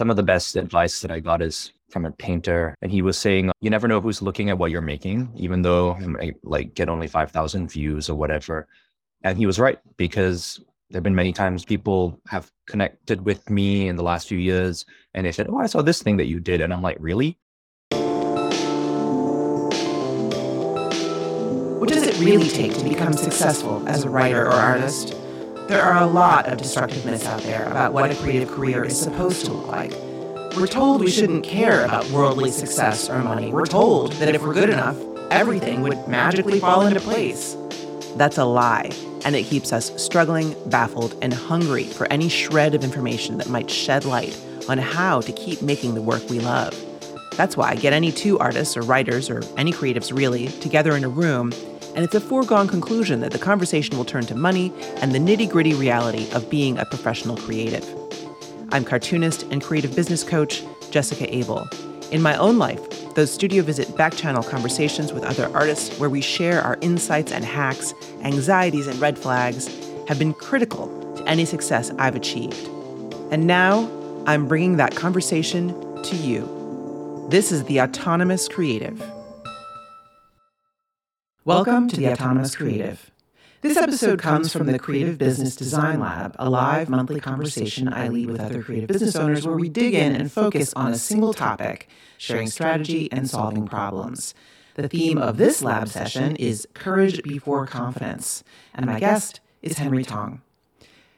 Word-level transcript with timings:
Some 0.00 0.08
of 0.08 0.16
the 0.16 0.22
best 0.22 0.56
advice 0.56 1.02
that 1.02 1.10
I 1.10 1.20
got 1.20 1.42
is 1.42 1.74
from 1.90 2.06
a 2.06 2.10
painter 2.10 2.74
and 2.80 2.90
he 2.90 3.02
was 3.02 3.18
saying 3.18 3.50
you 3.60 3.68
never 3.68 3.86
know 3.86 4.00
who's 4.00 4.22
looking 4.22 4.48
at 4.48 4.56
what 4.56 4.70
you're 4.70 4.80
making 4.80 5.30
even 5.36 5.60
though 5.60 5.90
I 6.18 6.32
like 6.42 6.72
get 6.74 6.88
only 6.88 7.06
5000 7.06 7.70
views 7.70 8.08
or 8.08 8.14
whatever. 8.14 8.66
And 9.24 9.36
he 9.36 9.44
was 9.44 9.58
right 9.58 9.78
because 9.98 10.58
there've 10.88 11.04
been 11.04 11.14
many 11.14 11.34
times 11.34 11.66
people 11.66 12.18
have 12.28 12.50
connected 12.66 13.26
with 13.26 13.50
me 13.50 13.88
in 13.88 13.96
the 13.96 14.02
last 14.02 14.26
few 14.26 14.38
years 14.38 14.86
and 15.12 15.26
they 15.26 15.32
said 15.32 15.48
oh 15.50 15.58
i 15.58 15.66
saw 15.66 15.82
this 15.82 16.00
thing 16.00 16.16
that 16.16 16.28
you 16.28 16.40
did 16.40 16.62
and 16.62 16.72
i'm 16.72 16.80
like 16.80 16.96
really? 16.98 17.38
What 21.78 21.90
does 21.90 22.04
it 22.04 22.18
really 22.18 22.48
take 22.48 22.72
to 22.78 22.84
become 22.84 23.12
successful 23.12 23.86
as 23.86 24.04
a 24.04 24.08
writer 24.08 24.46
or 24.46 24.52
artist 24.52 25.14
there 25.70 25.82
are 25.82 26.02
a 26.02 26.06
lot 26.06 26.48
of 26.48 26.58
destructive 26.58 27.06
myths 27.06 27.26
out 27.26 27.40
there 27.42 27.64
about 27.66 27.92
what 27.92 28.10
a 28.10 28.14
creative 28.16 28.50
career 28.50 28.82
is 28.82 29.00
supposed 29.00 29.46
to 29.46 29.52
look 29.52 29.68
like 29.68 29.92
we're 30.56 30.66
told 30.66 31.00
we 31.00 31.08
shouldn't 31.08 31.44
care 31.44 31.84
about 31.84 32.10
worldly 32.10 32.50
success 32.50 33.08
or 33.08 33.20
money. 33.20 33.52
We're 33.52 33.66
told 33.66 34.12
that 34.14 34.34
if 34.34 34.42
we're 34.42 34.52
good 34.52 34.68
enough, 34.68 34.98
everything 35.30 35.82
would 35.82 36.08
magically 36.08 36.58
fall 36.58 36.84
into 36.84 36.98
place. 36.98 37.56
That's 38.16 38.36
a 38.36 38.44
lie, 38.44 38.90
and 39.24 39.36
it 39.36 39.44
keeps 39.44 39.72
us 39.72 39.92
struggling, 40.02 40.56
baffled, 40.68 41.16
and 41.22 41.32
hungry 41.32 41.84
for 41.84 42.12
any 42.12 42.28
shred 42.28 42.74
of 42.74 42.82
information 42.82 43.38
that 43.38 43.48
might 43.48 43.70
shed 43.70 44.04
light 44.04 44.36
on 44.68 44.78
how 44.78 45.20
to 45.20 45.32
keep 45.32 45.62
making 45.62 45.94
the 45.94 46.02
work 46.02 46.28
we 46.28 46.40
love. 46.40 46.74
That's 47.36 47.56
why 47.56 47.76
get 47.76 47.92
any 47.92 48.10
two 48.10 48.36
artists 48.40 48.76
or 48.76 48.82
writers 48.82 49.30
or 49.30 49.42
any 49.56 49.72
creatives 49.72 50.14
really 50.14 50.48
together 50.48 50.96
in 50.96 51.04
a 51.04 51.08
room, 51.08 51.52
and 51.94 52.04
it's 52.04 52.14
a 52.14 52.20
foregone 52.20 52.68
conclusion 52.68 53.20
that 53.20 53.32
the 53.32 53.38
conversation 53.38 53.96
will 53.96 54.04
turn 54.04 54.26
to 54.26 54.34
money 54.34 54.72
and 54.96 55.12
the 55.12 55.18
nitty 55.18 55.48
gritty 55.48 55.74
reality 55.74 56.30
of 56.32 56.48
being 56.48 56.78
a 56.78 56.84
professional 56.84 57.36
creative. 57.36 57.84
I'm 58.72 58.84
cartoonist 58.84 59.42
and 59.44 59.62
creative 59.62 59.96
business 59.96 60.22
coach 60.22 60.62
Jessica 60.90 61.34
Abel. 61.34 61.68
In 62.10 62.22
my 62.22 62.36
own 62.36 62.58
life, 62.58 63.14
those 63.14 63.32
studio 63.32 63.62
visit 63.62 63.88
backchannel 63.88 64.48
conversations 64.48 65.12
with 65.12 65.24
other 65.24 65.50
artists 65.54 65.98
where 65.98 66.10
we 66.10 66.20
share 66.20 66.62
our 66.62 66.78
insights 66.80 67.32
and 67.32 67.44
hacks, 67.44 67.94
anxieties 68.22 68.86
and 68.86 69.00
red 69.00 69.18
flags 69.18 69.68
have 70.08 70.18
been 70.18 70.34
critical 70.34 70.88
to 71.16 71.24
any 71.28 71.44
success 71.44 71.90
I've 71.98 72.16
achieved. 72.16 72.68
And 73.30 73.46
now 73.46 73.88
I'm 74.26 74.46
bringing 74.48 74.76
that 74.76 74.94
conversation 74.96 75.68
to 76.02 76.16
you. 76.16 77.26
This 77.30 77.52
is 77.52 77.64
The 77.64 77.80
Autonomous 77.80 78.48
Creative. 78.48 79.00
Welcome 81.46 81.88
to 81.88 81.96
The 81.96 82.12
Autonomous 82.12 82.54
Creative. 82.54 83.10
This 83.62 83.78
episode 83.78 84.20
comes 84.20 84.52
from 84.52 84.66
the 84.66 84.78
Creative 84.78 85.16
Business 85.16 85.56
Design 85.56 85.98
Lab, 85.98 86.36
a 86.38 86.50
live 86.50 86.90
monthly 86.90 87.18
conversation 87.18 87.90
I 87.90 88.08
lead 88.08 88.26
with 88.26 88.42
other 88.42 88.62
creative 88.62 88.88
business 88.88 89.16
owners 89.16 89.46
where 89.46 89.56
we 89.56 89.70
dig 89.70 89.94
in 89.94 90.14
and 90.14 90.30
focus 90.30 90.74
on 90.76 90.92
a 90.92 90.98
single 90.98 91.32
topic, 91.32 91.88
sharing 92.18 92.48
strategy 92.48 93.10
and 93.10 93.28
solving 93.28 93.66
problems. 93.66 94.34
The 94.74 94.86
theme 94.86 95.16
of 95.16 95.38
this 95.38 95.62
lab 95.62 95.88
session 95.88 96.36
is 96.36 96.68
Courage 96.74 97.22
Before 97.22 97.66
Confidence, 97.66 98.44
and 98.74 98.84
my 98.84 99.00
guest 99.00 99.40
is 99.62 99.78
Henry 99.78 100.04
Thong. 100.04 100.42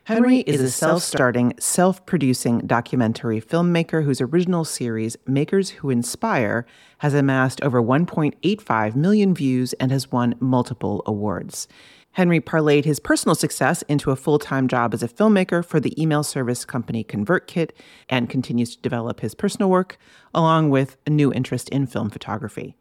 Henry 0.04 0.38
is 0.38 0.60
a 0.60 0.68
self 0.68 1.00
starting, 1.04 1.54
self 1.60 2.04
producing 2.06 2.58
documentary 2.66 3.40
filmmaker 3.40 4.04
whose 4.04 4.20
original 4.20 4.64
series, 4.64 5.16
Makers 5.28 5.70
Who 5.70 5.90
Inspire, 5.90 6.66
has 6.98 7.14
amassed 7.14 7.62
over 7.62 7.80
1.85 7.80 8.96
million 8.96 9.32
views 9.32 9.74
and 9.74 9.92
has 9.92 10.10
won 10.10 10.34
multiple 10.40 11.04
awards. 11.06 11.68
Henry 12.10 12.40
parlayed 12.40 12.84
his 12.84 12.98
personal 12.98 13.36
success 13.36 13.82
into 13.82 14.10
a 14.10 14.16
full 14.16 14.40
time 14.40 14.66
job 14.66 14.92
as 14.92 15.04
a 15.04 15.08
filmmaker 15.08 15.64
for 15.64 15.78
the 15.78 16.00
email 16.02 16.24
service 16.24 16.64
company 16.64 17.04
ConvertKit 17.04 17.70
and 18.08 18.28
continues 18.28 18.74
to 18.74 18.82
develop 18.82 19.20
his 19.20 19.36
personal 19.36 19.70
work 19.70 19.98
along 20.34 20.70
with 20.70 20.96
a 21.06 21.10
new 21.10 21.32
interest 21.32 21.68
in 21.68 21.86
film 21.86 22.10
photography. 22.10 22.74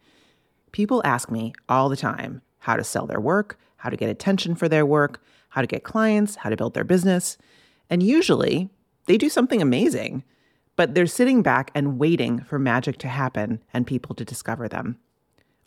People 0.71 1.03
ask 1.05 1.29
me 1.29 1.53
all 1.69 1.87
the 1.87 1.95
time 1.95 2.41
how 2.59 2.75
to 2.75 2.83
sell 2.83 3.05
their 3.05 3.21
work, 3.21 3.59
how 3.77 3.89
to 3.91 3.97
get 3.97 4.09
attention 4.09 4.55
for 4.55 4.67
their 4.67 4.87
work, 4.87 5.21
how 5.51 5.61
to 5.61 5.67
get 5.67 5.83
clients, 5.83 6.35
how 6.35 6.49
to 6.49 6.57
build 6.57 6.73
their 6.73 6.83
business. 6.83 7.37
And 7.89 8.01
usually 8.01 8.69
they 9.05 9.17
do 9.17 9.29
something 9.29 9.61
amazing, 9.61 10.23
but 10.75 10.95
they're 10.95 11.05
sitting 11.05 11.43
back 11.43 11.71
and 11.75 11.99
waiting 11.99 12.39
for 12.43 12.57
magic 12.57 12.97
to 12.99 13.07
happen 13.07 13.61
and 13.73 13.85
people 13.85 14.15
to 14.15 14.25
discover 14.25 14.67
them. 14.67 14.97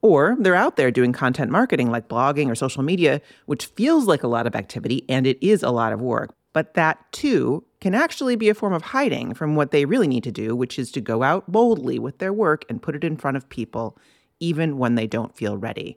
Or 0.01 0.37
they're 0.39 0.55
out 0.55 0.77
there 0.77 0.91
doing 0.91 1.13
content 1.13 1.51
marketing 1.51 1.91
like 1.91 2.09
blogging 2.09 2.51
or 2.51 2.55
social 2.55 2.83
media, 2.83 3.21
which 3.47 3.67
feels 3.67 4.07
like 4.07 4.23
a 4.23 4.29
lot 4.29 4.47
of 4.47 4.55
activity 4.55 5.05
and 5.09 5.27
it 5.27 5.39
is 5.41 5.63
a 5.63 5.71
lot 5.71 5.93
of 5.93 6.01
work. 6.01 6.35
But 6.53 6.75
that 6.75 7.11
too 7.13 7.65
can 7.81 7.95
actually 7.95 8.37
be 8.37 8.49
a 8.49 8.55
form 8.55 8.73
of 8.73 8.83
hiding 8.83 9.35
from 9.35 9.57
what 9.57 9.71
they 9.71 9.85
really 9.85 10.07
need 10.07 10.25
to 10.25 10.33
do, 10.33 10.55
which 10.55 10.79
is 10.79 10.91
to 10.93 11.01
go 11.01 11.23
out 11.23 11.51
boldly 11.51 11.99
with 11.99 12.19
their 12.19 12.33
work 12.33 12.65
and 12.69 12.83
put 12.83 12.95
it 12.95 13.05
in 13.05 13.17
front 13.17 13.37
of 13.37 13.49
people, 13.49 13.99
even 14.41 14.79
when 14.79 14.95
they 14.95 15.07
don't 15.07 15.37
feel 15.37 15.57
ready. 15.57 15.97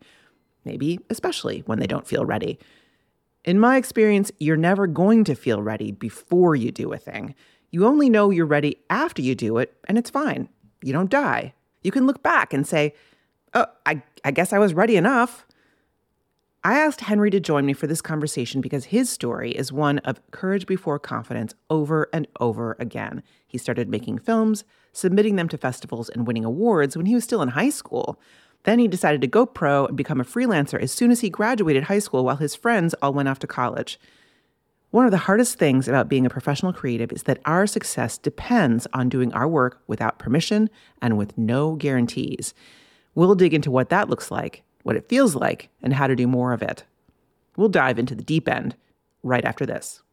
Maybe 0.65 0.99
especially 1.09 1.63
when 1.65 1.79
they 1.79 1.87
don't 1.87 2.07
feel 2.07 2.25
ready. 2.25 2.59
In 3.47 3.61
my 3.61 3.77
experience, 3.77 4.29
you're 4.41 4.57
never 4.57 4.87
going 4.87 5.23
to 5.23 5.33
feel 5.33 5.61
ready 5.61 5.93
before 5.93 6.53
you 6.53 6.69
do 6.69 6.91
a 6.91 6.97
thing. 6.97 7.33
You 7.71 7.85
only 7.85 8.09
know 8.09 8.29
you're 8.29 8.45
ready 8.45 8.75
after 8.89 9.21
you 9.21 9.35
do 9.35 9.57
it, 9.57 9.73
and 9.85 9.97
it's 9.97 10.09
fine. 10.09 10.49
You 10.83 10.91
don't 10.91 11.09
die. 11.09 11.53
You 11.81 11.91
can 11.91 12.05
look 12.05 12.21
back 12.21 12.51
and 12.51 12.67
say, 12.67 12.93
oh, 13.53 13.67
I, 13.85 14.01
I 14.25 14.31
guess 14.31 14.51
I 14.51 14.59
was 14.59 14.73
ready 14.73 14.97
enough. 14.97 15.47
I 16.65 16.77
asked 16.77 16.99
Henry 16.99 17.29
to 17.29 17.39
join 17.39 17.65
me 17.65 17.71
for 17.71 17.87
this 17.87 18.01
conversation 18.01 18.59
because 18.59 18.85
his 18.85 19.09
story 19.09 19.51
is 19.51 19.71
one 19.71 19.99
of 19.99 20.19
courage 20.31 20.65
before 20.65 20.99
confidence 20.99 21.55
over 21.69 22.09
and 22.11 22.27
over 22.41 22.75
again. 22.79 23.23
He 23.47 23.57
started 23.57 23.87
making 23.87 24.19
films, 24.19 24.65
submitting 24.91 25.37
them 25.37 25.47
to 25.47 25.57
festivals, 25.57 26.09
and 26.09 26.27
winning 26.27 26.43
awards 26.43 26.97
when 26.97 27.05
he 27.05 27.15
was 27.15 27.23
still 27.23 27.41
in 27.41 27.49
high 27.49 27.69
school. 27.69 28.19
Then 28.67 28.79
he 28.79 28.89
decided 28.89 29.21
to 29.21 29.27
go 29.27 29.45
pro 29.45 29.85
and 29.85 29.95
become 29.95 30.19
a 30.19 30.25
freelancer 30.25 30.77
as 30.77 30.91
soon 30.91 31.09
as 31.09 31.21
he 31.21 31.29
graduated 31.29 31.83
high 31.83 31.99
school 31.99 32.25
while 32.25 32.35
his 32.35 32.53
friends 32.53 32.93
all 33.01 33.13
went 33.13 33.29
off 33.29 33.39
to 33.39 33.47
college. 33.47 33.97
One 34.91 35.05
of 35.05 35.11
the 35.11 35.19
hardest 35.19 35.57
things 35.57 35.87
about 35.87 36.09
being 36.09 36.25
a 36.25 36.29
professional 36.29 36.73
creative 36.73 37.13
is 37.13 37.23
that 37.23 37.39
our 37.45 37.65
success 37.65 38.17
depends 38.17 38.85
on 38.91 39.07
doing 39.07 39.31
our 39.31 39.47
work 39.47 39.81
without 39.87 40.19
permission 40.19 40.69
and 41.01 41.17
with 41.17 41.37
no 41.37 41.75
guarantees. 41.75 42.53
We'll 43.15 43.35
dig 43.35 43.53
into 43.53 43.71
what 43.71 43.87
that 43.87 44.09
looks 44.09 44.31
like, 44.31 44.63
what 44.83 44.97
it 44.97 45.07
feels 45.07 45.33
like, 45.33 45.69
and 45.81 45.93
how 45.93 46.07
to 46.07 46.15
do 46.17 46.27
more 46.27 46.51
of 46.51 46.61
it. 46.61 46.83
We'll 47.55 47.69
dive 47.69 47.97
into 47.97 48.15
the 48.15 48.21
deep 48.21 48.49
end 48.49 48.75
right 49.23 49.45
after 49.45 49.65
this. 49.65 50.03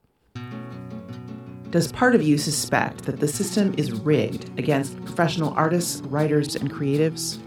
Does 1.70 1.90
part 1.90 2.14
of 2.14 2.22
you 2.22 2.38
suspect 2.38 3.04
that 3.06 3.18
the 3.18 3.26
system 3.26 3.74
is 3.76 3.90
rigged 3.90 4.56
against 4.56 5.04
professional 5.04 5.52
artists, 5.54 6.02
writers, 6.02 6.54
and 6.54 6.72
creatives? 6.72 7.40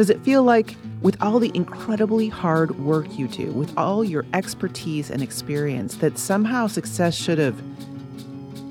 Does 0.00 0.08
it 0.08 0.24
feel 0.24 0.42
like, 0.42 0.76
with 1.02 1.22
all 1.22 1.38
the 1.38 1.50
incredibly 1.52 2.28
hard 2.28 2.78
work 2.78 3.18
you 3.18 3.28
do, 3.28 3.52
with 3.52 3.76
all 3.76 4.02
your 4.02 4.24
expertise 4.32 5.10
and 5.10 5.22
experience, 5.22 5.96
that 5.96 6.16
somehow 6.16 6.68
success 6.68 7.14
should 7.14 7.36
have 7.36 7.62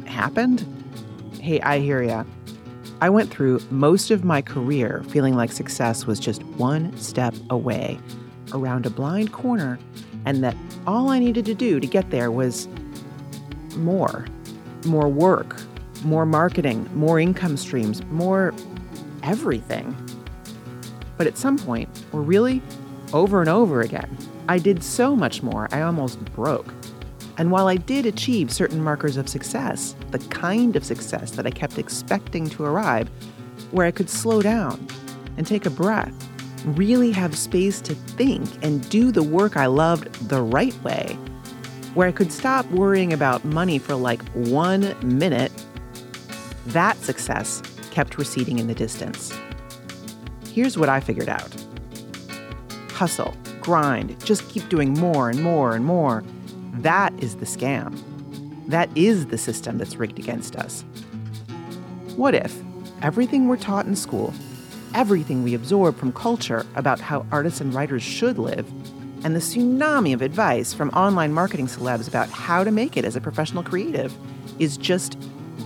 happened? 0.07 0.65
Hey, 1.39 1.61
I 1.61 1.81
hear 1.81 2.01
ya. 2.01 2.23
I 2.99 3.11
went 3.11 3.29
through 3.29 3.59
most 3.69 4.09
of 4.09 4.23
my 4.23 4.41
career 4.41 5.03
feeling 5.09 5.35
like 5.35 5.51
success 5.51 6.07
was 6.07 6.19
just 6.19 6.41
one 6.57 6.97
step 6.97 7.35
away, 7.51 7.99
around 8.51 8.87
a 8.87 8.89
blind 8.89 9.31
corner, 9.31 9.77
and 10.25 10.43
that 10.43 10.55
all 10.87 11.09
I 11.09 11.19
needed 11.19 11.45
to 11.45 11.53
do 11.53 11.79
to 11.79 11.85
get 11.85 12.09
there 12.09 12.31
was 12.31 12.67
more 13.75 14.25
more 14.83 15.07
work, 15.07 15.61
more 16.03 16.25
marketing, 16.25 16.89
more 16.95 17.19
income 17.19 17.55
streams, 17.55 18.03
more 18.05 18.51
everything. 19.21 19.95
But 21.19 21.27
at 21.27 21.37
some 21.37 21.57
point, 21.57 21.89
or 22.13 22.21
really 22.21 22.61
over 23.11 23.41
and 23.41 23.49
over 23.49 23.81
again, 23.81 24.17
I 24.47 24.57
did 24.57 24.81
so 24.81 25.17
much 25.17 25.43
more, 25.43 25.67
I 25.69 25.81
almost 25.81 26.23
broke. 26.33 26.73
And 27.37 27.51
while 27.51 27.67
I 27.67 27.75
did 27.75 28.05
achieve 28.05 28.53
certain 28.53 28.81
markers 28.81 29.17
of 29.17 29.27
success, 29.27 29.97
the 30.11 30.19
kind 30.19 30.77
of 30.77 30.85
success 30.85 31.31
that 31.31 31.45
I 31.45 31.51
kept 31.51 31.77
expecting 31.77 32.49
to 32.51 32.63
arrive, 32.63 33.09
where 33.71 33.85
I 33.85 33.91
could 33.91 34.09
slow 34.09 34.41
down 34.41 34.87
and 35.35 35.45
take 35.45 35.65
a 35.65 35.69
breath, 35.69 36.13
really 36.63 37.11
have 37.11 37.37
space 37.37 37.81
to 37.81 37.95
think 37.95 38.47
and 38.63 38.89
do 38.89 39.11
the 39.11 39.23
work 39.23 39.57
I 39.57 39.65
loved 39.65 40.29
the 40.29 40.41
right 40.41 40.81
way, 40.83 41.17
where 41.95 42.07
I 42.07 42.13
could 42.13 42.31
stop 42.31 42.65
worrying 42.71 43.11
about 43.11 43.43
money 43.43 43.77
for 43.77 43.93
like 43.93 44.21
one 44.31 44.95
minute, 45.03 45.51
that 46.67 46.95
success 46.95 47.61
kept 47.91 48.17
receding 48.17 48.57
in 48.57 48.67
the 48.67 48.75
distance. 48.75 49.37
Here's 50.51 50.77
what 50.77 50.89
I 50.89 50.99
figured 50.99 51.29
out 51.29 51.55
hustle, 52.91 53.33
grind, 53.61 54.19
just 54.25 54.49
keep 54.49 54.67
doing 54.67 54.93
more 54.93 55.29
and 55.29 55.41
more 55.41 55.73
and 55.73 55.85
more 55.85 56.21
that 56.81 57.13
is 57.21 57.35
the 57.35 57.45
scam. 57.45 57.97
That 58.67 58.89
is 58.95 59.27
the 59.27 59.37
system 59.37 59.77
that's 59.77 59.97
rigged 59.97 60.17
against 60.17 60.55
us. 60.55 60.85
What 62.15 62.33
if 62.33 62.55
everything 63.01 63.47
we're 63.47 63.57
taught 63.57 63.85
in 63.85 63.97
school, 63.97 64.33
everything 64.95 65.43
we 65.43 65.53
absorb 65.53 65.97
from 65.97 66.13
culture 66.13 66.65
about 66.75 67.01
how 67.01 67.25
artists 67.33 67.59
and 67.59 67.73
writers 67.73 68.01
should 68.01 68.37
live, 68.37 68.65
and 69.25 69.35
the 69.35 69.41
tsunami 69.41 70.13
of 70.13 70.21
advice 70.21 70.73
from 70.73 70.89
online 70.91 71.33
marketing 71.33 71.67
celebs 71.67 72.07
about 72.07 72.29
how 72.29 72.63
to 72.63 72.71
make 72.71 72.95
it 72.95 73.03
as 73.03 73.17
a 73.17 73.21
professional 73.21 73.63
creative 73.63 74.15
is 74.57 74.77
just 74.77 75.17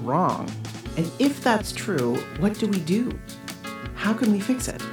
wrong? 0.02 0.50
And 0.98 1.12
if 1.20 1.44
that's 1.44 1.72
true, 1.72 2.16
what 2.40 2.58
do 2.58 2.68
we 2.68 2.80
do? 2.80 3.20
How 4.04 4.14
can 4.14 4.32
we 4.34 4.42
fix 4.42 4.68
it? 4.68 4.84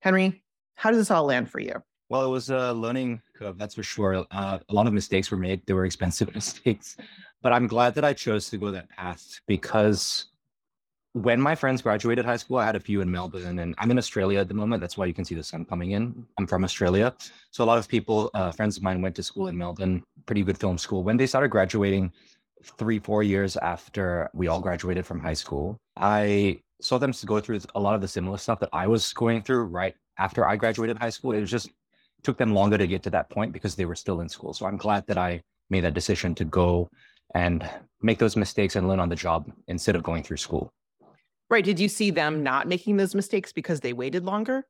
Henry, 0.00 0.42
how 0.76 0.88
does 0.90 0.98
this 0.98 1.10
all 1.10 1.24
land 1.24 1.50
for 1.50 1.60
you? 1.60 1.82
Well, 2.08 2.24
it 2.24 2.30
was 2.30 2.50
a 2.50 2.72
learning 2.72 3.22
curve, 3.34 3.58
that's 3.58 3.74
for 3.74 3.82
sure. 3.82 4.26
Uh, 4.30 4.58
a 4.68 4.74
lot 4.74 4.86
of 4.86 4.92
mistakes 4.92 5.30
were 5.30 5.36
made. 5.36 5.64
They 5.66 5.72
were 5.72 5.86
expensive 5.86 6.34
mistakes, 6.40 6.96
but 7.42 7.52
I'm 7.52 7.66
glad 7.66 7.94
that 7.94 8.04
I 8.04 8.12
chose 8.12 8.50
to 8.50 8.58
go 8.58 8.70
that 8.70 8.88
path 8.90 9.40
because 9.46 10.26
when 11.14 11.40
my 11.40 11.54
friends 11.54 11.80
graduated 11.80 12.24
high 12.24 12.36
school, 12.36 12.58
I 12.58 12.66
had 12.66 12.76
a 12.76 12.80
few 12.80 13.00
in 13.00 13.10
Melbourne, 13.10 13.58
and 13.58 13.74
I'm 13.78 13.90
in 13.90 13.98
Australia 13.98 14.40
at 14.40 14.48
the 14.48 14.54
moment. 14.54 14.80
That's 14.80 14.98
why 14.98 15.06
you 15.06 15.14
can 15.14 15.24
see 15.24 15.36
the 15.36 15.44
sun 15.44 15.64
coming 15.64 15.92
in. 15.92 16.26
I'm 16.38 16.46
from 16.46 16.64
Australia, 16.64 17.14
so 17.52 17.62
a 17.62 17.66
lot 17.66 17.78
of 17.78 17.88
people, 17.88 18.30
uh, 18.34 18.50
friends 18.50 18.76
of 18.76 18.82
mine, 18.82 19.00
went 19.00 19.14
to 19.16 19.22
school 19.22 19.46
in 19.46 19.56
Melbourne, 19.56 20.02
pretty 20.26 20.42
good 20.42 20.58
film 20.58 20.76
school. 20.76 21.04
When 21.04 21.16
they 21.16 21.26
started 21.26 21.48
graduating, 21.48 22.12
three, 22.78 22.98
four 22.98 23.22
years 23.22 23.56
after 23.58 24.28
we 24.34 24.48
all 24.48 24.60
graduated 24.60 25.06
from 25.06 25.20
high 25.20 25.34
school, 25.34 25.78
I 25.96 26.60
saw 26.80 26.98
them 26.98 27.12
go 27.24 27.40
through 27.40 27.60
a 27.74 27.80
lot 27.80 27.94
of 27.94 28.00
the 28.00 28.08
similar 28.08 28.38
stuff 28.38 28.60
that 28.60 28.70
I 28.72 28.86
was 28.86 29.12
going 29.12 29.42
through 29.42 29.64
right 29.64 29.94
after 30.18 30.46
I 30.46 30.56
graduated 30.56 30.98
high 30.98 31.10
school. 31.10 31.32
It 31.32 31.40
was 31.40 31.50
just 31.50 31.70
took 32.24 32.38
them 32.38 32.54
longer 32.54 32.78
to 32.78 32.86
get 32.86 33.02
to 33.04 33.10
that 33.10 33.30
point 33.30 33.52
because 33.52 33.76
they 33.76 33.84
were 33.84 33.94
still 33.94 34.20
in 34.20 34.28
school. 34.28 34.52
So 34.52 34.66
I'm 34.66 34.76
glad 34.76 35.06
that 35.06 35.18
I 35.18 35.42
made 35.70 35.84
that 35.84 35.94
decision 35.94 36.34
to 36.36 36.44
go 36.44 36.88
and 37.34 37.68
make 38.02 38.18
those 38.18 38.36
mistakes 38.36 38.76
and 38.76 38.88
learn 38.88 39.00
on 39.00 39.08
the 39.08 39.16
job 39.16 39.50
instead 39.68 39.94
of 39.94 40.02
going 40.02 40.22
through 40.22 40.38
school. 40.38 40.72
Right. 41.50 41.64
Did 41.64 41.78
you 41.78 41.88
see 41.88 42.10
them 42.10 42.42
not 42.42 42.66
making 42.66 42.96
those 42.96 43.14
mistakes 43.14 43.52
because 43.52 43.80
they 43.80 43.92
waited 43.92 44.24
longer? 44.24 44.66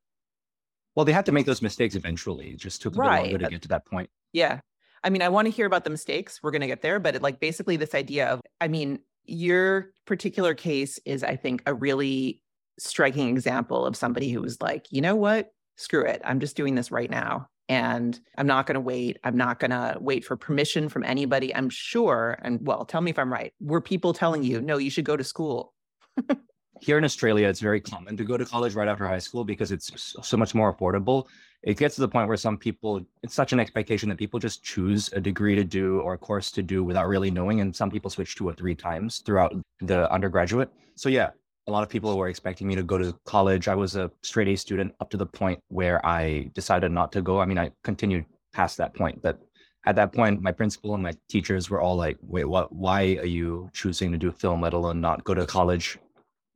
Well, 0.94 1.04
they 1.04 1.12
had 1.12 1.26
to 1.26 1.32
make 1.32 1.46
those 1.46 1.62
mistakes 1.62 1.94
eventually. 1.94 2.50
It 2.50 2.58
just 2.58 2.82
took 2.82 2.94
a 2.96 2.98
right. 2.98 3.22
bit 3.22 3.32
longer 3.32 3.46
to 3.46 3.50
get 3.50 3.62
to 3.62 3.68
that 3.68 3.86
point. 3.86 4.10
Yeah. 4.32 4.60
I 5.02 5.10
mean, 5.10 5.22
I 5.22 5.28
want 5.28 5.46
to 5.46 5.50
hear 5.50 5.66
about 5.66 5.84
the 5.84 5.90
mistakes. 5.90 6.40
We're 6.42 6.50
going 6.50 6.62
to 6.62 6.66
get 6.66 6.82
there, 6.82 6.98
but 6.98 7.16
it, 7.16 7.22
like 7.22 7.40
basically 7.40 7.76
this 7.76 7.94
idea 7.94 8.28
of, 8.28 8.40
I 8.60 8.68
mean, 8.68 9.00
your 9.24 9.90
particular 10.06 10.54
case 10.54 10.98
is, 11.04 11.22
I 11.22 11.36
think, 11.36 11.62
a 11.66 11.74
really 11.74 12.40
striking 12.78 13.28
example 13.28 13.86
of 13.86 13.96
somebody 13.96 14.30
who 14.30 14.40
was 14.40 14.60
like, 14.60 14.86
you 14.90 15.00
know 15.00 15.14
what? 15.14 15.50
Screw 15.76 16.04
it. 16.04 16.22
I'm 16.24 16.40
just 16.40 16.56
doing 16.56 16.74
this 16.74 16.90
right 16.90 17.10
now. 17.10 17.48
And 17.68 18.18
I'm 18.36 18.46
not 18.46 18.66
going 18.66 18.74
to 18.74 18.80
wait. 18.80 19.18
I'm 19.24 19.36
not 19.36 19.58
going 19.58 19.70
to 19.70 19.96
wait 19.98 20.24
for 20.24 20.36
permission 20.36 20.88
from 20.88 21.02
anybody. 21.02 21.54
I'm 21.54 21.70
sure. 21.70 22.38
And 22.42 22.58
well, 22.66 22.84
tell 22.84 23.00
me 23.00 23.10
if 23.10 23.18
I'm 23.18 23.32
right. 23.32 23.52
Were 23.60 23.80
people 23.80 24.12
telling 24.12 24.42
you, 24.42 24.60
no, 24.60 24.76
you 24.76 24.90
should 24.90 25.06
go 25.06 25.16
to 25.16 25.24
school? 25.24 25.72
here 26.80 26.98
in 26.98 27.04
Australia, 27.04 27.48
it's 27.48 27.60
very 27.60 27.80
common 27.80 28.16
to 28.16 28.24
go 28.24 28.36
to 28.36 28.44
college 28.44 28.74
right 28.74 28.88
after 28.88 29.06
high 29.06 29.18
school 29.18 29.44
because 29.44 29.72
it's 29.72 30.14
so 30.22 30.36
much 30.36 30.54
more 30.54 30.74
affordable. 30.74 31.26
It 31.62 31.78
gets 31.78 31.94
to 31.94 32.02
the 32.02 32.08
point 32.08 32.28
where 32.28 32.36
some 32.36 32.58
people, 32.58 33.00
it's 33.22 33.34
such 33.34 33.54
an 33.54 33.60
expectation 33.60 34.08
that 34.10 34.18
people 34.18 34.38
just 34.38 34.62
choose 34.62 35.10
a 35.14 35.20
degree 35.20 35.54
to 35.54 35.64
do 35.64 36.00
or 36.00 36.12
a 36.12 36.18
course 36.18 36.50
to 36.52 36.62
do 36.62 36.84
without 36.84 37.08
really 37.08 37.30
knowing. 37.30 37.60
And 37.60 37.74
some 37.74 37.90
people 37.90 38.10
switch 38.10 38.34
two 38.34 38.46
or 38.46 38.52
three 38.52 38.74
times 38.74 39.22
throughout 39.24 39.54
the 39.80 40.12
undergraduate. 40.12 40.70
So, 40.94 41.08
yeah, 41.08 41.30
a 41.66 41.70
lot 41.70 41.82
of 41.82 41.88
people 41.88 42.16
were 42.16 42.28
expecting 42.28 42.66
me 42.66 42.74
to 42.74 42.82
go 42.82 42.98
to 42.98 43.16
college. 43.24 43.68
I 43.68 43.74
was 43.74 43.96
a 43.96 44.10
straight 44.22 44.48
A 44.48 44.56
student 44.56 44.94
up 45.00 45.10
to 45.10 45.16
the 45.16 45.26
point 45.26 45.60
where 45.68 46.04
I 46.04 46.50
decided 46.54 46.92
not 46.92 47.12
to 47.12 47.22
go. 47.22 47.40
I 47.40 47.46
mean, 47.46 47.58
I 47.58 47.70
continued 47.82 48.26
past 48.52 48.76
that 48.78 48.94
point, 48.94 49.22
but 49.22 49.40
at 49.86 49.96
that 49.96 50.12
point, 50.12 50.40
my 50.40 50.52
principal 50.52 50.94
and 50.94 51.02
my 51.02 51.14
teachers 51.28 51.68
were 51.68 51.80
all 51.80 51.96
like, 51.96 52.18
wait, 52.22 52.44
what, 52.44 52.72
why 52.72 53.16
are 53.20 53.26
you 53.26 53.70
choosing 53.72 54.12
to 54.12 54.18
do 54.18 54.30
film, 54.30 54.62
let 54.62 54.72
alone 54.72 55.00
not 55.00 55.24
go 55.24 55.34
to 55.34 55.46
college? 55.46 55.98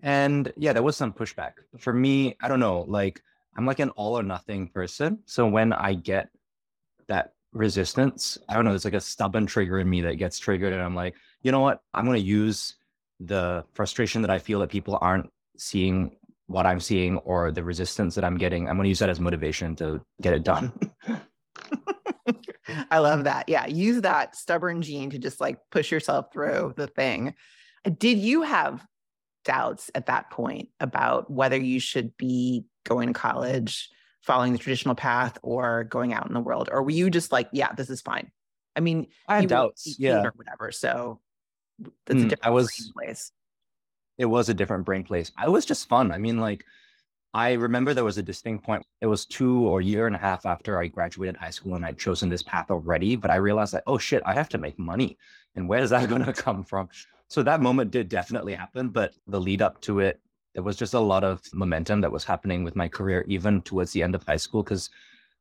And 0.02 0.52
yeah, 0.56 0.72
there 0.72 0.82
was 0.82 0.96
some 0.96 1.12
pushback. 1.12 1.52
For 1.78 1.93
me, 1.93 2.37
I 2.40 2.49
don't 2.49 2.60
know, 2.60 2.84
like 2.88 3.20
I'm 3.56 3.66
like 3.66 3.81
an 3.81 3.90
all 3.90 4.19
or 4.19 4.22
nothing 4.22 4.69
person. 4.69 5.19
So 5.26 5.46
when 5.46 5.72
I 5.72 5.94
get 5.94 6.28
that 7.08 7.32
resistance, 7.52 8.38
I 8.49 8.55
don't 8.55 8.64
know, 8.64 8.70
there's 8.70 8.84
like 8.84 8.94
a 8.94 9.00
stubborn 9.00 9.46
trigger 9.46 9.81
in 9.81 9.90
me 9.90 10.02
that 10.02 10.16
gets 10.16 10.38
triggered. 10.38 10.72
And 10.72 10.81
I'm 10.81 10.94
like, 10.94 11.14
you 11.43 11.50
know 11.50 11.60
what? 11.60 11.82
I'm 11.93 12.05
to 12.06 12.20
use 12.20 12.76
the 13.20 13.65
frustration 13.75 14.23
that 14.23 14.31
I 14.31 14.38
feel 14.38 14.61
that 14.61 14.70
people 14.70 14.99
aren't 15.00 15.31
seeing 15.56 16.17
what 16.47 16.67
I'm 16.67 16.81
seeing 16.81 17.19
or 17.19 17.53
the 17.53 17.62
resistance 17.62 18.15
that 18.15 18.25
I'm 18.25 18.38
getting. 18.38 18.69
I'm 18.69 18.76
going 18.76 18.85
to 18.85 18.88
use 18.88 19.00
that 19.00 19.11
as 19.11 19.20
motivation 19.20 19.76
to 19.76 20.00
get 20.20 20.32
it 20.32 20.44
done. 20.44 20.73
I 22.91 22.99
love 22.99 23.25
that. 23.25 23.49
Yeah. 23.49 23.67
Use 23.67 24.03
that 24.03 24.35
stubborn 24.35 24.82
gene 24.82 25.11
to 25.11 25.19
just 25.19 25.41
like 25.41 25.59
push 25.70 25.91
yourself 25.93 26.32
through 26.32 26.75
the 26.76 26.87
thing. 26.87 27.35
Did 27.99 28.19
you 28.19 28.43
have 28.43 28.85
doubts 29.44 29.91
at 29.94 30.06
that 30.06 30.31
point 30.31 30.69
about 30.81 31.31
whether 31.31 31.56
you 31.56 31.81
should 31.81 32.17
be 32.17 32.65
going 32.87 33.09
to 33.09 33.15
college, 33.15 33.88
following 34.23 34.53
the 34.53 34.59
traditional 34.59 34.94
path, 34.94 35.38
or 35.43 35.85
going 35.85 36.12
out 36.12 36.26
in 36.26 36.35
the 36.35 36.41
world? 36.41 36.69
Or 36.73 36.82
were 36.82 36.91
you 36.91 37.11
just 37.11 37.32
like, 37.32 37.49
yeah, 37.53 37.73
this 37.73 37.91
is 37.91 38.00
fine? 38.00 38.31
I 38.76 38.81
mean, 38.81 39.09
I 39.26 39.37
had 39.37 39.49
doubts, 39.49 39.97
yeah, 39.99 40.23
or 40.23 40.32
whatever. 40.37 40.70
So 40.70 41.20
that's 42.07 42.21
mm, 42.21 42.27
a 42.27 42.29
different 42.29 42.47
I 42.47 42.51
was, 42.51 42.93
place. 42.95 43.33
It 44.19 44.27
was 44.27 44.49
a 44.49 44.55
different 44.55 44.85
brain 44.85 45.05
place. 45.05 45.31
I 45.37 45.49
was 45.49 45.65
just 45.65 45.89
fun. 45.89 46.13
I 46.13 46.19
mean, 46.19 46.39
like, 46.39 46.65
I 47.35 47.53
remember 47.53 47.95
there 47.95 48.05
was 48.05 48.19
a 48.19 48.23
distinct 48.23 48.65
point. 48.65 48.83
It 49.01 49.07
was 49.07 49.27
two 49.27 49.67
or 49.67 49.81
year 49.81 50.07
and 50.07 50.17
a 50.17 50.19
half 50.19 50.47
after 50.47 50.79
I 50.79 50.87
graduated 50.87 51.37
high 51.37 51.51
school 51.51 51.75
and 51.75 51.85
I'd 51.85 51.99
chosen 51.99 52.29
this 52.29 52.43
path 52.43 52.71
already. 52.71 53.17
But 53.17 53.31
I 53.31 53.37
realized 53.37 53.75
that, 53.75 53.85
oh 53.87 53.99
shit, 53.99 54.23
I 54.25 54.35
have 54.35 54.49
to 54.51 54.58
make 54.58 54.79
money. 54.79 55.19
And 55.55 55.69
where 55.69 55.82
is 55.82 55.91
that 55.91 56.08
going 56.11 56.25
to 56.25 56.32
come 56.32 56.65
from? 56.65 56.89
So 57.29 57.43
that 57.43 57.61
moment 57.61 57.91
did 57.91 58.08
definitely 58.08 58.55
happen, 58.55 58.89
but 58.89 59.15
the 59.27 59.41
lead 59.41 59.61
up 59.61 59.81
to 59.82 60.01
it, 60.01 60.20
there 60.55 60.63
was 60.63 60.77
just 60.77 60.94
a 60.94 61.01
lot 61.01 61.25
of 61.25 61.43
momentum 61.53 62.01
that 62.01 62.11
was 62.11 62.25
happening 62.25 62.65
with 62.65 62.75
my 62.75 62.89
career, 62.89 63.25
even 63.29 63.61
towards 63.63 63.93
the 63.93 64.03
end 64.03 64.15
of 64.15 64.25
high 64.25 64.39
school, 64.39 64.63
because 64.63 64.89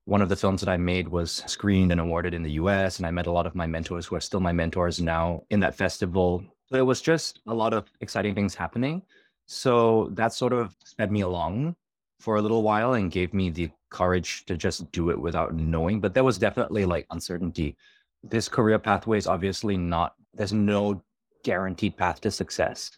one 0.07 0.21
of 0.21 0.29
the 0.29 0.37
films 0.37 0.61
that 0.61 0.69
I 0.69 0.77
made 0.77 1.09
was 1.09 1.43
screened 1.47 1.91
and 1.91 1.99
awarded 1.99 2.33
in 2.33 2.41
the 2.41 2.51
US. 2.51 2.97
And 2.97 3.05
I 3.05 3.11
met 3.11 3.27
a 3.27 3.31
lot 3.31 3.45
of 3.45 3.55
my 3.55 3.67
mentors 3.67 4.05
who 4.05 4.15
are 4.15 4.21
still 4.21 4.39
my 4.39 4.53
mentors 4.53 5.01
now 5.01 5.43
in 5.49 5.59
that 5.59 5.75
festival. 5.75 6.45
So 6.67 6.77
it 6.77 6.85
was 6.85 7.01
just 7.01 7.41
a 7.45 7.53
lot 7.53 7.73
of 7.73 7.91
exciting 7.99 8.33
things 8.33 8.55
happening. 8.55 9.01
So 9.47 10.09
that 10.13 10.31
sort 10.31 10.53
of 10.53 10.73
sped 10.85 11.11
me 11.11 11.21
along 11.21 11.75
for 12.21 12.37
a 12.37 12.41
little 12.41 12.63
while 12.63 12.93
and 12.93 13.11
gave 13.11 13.33
me 13.33 13.49
the 13.49 13.69
courage 13.89 14.45
to 14.45 14.55
just 14.55 14.89
do 14.93 15.09
it 15.09 15.19
without 15.19 15.55
knowing. 15.55 15.99
But 15.99 16.13
there 16.13 16.23
was 16.23 16.37
definitely 16.37 16.85
like 16.85 17.05
uncertainty. 17.11 17.75
This 18.23 18.47
career 18.47 18.79
pathway 18.79 19.17
is 19.17 19.27
obviously 19.27 19.75
not, 19.75 20.13
there's 20.33 20.53
no 20.53 21.03
guaranteed 21.43 21.97
path 21.97 22.21
to 22.21 22.31
success. 22.31 22.91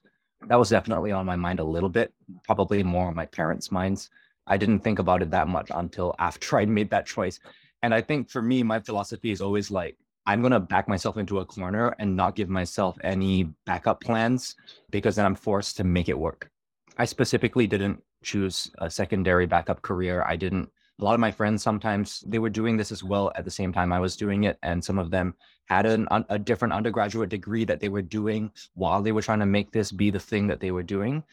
That 0.45 0.59
was 0.59 0.69
definitely 0.69 1.11
on 1.11 1.25
my 1.25 1.35
mind 1.35 1.59
a 1.59 1.63
little 1.63 1.89
bit, 1.89 2.13
probably 2.43 2.83
more 2.83 3.07
on 3.07 3.15
my 3.15 3.25
parents' 3.25 3.71
minds. 3.71 4.11
I 4.50 4.58
didn't 4.58 4.79
think 4.79 5.00
about 5.00 5.22
it 5.22 5.32
that 5.32 5.48
much 5.48 5.72
until 5.74 6.15
after 6.20 6.58
I 6.62 6.65
made 6.65 6.89
that 6.89 7.06
choice. 7.06 7.39
And 7.82 7.94
I 7.94 8.01
think 8.01 8.29
for 8.29 8.41
me, 8.41 8.63
my 8.63 8.79
philosophy 8.79 9.32
is 9.32 9.41
always 9.41 9.72
like, 9.72 9.98
I'm 10.25 10.41
going 10.41 10.51
to 10.51 10.60
back 10.60 10.88
myself 10.88 11.18
into 11.18 11.39
a 11.39 11.46
corner 11.46 11.96
and 11.98 12.15
not 12.15 12.36
give 12.36 12.50
myself 12.50 12.98
any 13.03 13.50
backup 13.65 14.01
plans 14.01 14.56
because 14.91 15.15
then 15.15 15.25
I'm 15.25 15.36
forced 15.36 15.77
to 15.77 15.84
make 15.84 16.10
it 16.10 16.20
work. 16.20 16.51
I 16.98 17.06
specifically 17.06 17.65
didn't 17.65 18.03
choose 18.22 18.70
a 18.79 18.89
secondary 18.89 19.46
backup 19.46 19.82
career. 19.82 20.24
I 20.27 20.36
didn't 20.36 20.70
a 21.00 21.06
lot 21.06 21.13
of 21.13 21.20
my 21.20 21.32
friends 21.32 21.63
sometimes 21.63 22.24
they 22.27 22.39
were 22.39 22.50
doing 22.50 22.75
this 22.75 22.91
as 22.91 23.03
well 23.03 23.32
at 23.36 23.46
the 23.46 23.51
same 23.51 23.72
time 23.72 23.94
I 23.94 24.00
was 24.00 24.18
doing 24.18 24.44
it, 24.44 24.58
and 24.63 24.84
some 24.84 25.00
of 25.00 25.12
them 25.12 25.34
had 25.65 25.86
an, 25.86 26.08
a 26.29 26.38
different 26.38 26.74
undergraduate 26.74 27.29
degree 27.29 27.63
that 27.65 27.79
they 27.79 27.89
were 27.89 28.01
doing 28.01 28.51
while 28.74 29.01
they 29.01 29.12
were 29.12 29.22
trying 29.22 29.39
to 29.39 29.46
make 29.46 29.72
this 29.72 29.91
be 29.91 30.10
the 30.10 30.20
thing 30.20 30.48
that 30.48 30.60
they 30.60 30.72
were 30.72 30.84
doing, 30.84 31.24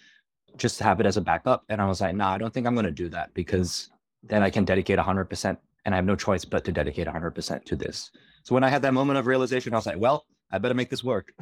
just 0.56 0.78
have 0.80 1.00
it 1.00 1.06
as 1.06 1.16
a 1.16 1.20
backup. 1.20 1.64
And 1.68 1.80
I 1.80 1.86
was 1.86 2.00
like, 2.00 2.14
nah, 2.14 2.32
I 2.32 2.38
don't 2.38 2.52
think 2.52 2.66
I'm 2.66 2.74
going 2.74 2.86
to 2.86 2.92
do 2.92 3.08
that 3.10 3.32
because 3.34 3.90
then 4.22 4.42
I 4.42 4.50
can 4.50 4.64
dedicate 4.64 4.98
100%, 4.98 5.56
and 5.84 5.94
I 5.94 5.96
have 5.96 6.04
no 6.04 6.16
choice 6.16 6.44
but 6.44 6.64
to 6.64 6.72
dedicate 6.72 7.06
100% 7.06 7.64
to 7.64 7.76
this. 7.76 8.10
So 8.42 8.54
when 8.54 8.64
I 8.64 8.68
had 8.68 8.82
that 8.82 8.94
moment 8.94 9.18
of 9.18 9.26
realization, 9.26 9.72
I 9.72 9.76
was 9.76 9.86
like, 9.86 9.98
well, 9.98 10.26
I 10.50 10.58
better 10.58 10.74
make 10.74 10.90
this 10.90 11.04
work. 11.04 11.32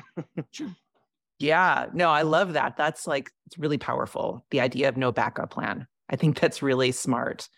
yeah, 1.39 1.87
no, 1.93 2.11
I 2.11 2.23
love 2.23 2.55
that. 2.55 2.77
That's 2.77 3.07
like 3.07 3.31
it's 3.47 3.59
really 3.59 3.79
powerful. 3.79 4.45
The 4.51 4.61
idea 4.61 4.89
of 4.89 4.97
no 4.97 5.13
backup 5.13 5.51
plan. 5.51 5.87
I 6.09 6.17
think 6.17 6.39
that's 6.39 6.63
really 6.63 6.93
smart 6.93 7.49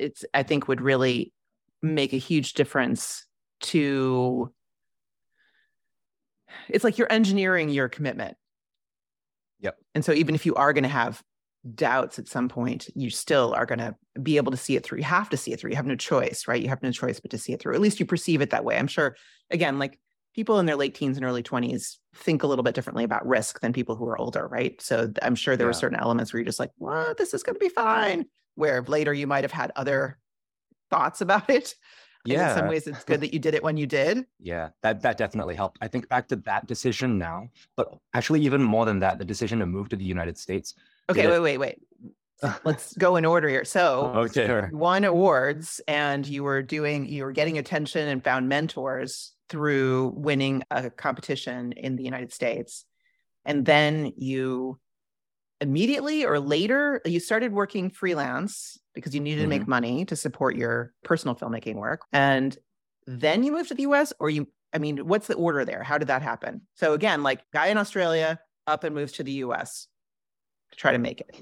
it's 0.00 0.24
I 0.34 0.42
think 0.42 0.66
would 0.66 0.80
really 0.80 1.32
make 1.82 2.12
a 2.12 2.18
huge 2.18 2.54
difference 2.54 3.26
to 3.60 4.52
it's 6.68 6.82
like 6.82 6.98
you're 6.98 7.12
engineering 7.12 7.68
your 7.68 7.88
commitment. 7.88 8.36
Yep. 9.60 9.76
And 9.94 10.04
so 10.04 10.12
even 10.12 10.34
if 10.34 10.46
you 10.46 10.54
are 10.54 10.72
going 10.72 10.84
to 10.84 10.88
have 10.88 11.22
doubts 11.74 12.18
at 12.18 12.28
some 12.28 12.48
point, 12.48 12.88
you 12.94 13.10
still 13.10 13.52
are 13.54 13.66
going 13.66 13.78
to 13.78 13.94
be 14.22 14.36
able 14.36 14.50
to 14.50 14.56
see 14.56 14.76
it 14.76 14.84
through. 14.84 14.98
You 14.98 15.04
have 15.04 15.28
to 15.30 15.36
see 15.36 15.52
it 15.52 15.60
through. 15.60 15.70
You 15.70 15.76
have 15.76 15.86
no 15.86 15.96
choice, 15.96 16.44
right? 16.48 16.62
You 16.62 16.68
have 16.68 16.82
no 16.82 16.90
choice 16.90 17.20
but 17.20 17.30
to 17.32 17.38
see 17.38 17.52
it 17.52 17.60
through. 17.60 17.74
At 17.74 17.80
least 17.80 18.00
you 18.00 18.06
perceive 18.06 18.40
it 18.40 18.50
that 18.50 18.64
way. 18.64 18.78
I'm 18.78 18.86
sure, 18.86 19.16
again, 19.50 19.78
like 19.78 19.98
people 20.34 20.58
in 20.58 20.66
their 20.66 20.76
late 20.76 20.94
teens 20.94 21.16
and 21.16 21.26
early 21.26 21.42
20s 21.42 21.96
think 22.14 22.42
a 22.42 22.46
little 22.46 22.62
bit 22.62 22.74
differently 22.74 23.04
about 23.04 23.26
risk 23.26 23.60
than 23.60 23.72
people 23.72 23.96
who 23.96 24.06
are 24.06 24.18
older, 24.18 24.46
right? 24.46 24.80
So 24.80 25.12
I'm 25.22 25.34
sure 25.34 25.56
there 25.56 25.66
yeah. 25.66 25.70
were 25.70 25.74
certain 25.74 25.98
elements 25.98 26.32
where 26.32 26.40
you're 26.40 26.46
just 26.46 26.60
like, 26.60 26.70
what? 26.76 27.16
This 27.18 27.34
is 27.34 27.42
going 27.42 27.56
to 27.56 27.60
be 27.60 27.68
fine. 27.68 28.26
Where 28.54 28.82
later 28.82 29.12
you 29.12 29.26
might 29.26 29.44
have 29.44 29.52
had 29.52 29.72
other 29.76 30.18
thoughts 30.90 31.20
about 31.20 31.50
it. 31.50 31.74
Yeah. 32.24 32.50
in 32.50 32.58
some 32.58 32.68
ways, 32.68 32.86
it's 32.86 33.04
good 33.04 33.20
that 33.20 33.32
you 33.32 33.38
did 33.38 33.54
it 33.54 33.62
when 33.62 33.76
you 33.76 33.86
did. 33.86 34.26
Yeah, 34.38 34.70
that 34.82 35.02
that 35.02 35.16
definitely 35.16 35.54
helped. 35.54 35.78
I 35.80 35.88
think 35.88 36.08
back 36.08 36.28
to 36.28 36.36
that 36.36 36.66
decision 36.66 37.18
now, 37.18 37.48
but 37.76 37.96
actually 38.14 38.42
even 38.42 38.62
more 38.62 38.84
than 38.84 38.98
that, 39.00 39.18
the 39.18 39.24
decision 39.24 39.58
to 39.60 39.66
move 39.66 39.88
to 39.90 39.96
the 39.96 40.04
United 40.04 40.36
States. 40.36 40.74
Okay, 41.08 41.26
wait, 41.26 41.40
wait, 41.40 41.58
wait. 41.58 41.78
Let's 42.64 42.96
go 42.96 43.16
in 43.16 43.24
order 43.24 43.48
here. 43.48 43.64
So, 43.64 44.12
okay, 44.16 44.46
sure. 44.46 44.70
won 44.72 45.04
awards, 45.04 45.80
and 45.86 46.26
you 46.26 46.42
were 46.42 46.62
doing, 46.62 47.06
you 47.06 47.24
were 47.24 47.32
getting 47.32 47.58
attention 47.58 48.08
and 48.08 48.22
found 48.22 48.48
mentors 48.48 49.32
through 49.48 50.12
winning 50.16 50.62
a 50.70 50.90
competition 50.90 51.72
in 51.72 51.96
the 51.96 52.04
United 52.04 52.32
States, 52.32 52.84
and 53.44 53.64
then 53.64 54.12
you 54.16 54.78
immediately 55.60 56.24
or 56.24 56.40
later 56.40 57.02
you 57.04 57.20
started 57.20 57.52
working 57.52 57.90
freelance 57.90 58.78
because 59.00 59.14
you 59.14 59.20
needed 59.20 59.40
mm-hmm. 59.40 59.44
to 59.44 59.48
make 59.48 59.62
mm-hmm. 59.62 59.70
money 59.70 60.04
to 60.04 60.16
support 60.16 60.56
your 60.56 60.92
personal 61.04 61.34
filmmaking 61.34 61.76
work. 61.76 62.02
And 62.12 62.56
then 63.06 63.42
you 63.42 63.52
moved 63.52 63.68
to 63.68 63.74
the 63.74 63.82
US 63.84 64.12
or 64.20 64.30
you 64.30 64.46
I 64.72 64.78
mean 64.78 64.98
what's 65.08 65.26
the 65.26 65.34
order 65.34 65.64
there? 65.64 65.82
How 65.82 65.98
did 65.98 66.08
that 66.08 66.22
happen? 66.22 66.62
So 66.74 66.92
again 66.92 67.22
like 67.22 67.40
guy 67.52 67.68
in 67.68 67.78
Australia 67.78 68.38
up 68.66 68.84
and 68.84 68.94
moves 68.94 69.12
to 69.12 69.22
the 69.22 69.32
US 69.44 69.88
to 70.72 70.76
try 70.76 70.92
to 70.92 70.98
make 70.98 71.20
it. 71.20 71.36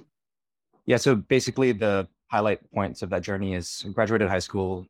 Yeah 0.87 0.97
so 0.97 1.15
basically 1.15 1.73
the 1.73 2.09
highlight 2.29 2.61
points 2.73 3.03
of 3.03 3.11
that 3.11 3.23
journey 3.23 3.55
is 3.55 3.85
graduated 3.93 4.29
high 4.29 4.39
school 4.39 4.87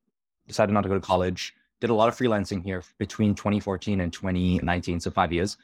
decided 0.47 0.73
not 0.73 0.83
to 0.83 0.89
go 0.89 0.95
to 0.95 1.01
college 1.01 1.55
did 1.81 1.91
a 1.91 1.95
lot 1.95 2.09
of 2.09 2.17
freelancing 2.17 2.63
here 2.65 2.83
between 2.99 3.35
2014 3.35 4.01
and 4.01 4.13
2019 4.13 5.01
so 5.01 5.11
5 5.11 5.33
years. 5.33 5.57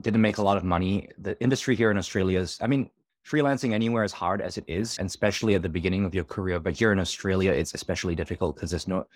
Didn't 0.00 0.20
make 0.20 0.38
a 0.38 0.42
lot 0.42 0.56
of 0.56 0.64
money. 0.64 1.08
The 1.18 1.38
industry 1.40 1.74
here 1.74 1.90
in 1.90 1.98
Australia 1.98 2.40
is 2.40 2.58
I 2.60 2.66
mean 2.66 2.90
freelancing 3.28 3.72
anywhere 3.72 4.04
as 4.04 4.12
hard 4.12 4.40
as 4.40 4.56
it 4.56 4.64
is, 4.66 4.98
and 4.98 5.06
especially 5.06 5.54
at 5.54 5.62
the 5.62 5.68
beginning 5.68 6.04
of 6.04 6.14
your 6.14 6.24
career. 6.24 6.58
But 6.58 6.76
here 6.76 6.92
in 6.92 6.98
Australia, 6.98 7.52
it's 7.52 7.74
especially 7.74 8.14
difficult 8.14 8.56
because 8.56 8.70
there's 8.70 8.88
no 8.88 9.06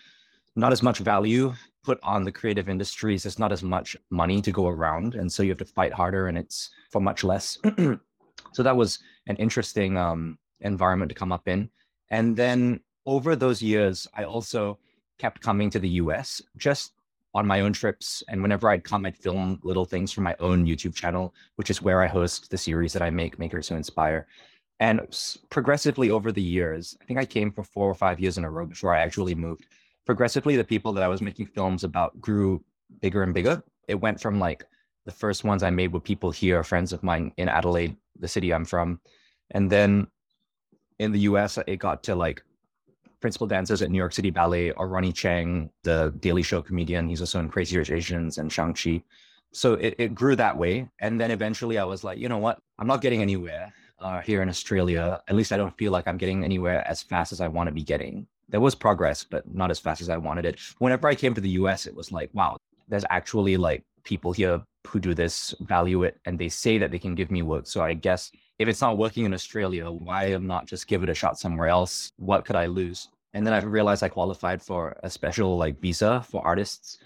not 0.54 0.73
as 0.73 0.83
much 0.83 0.99
value 0.99 1.54
put 1.83 1.99
on 2.02 2.25
the 2.25 2.33
creative 2.33 2.69
industries. 2.69 3.23
There's 3.23 3.38
not 3.38 3.52
as 3.52 3.62
much 3.62 3.97
money 4.11 4.42
to 4.42 4.52
go 4.52 4.69
around, 4.69 5.14
and 5.14 5.33
so 5.33 5.42
you 5.42 5.49
have 5.50 5.59
to 5.59 5.64
fight 5.64 5.92
harder, 5.92 6.28
and 6.28 6.37
it's 6.37 6.71
for 6.90 7.00
much 7.00 7.25
less. 7.25 7.59
so 8.52 8.62
that 8.62 8.76
was 8.76 8.99
an 9.26 9.37
interesting 9.37 9.97
um, 9.97 10.38
environment 10.61 11.09
to 11.09 11.14
come 11.14 11.33
up 11.33 11.49
in. 11.49 11.71
And 12.11 12.37
then 12.37 12.81
over 13.07 13.35
those 13.35 13.62
years, 13.62 14.07
I 14.14 14.25
also 14.25 14.78
kept 15.19 15.40
coming 15.40 15.71
to 15.71 15.78
the 15.78 15.88
US 16.02 16.42
just 16.57 16.92
on 17.34 17.46
my 17.46 17.60
own 17.60 17.72
trips. 17.72 18.22
And 18.28 18.42
whenever 18.42 18.68
I'd 18.68 18.84
come, 18.84 19.06
I'd 19.06 19.16
film 19.16 19.58
little 19.62 19.84
things 19.84 20.12
for 20.12 20.20
my 20.20 20.36
own 20.40 20.66
YouTube 20.66 20.94
channel, 20.94 21.34
which 21.56 21.70
is 21.70 21.82
where 21.82 22.02
I 22.02 22.06
host 22.06 22.50
the 22.50 22.58
series 22.58 22.92
that 22.92 23.02
I 23.02 23.10
make, 23.10 23.38
Makers 23.38 23.68
Who 23.68 23.76
Inspire. 23.76 24.26
And 24.80 25.00
progressively 25.48 26.10
over 26.10 26.32
the 26.32 26.42
years, 26.42 26.96
I 27.00 27.04
think 27.04 27.18
I 27.18 27.24
came 27.24 27.52
for 27.52 27.62
four 27.62 27.88
or 27.88 27.94
five 27.94 28.18
years 28.20 28.36
in 28.36 28.44
a 28.44 28.50
row 28.50 28.66
before 28.66 28.94
I 28.94 29.00
actually 29.00 29.34
moved. 29.34 29.66
Progressively, 30.04 30.56
the 30.56 30.64
people 30.64 30.92
that 30.92 31.04
I 31.04 31.08
was 31.08 31.22
making 31.22 31.46
films 31.46 31.84
about 31.84 32.20
grew 32.20 32.64
bigger 33.00 33.22
and 33.22 33.32
bigger. 33.32 33.62
It 33.88 33.94
went 33.94 34.20
from 34.20 34.38
like 34.40 34.64
the 35.04 35.12
first 35.12 35.44
ones 35.44 35.62
I 35.62 35.70
made 35.70 35.92
with 35.92 36.04
people 36.04 36.30
here, 36.30 36.62
friends 36.64 36.92
of 36.92 37.02
mine 37.02 37.32
in 37.36 37.48
Adelaide, 37.48 37.96
the 38.18 38.28
city 38.28 38.52
I'm 38.52 38.64
from. 38.64 39.00
And 39.52 39.70
then 39.70 40.08
in 40.98 41.12
the 41.12 41.20
US, 41.20 41.58
it 41.66 41.76
got 41.76 42.02
to 42.04 42.14
like 42.14 42.42
principal 43.22 43.46
dancers 43.46 43.80
at 43.80 43.90
New 43.90 43.96
York 43.96 44.12
City 44.12 44.30
Ballet 44.30 44.72
are 44.72 44.86
Ronny 44.86 45.12
Chieng, 45.12 45.70
the 45.84 46.12
Daily 46.20 46.42
Show 46.42 46.60
comedian. 46.60 47.08
He's 47.08 47.20
also 47.20 47.40
in 47.40 47.48
Crazy 47.48 47.78
Rich 47.78 47.90
Asians 47.90 48.36
and 48.36 48.52
Shang-Chi. 48.52 49.02
So 49.52 49.74
it, 49.74 49.94
it 49.98 50.14
grew 50.14 50.36
that 50.36 50.58
way. 50.58 50.90
And 50.98 51.18
then 51.18 51.30
eventually 51.30 51.78
I 51.78 51.84
was 51.84 52.04
like, 52.04 52.18
you 52.18 52.28
know 52.28 52.38
what? 52.38 52.58
I'm 52.78 52.86
not 52.86 53.00
getting 53.00 53.22
anywhere 53.22 53.72
uh, 54.00 54.20
here 54.20 54.42
in 54.42 54.48
Australia. 54.48 55.22
At 55.28 55.36
least 55.36 55.52
I 55.52 55.56
don't 55.56 55.76
feel 55.78 55.92
like 55.92 56.06
I'm 56.06 56.18
getting 56.18 56.44
anywhere 56.44 56.86
as 56.86 57.02
fast 57.02 57.32
as 57.32 57.40
I 57.40 57.48
want 57.48 57.68
to 57.68 57.72
be 57.72 57.82
getting. 57.82 58.26
There 58.48 58.60
was 58.60 58.74
progress, 58.74 59.24
but 59.24 59.42
not 59.54 59.70
as 59.70 59.78
fast 59.78 60.02
as 60.02 60.10
I 60.10 60.18
wanted 60.18 60.44
it. 60.44 60.58
Whenever 60.78 61.08
I 61.08 61.14
came 61.14 61.32
to 61.34 61.40
the 61.40 61.50
US, 61.50 61.86
it 61.86 61.94
was 61.94 62.12
like, 62.12 62.28
wow, 62.34 62.56
there's 62.88 63.04
actually 63.08 63.56
like 63.56 63.84
people 64.04 64.32
here 64.32 64.60
who 64.86 65.00
do 65.00 65.14
this, 65.14 65.54
value 65.60 66.02
it, 66.02 66.20
and 66.26 66.38
they 66.38 66.48
say 66.48 66.78
that 66.78 66.90
they 66.90 66.98
can 66.98 67.14
give 67.14 67.30
me 67.30 67.42
work. 67.42 67.66
So 67.66 67.82
I 67.82 67.94
guess 67.94 68.30
if 68.58 68.68
it's 68.68 68.80
not 68.80 68.98
working 68.98 69.24
in 69.24 69.34
Australia, 69.34 69.90
why 69.90 70.36
not 70.36 70.66
just 70.66 70.86
give 70.86 71.02
it 71.02 71.08
a 71.08 71.14
shot 71.14 71.38
somewhere 71.38 71.68
else? 71.68 72.10
What 72.16 72.44
could 72.44 72.56
I 72.56 72.66
lose? 72.66 73.08
And 73.34 73.46
then 73.46 73.54
I 73.54 73.62
realized 73.62 74.02
I 74.02 74.08
qualified 74.08 74.62
for 74.62 74.96
a 75.02 75.10
special 75.10 75.56
like 75.56 75.80
visa 75.80 76.24
for 76.28 76.44
artists. 76.46 76.98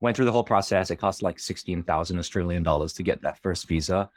Went 0.00 0.16
through 0.16 0.26
the 0.26 0.32
whole 0.32 0.44
process. 0.44 0.90
It 0.90 0.96
cost 0.96 1.22
like 1.22 1.38
16,000 1.38 2.18
Australian 2.18 2.62
dollars 2.62 2.92
to 2.94 3.02
get 3.02 3.22
that 3.22 3.38
first 3.38 3.66
visa. 3.68 4.10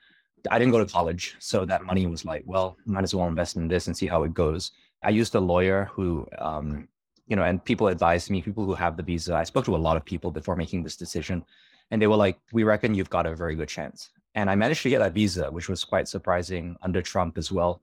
I 0.50 0.59
didn't 0.59 0.74
go 0.74 0.83
to 0.83 0.91
college. 0.91 1.35
So 1.39 1.65
that 1.65 1.83
money 1.83 2.05
was 2.07 2.25
like, 2.25 2.43
well, 2.45 2.77
might 2.85 3.03
as 3.03 3.15
well 3.15 3.27
invest 3.27 3.55
in 3.55 3.67
this 3.67 3.88
and 3.88 3.95
see 3.95 4.07
how 4.07 4.24
it 4.24 4.33
goes. 4.33 4.71
I 5.03 5.09
used 5.09 5.35
a 5.35 5.39
lawyer 5.39 5.89
who, 5.91 6.27
um, 6.39 6.88
you 7.27 7.35
know, 7.35 7.43
and 7.43 7.63
people 7.63 7.88
advised 7.88 8.29
me, 8.29 8.41
people 8.41 8.65
who 8.65 8.74
have 8.74 8.97
the 8.97 9.03
visa. 9.03 9.35
I 9.35 9.43
spoke 9.43 9.65
to 9.65 9.75
a 9.75 9.77
lot 9.77 9.97
of 9.97 10.05
people 10.05 10.31
before 10.31 10.55
making 10.55 10.83
this 10.83 10.97
decision. 10.97 11.43
And 11.92 12.01
they 12.01 12.08
were 12.08 12.15
like, 12.15 12.39
we 12.51 12.63
reckon 12.63 12.96
you've 12.96 13.10
got 13.10 13.25
a 13.25 13.36
very 13.36 13.56
good 13.56 13.70
chance. 13.70 14.10
And 14.34 14.50
I 14.50 14.56
managed 14.56 14.84
to 14.84 14.89
get 14.89 15.00
that 15.00 15.13
visa, 15.13 15.50
which 15.50 15.70
was 15.70 15.84
quite 15.84 16.08
surprising 16.08 16.75
under 16.82 17.01
Trump 17.01 17.38
as 17.38 17.51
well. 17.51 17.82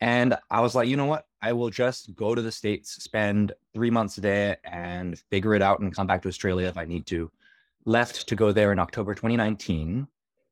And 0.00 0.36
I 0.50 0.60
was 0.60 0.74
like, 0.74 0.88
you 0.88 0.96
know 0.96 1.06
what? 1.06 1.26
I 1.42 1.52
will 1.52 1.70
just 1.70 2.14
go 2.16 2.34
to 2.34 2.42
the 2.42 2.50
States, 2.50 3.02
spend 3.02 3.52
three 3.72 3.90
months 3.90 4.16
there 4.16 4.56
and 4.64 5.18
figure 5.30 5.54
it 5.54 5.62
out 5.62 5.80
and 5.80 5.94
come 5.94 6.06
back 6.06 6.22
to 6.22 6.28
Australia 6.28 6.66
if 6.66 6.76
I 6.76 6.84
need 6.84 7.06
to. 7.06 7.30
Left 7.84 8.26
to 8.28 8.34
go 8.34 8.52
there 8.52 8.72
in 8.72 8.78
October 8.78 9.14
2019. 9.14 10.08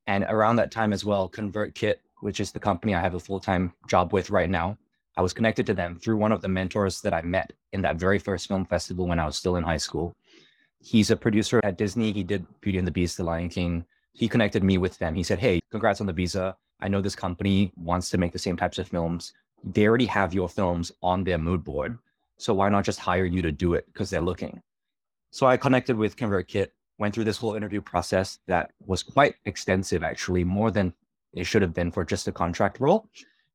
And 0.06 0.24
around 0.28 0.56
that 0.56 0.70
time 0.70 0.92
as 0.92 1.04
well, 1.04 1.28
ConvertKit, 1.28 1.96
which 2.20 2.38
is 2.38 2.52
the 2.52 2.60
company 2.60 2.94
I 2.94 3.00
have 3.00 3.14
a 3.14 3.20
full 3.20 3.40
time 3.40 3.72
job 3.88 4.12
with 4.12 4.30
right 4.30 4.50
now, 4.50 4.76
I 5.16 5.22
was 5.22 5.32
connected 5.32 5.66
to 5.66 5.74
them 5.74 5.98
through 5.98 6.16
one 6.16 6.32
of 6.32 6.42
the 6.42 6.48
mentors 6.48 7.00
that 7.00 7.14
I 7.14 7.22
met 7.22 7.52
in 7.72 7.82
that 7.82 7.96
very 7.96 8.18
first 8.18 8.46
film 8.46 8.64
festival 8.66 9.06
when 9.06 9.18
I 9.18 9.26
was 9.26 9.36
still 9.36 9.56
in 9.56 9.64
high 9.64 9.76
school. 9.76 10.14
He's 10.80 11.10
a 11.10 11.16
producer 11.16 11.60
at 11.62 11.78
Disney. 11.78 12.12
He 12.12 12.22
did 12.22 12.46
Beauty 12.60 12.78
and 12.78 12.86
the 12.86 12.92
Beast, 12.92 13.16
The 13.16 13.24
Lion 13.24 13.48
King, 13.48 13.84
he 14.12 14.28
connected 14.28 14.62
me 14.62 14.78
with 14.78 14.98
them. 14.98 15.14
He 15.14 15.22
said, 15.22 15.38
Hey, 15.38 15.60
congrats 15.70 16.00
on 16.00 16.06
the 16.06 16.12
visa. 16.12 16.56
I 16.80 16.88
know 16.88 17.00
this 17.00 17.16
company 17.16 17.72
wants 17.76 18.10
to 18.10 18.18
make 18.18 18.32
the 18.32 18.38
same 18.38 18.56
types 18.56 18.78
of 18.78 18.88
films. 18.88 19.32
They 19.62 19.86
already 19.86 20.06
have 20.06 20.34
your 20.34 20.48
films 20.48 20.90
on 21.02 21.24
their 21.24 21.38
mood 21.38 21.62
board. 21.62 21.98
So 22.38 22.54
why 22.54 22.68
not 22.70 22.84
just 22.84 22.98
hire 22.98 23.26
you 23.26 23.42
to 23.42 23.52
do 23.52 23.74
it 23.74 23.86
because 23.86 24.08
they're 24.08 24.20
looking? 24.20 24.62
So 25.30 25.46
I 25.46 25.56
connected 25.56 25.96
with 25.96 26.16
ConvertKit, 26.16 26.68
went 26.98 27.14
through 27.14 27.24
this 27.24 27.36
whole 27.36 27.54
interview 27.54 27.80
process 27.80 28.38
that 28.46 28.72
was 28.86 29.02
quite 29.02 29.34
extensive, 29.44 30.02
actually, 30.02 30.42
more 30.42 30.70
than 30.70 30.92
it 31.34 31.44
should 31.44 31.62
have 31.62 31.74
been 31.74 31.92
for 31.92 32.04
just 32.04 32.28
a 32.28 32.32
contract 32.32 32.80
role. 32.80 33.08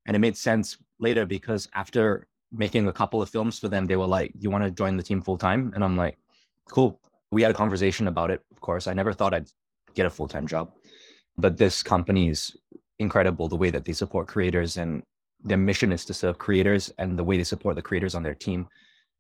And 0.06 0.16
it 0.16 0.20
made 0.20 0.38
sense 0.38 0.78
later 1.00 1.26
because 1.26 1.68
after 1.74 2.28
making 2.52 2.88
a 2.88 2.94
couple 2.94 3.22
of 3.22 3.30
films 3.30 3.60
for 3.60 3.68
them, 3.68 3.88
they 3.88 3.96
were 3.96 4.06
like, 4.06 4.32
You 4.40 4.52
want 4.52 4.64
to 4.64 4.72
join 4.72 4.98
the 4.98 5.04
team 5.04 5.22
full 5.22 5.38
time? 5.38 5.72
And 5.74 5.84
I'm 5.84 5.98
like, 5.98 6.18
Cool. 6.70 7.00
We 7.32 7.42
had 7.42 7.52
a 7.52 7.56
conversation 7.56 8.08
about 8.08 8.32
it, 8.32 8.42
of 8.52 8.62
course. 8.62 8.88
I 8.88 8.94
never 8.94 9.14
thought 9.14 9.34
I'd 9.34 9.50
get 9.94 10.06
a 10.06 10.10
full 10.10 10.28
time 10.28 10.48
job. 10.48 10.72
But 11.38 11.58
this 11.58 11.84
company 11.84 12.30
is 12.30 12.56
incredible 13.00 13.50
the 13.50 13.56
way 13.56 13.70
that 13.72 13.86
they 13.86 13.94
support 13.94 14.28
creators 14.28 14.78
and 14.78 15.04
their 15.44 15.58
mission 15.58 15.92
is 15.92 16.06
to 16.06 16.14
serve 16.14 16.38
creators 16.38 16.92
and 16.98 17.20
the 17.20 17.24
way 17.24 17.38
they 17.38 17.44
support 17.44 17.76
the 17.76 17.82
creators 17.82 18.16
on 18.16 18.24
their 18.24 18.34
team. 18.34 18.68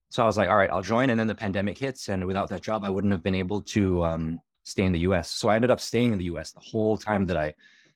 So 0.10 0.24
I 0.24 0.26
was 0.26 0.38
like, 0.38 0.50
all 0.50 0.58
right, 0.58 0.70
I'll 0.70 0.82
join. 0.82 1.10
And 1.10 1.20
then 1.20 1.28
the 1.28 1.36
pandemic 1.36 1.78
hits. 1.78 2.10
And 2.10 2.26
without 2.26 2.50
that 2.50 2.62
job, 2.62 2.84
I 2.84 2.90
wouldn't 2.90 3.12
have 3.12 3.24
been 3.24 3.36
able 3.36 3.62
to 3.62 4.04
um, 4.06 4.40
stay 4.64 4.84
in 4.84 4.92
the 4.92 5.00
US. 5.00 5.32
So 5.32 5.50
I 5.50 5.56
ended 5.56 5.72
up 5.72 5.80
staying 5.80 6.14
in 6.14 6.18
the 6.18 6.26
US 6.26 6.52
the 6.52 6.62
whole 6.62 6.98
time 6.98 7.26
that 7.26 7.38
I, 7.38 7.54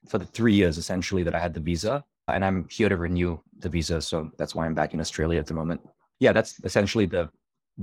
for 0.08 0.18
the 0.18 0.26
three 0.26 0.54
years 0.54 0.78
essentially 0.78 1.24
that 1.24 1.36
I 1.36 1.40
had 1.40 1.54
the 1.54 1.60
visa. 1.60 2.04
And 2.28 2.46
I'm 2.46 2.68
here 2.70 2.90
to 2.90 2.98
renew 2.98 3.40
the 3.58 3.70
visa. 3.70 4.02
So 4.02 4.30
that's 4.38 4.54
why 4.54 4.66
I'm 4.66 4.76
back 4.76 4.94
in 4.94 5.00
Australia 5.00 5.40
at 5.40 5.48
the 5.48 5.54
moment. 5.54 5.82
Yeah, 6.20 6.34
that's 6.34 6.60
essentially 6.64 7.06
the 7.06 7.30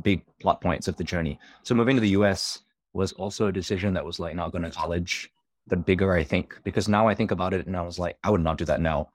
big 0.03 0.23
plot 0.41 0.61
points 0.61 0.89
of 0.89 0.97
the 0.97 1.05
journey. 1.05 1.39
So 1.63 1.75
moving 1.75 1.97
to 1.97 2.01
the 2.01 2.11
US, 2.11 2.61
was 2.97 3.13
also 3.13 3.47
a 3.47 3.53
decision 3.53 3.95
that 3.95 4.05
was 4.05 4.19
like 4.19 4.35
not 4.35 4.51
going 4.51 4.65
to 4.65 4.71
college, 4.71 5.31
the 5.69 5.77
bigger 5.77 6.13
I 6.15 6.25
think, 6.25 6.59
because 6.65 6.89
now 6.89 7.07
I 7.07 7.15
think 7.15 7.31
about 7.31 7.55
it 7.55 7.67
and 7.67 7.77
I 7.77 7.83
was 7.83 7.99
like, 7.99 8.17
I 8.25 8.31
would 8.31 8.41
not 8.41 8.59
do 8.59 8.65
that 8.65 8.81
now. 8.81 9.11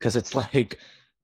Cause 0.00 0.16
it's 0.16 0.34
like, 0.54 0.78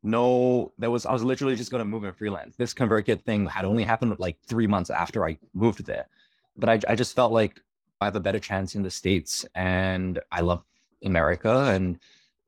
no, 0.05 0.73
there 0.79 0.91
was, 0.91 1.07
I 1.07 1.13
was 1.13 1.25
literally 1.25 1.57
just 1.57 1.71
going 1.71 1.81
to 1.81 1.85
move 1.85 2.05
and 2.05 2.15
freelance. 2.15 2.55
This 2.57 2.75
ConvertKit 2.75 3.23
thing 3.23 3.47
had 3.47 3.65
only 3.65 3.83
happened 3.83 4.15
like 4.19 4.37
three 4.47 4.67
months 4.67 4.91
after 4.91 5.25
I 5.25 5.39
moved 5.55 5.85
there. 5.87 6.07
But 6.57 6.69
I, 6.69 6.93
I 6.93 6.95
just 6.95 7.17
felt 7.17 7.33
like 7.33 7.61
I 8.01 8.05
have 8.05 8.17
a 8.17 8.21
better 8.21 8.41
chance 8.41 8.75
in 8.75 8.83
the 8.83 8.91
States 8.91 9.47
and 9.55 10.21
I 10.31 10.41
love 10.41 10.63
America 11.05 11.71
and 11.71 11.99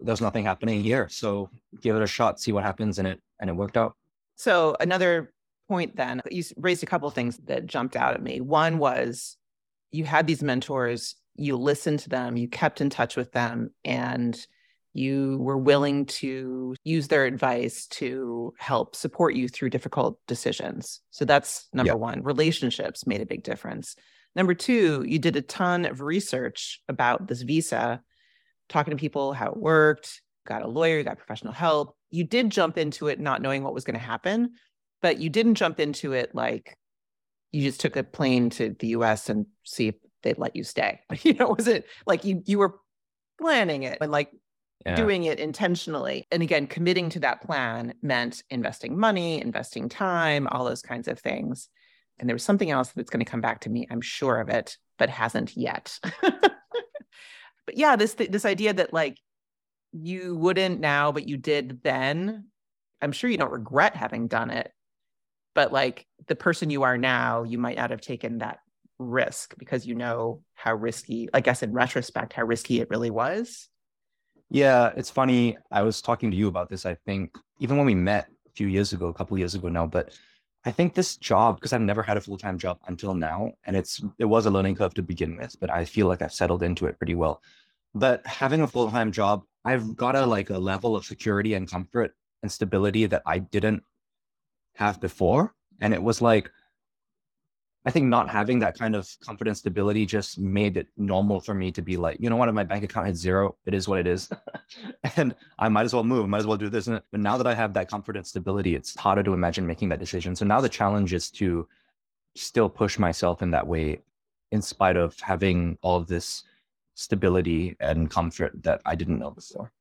there's 0.00 0.20
nothing 0.20 0.44
happening 0.44 0.82
here. 0.82 1.08
So 1.08 1.48
give 1.80 1.96
it 1.96 2.02
a 2.02 2.06
shot, 2.06 2.40
see 2.40 2.52
what 2.52 2.64
happens. 2.64 2.98
And 2.98 3.08
it, 3.08 3.20
and 3.40 3.48
it 3.48 3.54
worked 3.54 3.76
out. 3.76 3.96
So 4.36 4.76
another 4.80 5.32
point 5.68 5.96
then, 5.96 6.22
you 6.30 6.42
raised 6.56 6.82
a 6.82 6.86
couple 6.86 7.08
of 7.08 7.14
things 7.14 7.38
that 7.44 7.66
jumped 7.66 7.96
out 7.96 8.14
at 8.14 8.22
me. 8.22 8.40
One 8.40 8.78
was 8.78 9.36
you 9.90 10.04
had 10.04 10.26
these 10.26 10.42
mentors, 10.42 11.14
you 11.36 11.56
listened 11.56 12.00
to 12.00 12.08
them, 12.08 12.36
you 12.36 12.48
kept 12.48 12.80
in 12.80 12.90
touch 12.90 13.16
with 13.16 13.32
them, 13.32 13.70
and 13.84 14.38
you 14.92 15.38
were 15.40 15.58
willing 15.58 16.06
to 16.06 16.76
use 16.84 17.08
their 17.08 17.24
advice 17.24 17.86
to 17.88 18.54
help 18.58 18.94
support 18.94 19.34
you 19.34 19.48
through 19.48 19.70
difficult 19.70 20.18
decisions. 20.28 21.00
So 21.10 21.24
that's 21.24 21.68
number 21.72 21.92
yep. 21.92 21.98
one. 21.98 22.22
Relationships 22.22 23.06
made 23.06 23.20
a 23.20 23.26
big 23.26 23.42
difference. 23.42 23.96
Number 24.36 24.54
two, 24.54 25.04
you 25.06 25.18
did 25.18 25.36
a 25.36 25.42
ton 25.42 25.84
of 25.84 26.00
research 26.00 26.80
about 26.88 27.26
this 27.26 27.42
visa, 27.42 28.02
talking 28.68 28.92
to 28.92 29.00
people, 29.00 29.32
how 29.32 29.50
it 29.50 29.56
worked, 29.56 30.22
got 30.46 30.62
a 30.62 30.68
lawyer, 30.68 31.02
got 31.02 31.18
professional 31.18 31.52
help. 31.52 31.96
You 32.10 32.24
did 32.24 32.50
jump 32.50 32.78
into 32.78 33.08
it 33.08 33.18
not 33.18 33.42
knowing 33.42 33.64
what 33.64 33.74
was 33.74 33.84
going 33.84 33.98
to 33.98 34.04
happen, 34.04 34.52
but 35.04 35.18
you 35.18 35.28
didn't 35.28 35.56
jump 35.56 35.80
into 35.80 36.14
it 36.14 36.34
like 36.34 36.78
you 37.52 37.60
just 37.60 37.78
took 37.78 37.94
a 37.94 38.02
plane 38.02 38.48
to 38.48 38.74
the 38.78 38.86
US 38.88 39.28
and 39.28 39.44
see 39.62 39.88
if 39.88 39.96
they'd 40.22 40.38
let 40.38 40.56
you 40.56 40.64
stay. 40.64 41.00
You 41.22 41.34
know, 41.34 41.54
was 41.54 41.68
it 41.68 41.84
like 42.06 42.24
you 42.24 42.42
you 42.46 42.58
were 42.58 42.80
planning 43.38 43.82
it 43.82 43.98
and 44.00 44.10
like 44.10 44.30
yeah. 44.86 44.96
doing 44.96 45.24
it 45.24 45.38
intentionally. 45.38 46.26
And 46.32 46.42
again, 46.42 46.66
committing 46.66 47.10
to 47.10 47.20
that 47.20 47.42
plan 47.42 47.92
meant 48.00 48.42
investing 48.48 48.98
money, 48.98 49.42
investing 49.42 49.90
time, 49.90 50.48
all 50.50 50.64
those 50.64 50.80
kinds 50.80 51.06
of 51.06 51.18
things. 51.18 51.68
And 52.18 52.26
there 52.26 52.34
was 52.34 52.42
something 52.42 52.70
else 52.70 52.88
that's 52.92 53.10
going 53.10 53.22
to 53.22 53.30
come 53.30 53.42
back 53.42 53.60
to 53.60 53.70
me, 53.70 53.86
I'm 53.90 54.00
sure 54.00 54.40
of 54.40 54.48
it, 54.48 54.78
but 54.98 55.10
hasn't 55.10 55.54
yet. 55.54 56.00
but 56.22 57.74
yeah, 57.74 57.96
this 57.96 58.14
this 58.14 58.46
idea 58.46 58.72
that 58.72 58.94
like 58.94 59.18
you 59.92 60.34
wouldn't 60.34 60.80
now, 60.80 61.12
but 61.12 61.28
you 61.28 61.36
did 61.36 61.82
then. 61.82 62.46
I'm 63.02 63.12
sure 63.12 63.28
you 63.28 63.36
don't 63.36 63.52
regret 63.52 63.94
having 63.94 64.28
done 64.28 64.48
it, 64.48 64.72
but 65.54 65.72
like 65.72 66.06
the 66.26 66.36
person 66.36 66.70
you 66.70 66.82
are 66.82 66.98
now, 66.98 67.42
you 67.44 67.58
might 67.58 67.76
not 67.76 67.90
have 67.90 68.00
taken 68.00 68.38
that 68.38 68.58
risk 68.98 69.54
because 69.58 69.86
you 69.86 69.94
know 69.94 70.42
how 70.54 70.74
risky, 70.74 71.28
I 71.32 71.40
guess 71.40 71.62
in 71.62 71.72
retrospect, 71.72 72.32
how 72.32 72.44
risky 72.44 72.80
it 72.80 72.90
really 72.90 73.10
was. 73.10 73.68
Yeah, 74.50 74.92
it's 74.96 75.10
funny. 75.10 75.56
I 75.70 75.82
was 75.82 76.02
talking 76.02 76.30
to 76.30 76.36
you 76.36 76.48
about 76.48 76.68
this, 76.68 76.86
I 76.86 76.94
think, 77.06 77.36
even 77.58 77.76
when 77.76 77.86
we 77.86 77.94
met 77.94 78.28
a 78.46 78.50
few 78.50 78.68
years 78.68 78.92
ago, 78.92 79.08
a 79.08 79.14
couple 79.14 79.38
years 79.38 79.54
ago 79.54 79.68
now, 79.68 79.86
but 79.86 80.12
I 80.66 80.70
think 80.70 80.94
this 80.94 81.16
job, 81.16 81.56
because 81.56 81.72
I've 81.72 81.82
never 81.82 82.02
had 82.02 82.16
a 82.16 82.22
full-time 82.22 82.56
job 82.56 82.78
until 82.86 83.14
now, 83.14 83.52
and 83.64 83.76
it's 83.76 84.02
it 84.18 84.24
was 84.24 84.46
a 84.46 84.50
learning 84.50 84.76
curve 84.76 84.94
to 84.94 85.02
begin 85.02 85.36
with, 85.36 85.56
but 85.60 85.70
I 85.70 85.84
feel 85.84 86.06
like 86.06 86.22
I've 86.22 86.32
settled 86.32 86.62
into 86.62 86.86
it 86.86 86.98
pretty 86.98 87.14
well. 87.14 87.42
But 87.94 88.26
having 88.26 88.62
a 88.62 88.66
full-time 88.66 89.12
job, 89.12 89.42
I've 89.64 89.94
got 89.94 90.16
a 90.16 90.24
like 90.24 90.50
a 90.50 90.58
level 90.58 90.96
of 90.96 91.04
security 91.04 91.54
and 91.54 91.70
comfort 91.70 92.14
and 92.42 92.50
stability 92.50 93.04
that 93.06 93.22
I 93.26 93.40
didn't 93.40 93.82
have 94.74 95.00
before. 95.00 95.54
And 95.80 95.92
it 95.92 96.02
was 96.02 96.22
like 96.22 96.50
I 97.86 97.90
think 97.90 98.06
not 98.06 98.30
having 98.30 98.60
that 98.60 98.78
kind 98.78 98.96
of 98.96 99.08
confidence 99.20 99.58
stability 99.58 100.06
just 100.06 100.38
made 100.38 100.78
it 100.78 100.88
normal 100.96 101.38
for 101.38 101.52
me 101.52 101.70
to 101.72 101.82
be 101.82 101.98
like, 101.98 102.16
you 102.18 102.30
know 102.30 102.36
what, 102.36 102.48
if 102.48 102.54
my 102.54 102.64
bank 102.64 102.82
account 102.82 103.08
hits 103.08 103.20
zero, 103.20 103.56
it 103.66 103.74
is 103.74 103.86
what 103.86 103.98
it 103.98 104.06
is. 104.06 104.30
and 105.16 105.34
I 105.58 105.68
might 105.68 105.84
as 105.84 105.92
well 105.92 106.02
move, 106.02 106.26
might 106.26 106.38
as 106.38 106.46
well 106.46 106.56
do 106.56 106.70
this. 106.70 106.86
But 106.86 107.20
now 107.20 107.36
that 107.36 107.46
I 107.46 107.54
have 107.54 107.74
that 107.74 107.90
comfort 107.90 108.16
and 108.16 108.26
stability, 108.26 108.74
it's 108.74 108.98
harder 108.98 109.22
to 109.22 109.34
imagine 109.34 109.66
making 109.66 109.90
that 109.90 109.98
decision. 109.98 110.34
So 110.34 110.46
now 110.46 110.62
the 110.62 110.68
challenge 110.68 111.12
is 111.12 111.30
to 111.32 111.68
still 112.34 112.70
push 112.70 112.98
myself 112.98 113.42
in 113.42 113.50
that 113.50 113.66
way, 113.66 114.00
in 114.50 114.62
spite 114.62 114.96
of 114.96 115.20
having 115.20 115.76
all 115.82 115.98
of 115.98 116.06
this 116.06 116.44
stability 116.94 117.76
and 117.80 118.10
comfort 118.10 118.52
that 118.62 118.80
I 118.86 118.94
didn't 118.94 119.18
know 119.18 119.30
before. 119.30 119.72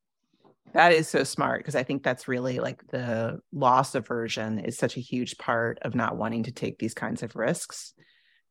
That 0.74 0.92
is 0.92 1.08
so 1.08 1.24
smart 1.24 1.60
because 1.60 1.76
I 1.76 1.84
think 1.84 2.04
that's 2.04 2.28
really 2.28 2.60
like 2.60 2.88
the 2.88 3.40
loss 3.52 3.94
aversion 3.94 4.60
is 4.60 4.78
such 4.78 4.98
a 4.98 5.02
huge 5.02 5.38
part 5.38 5.78
of 5.84 5.94
not 5.94 6.18
wanting 6.18 6.44
to 6.44 6.52
take 6.52 6.80
these 6.80 6.96
kinds 6.96 7.22
of 7.22 7.36
risks 7.36 7.94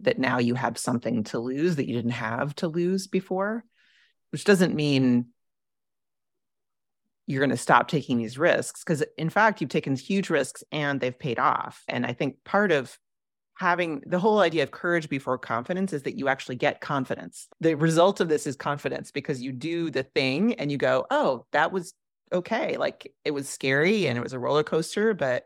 that 0.00 0.18
now 0.18 0.38
you 0.38 0.54
have 0.54 0.78
something 0.78 1.24
to 1.24 1.40
lose 1.40 1.76
that 1.76 1.88
you 1.88 1.94
didn't 1.94 2.12
have 2.12 2.54
to 2.56 2.68
lose 2.68 3.08
before, 3.08 3.64
which 4.30 4.44
doesn't 4.44 4.74
mean 4.74 5.26
you're 7.26 7.40
going 7.40 7.50
to 7.50 7.56
stop 7.56 7.88
taking 7.88 8.18
these 8.18 8.38
risks 8.38 8.82
because 8.84 9.02
in 9.16 9.30
fact 9.30 9.60
you've 9.60 9.70
taken 9.70 9.96
huge 9.96 10.30
risks 10.30 10.62
and 10.70 11.00
they've 11.00 11.18
paid 11.18 11.38
off. 11.40 11.82
And 11.88 12.06
I 12.06 12.12
think 12.12 12.36
part 12.44 12.70
of 12.70 12.96
having 13.58 14.02
the 14.06 14.18
whole 14.18 14.40
idea 14.40 14.62
of 14.62 14.70
courage 14.70 15.08
before 15.08 15.38
confidence 15.38 15.92
is 15.92 16.02
that 16.02 16.18
you 16.18 16.28
actually 16.28 16.56
get 16.56 16.80
confidence. 16.80 17.48
The 17.60 17.74
result 17.74 18.20
of 18.20 18.28
this 18.28 18.46
is 18.46 18.56
confidence 18.56 19.10
because 19.10 19.42
you 19.42 19.52
do 19.52 19.90
the 19.90 20.02
thing 20.02 20.54
and 20.54 20.70
you 20.70 20.78
go, 20.78 21.06
"Oh, 21.10 21.46
that 21.52 21.70
was 21.70 21.94
okay. 22.32 22.76
Like 22.76 23.12
it 23.24 23.32
was 23.32 23.48
scary 23.48 24.06
and 24.06 24.16
it 24.18 24.22
was 24.22 24.32
a 24.32 24.38
roller 24.38 24.62
coaster, 24.62 25.14
but 25.14 25.44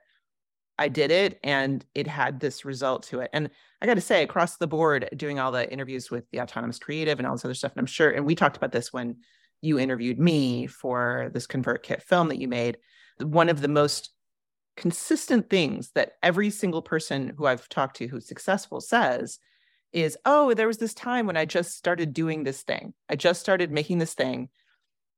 I 0.79 0.89
did 0.89 1.11
it 1.11 1.41
and 1.43 1.85
it 1.95 2.07
had 2.07 2.41
this 2.41 2.65
result 2.65 3.05
to 3.05 3.21
it. 3.21 3.31
And 3.33 3.51
I 3.81 3.87
got 3.87 3.95
to 3.95 4.01
say, 4.01 4.23
across 4.23 4.57
the 4.57 4.67
board, 4.67 5.09
doing 5.17 5.39
all 5.39 5.53
the 5.53 5.71
interviews 5.71 6.11
with 6.11 6.31
the 6.31 6.41
autonomous 6.41 6.79
creative 6.79 7.19
and 7.19 7.27
all 7.27 7.35
this 7.35 7.45
other 7.45 7.55
stuff, 7.55 7.73
and 7.73 7.81
I'm 7.81 7.87
sure, 7.87 8.11
and 8.11 8.27
we 8.27 8.35
talked 8.35 8.57
about 8.57 8.73
this 8.73 8.93
when 8.93 9.17
you 9.63 9.79
interviewed 9.79 10.19
me 10.19 10.67
for 10.67 11.31
this 11.33 11.47
ConvertKit 11.47 12.03
film 12.03 12.29
that 12.29 12.39
you 12.39 12.49
made. 12.49 12.77
One 13.19 13.49
of 13.49 13.63
the 13.63 13.69
most 13.69 14.11
consistent 14.77 15.49
things 15.49 15.91
that 15.95 16.13
every 16.23 16.51
single 16.51 16.83
person 16.83 17.33
who 17.37 17.47
I've 17.47 17.69
talked 17.69 17.97
to 17.97 18.07
who's 18.07 18.29
successful 18.29 18.81
says 18.81 19.39
is, 19.93 20.19
Oh, 20.27 20.53
there 20.53 20.67
was 20.67 20.77
this 20.77 20.93
time 20.93 21.27
when 21.27 21.39
I 21.39 21.47
just 21.47 21.77
started 21.77 22.13
doing 22.13 22.45
this 22.45 22.63
thing. 22.63 22.93
I 23.09 23.17
just 23.17 23.41
started 23.41 23.73
making 23.73 23.99
this 23.99 24.13
thing 24.13 24.51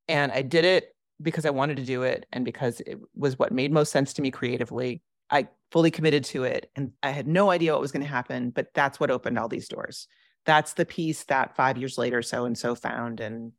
and 0.07 0.31
I 0.31 0.43
did 0.43 0.65
it 0.65 0.95
because 1.21 1.45
I 1.45 1.51
wanted 1.51 1.77
to 1.79 1.85
do 1.85 2.03
it 2.03 2.27
and 2.33 2.45
because 2.45 2.81
it 2.81 2.99
was 3.15 3.39
what 3.39 3.53
made 3.53 3.73
most 3.73 3.93
sense 3.93 4.13
to 4.15 4.23
me 4.23 4.31
creatively. 4.31 5.03
I 5.31 5.49
fully 5.71 5.91
committed 5.91 6.25
to 6.25 6.45
it 6.45 6.71
and 6.77 6.93
I 7.03 7.11
had 7.11 7.27
no 7.27 7.51
idea 7.51 7.73
what 7.73 7.81
was 7.81 7.93
going 7.93 8.05
to 8.05 8.09
happen, 8.09 8.51
but 8.51 8.69
that's 8.75 8.99
what 8.99 9.11
opened 9.11 9.39
all 9.39 9.49
these 9.49 9.69
doors. 9.69 10.09
That's 10.47 10.75
the 10.75 10.87
piece 10.87 11.25
that 11.25 11.57
five 11.57 11.77
years 11.77 11.99
later, 11.99 12.23
so 12.23 12.45
and 12.45 12.57
so 12.57 12.75
found 12.75 13.21
and 13.21 13.53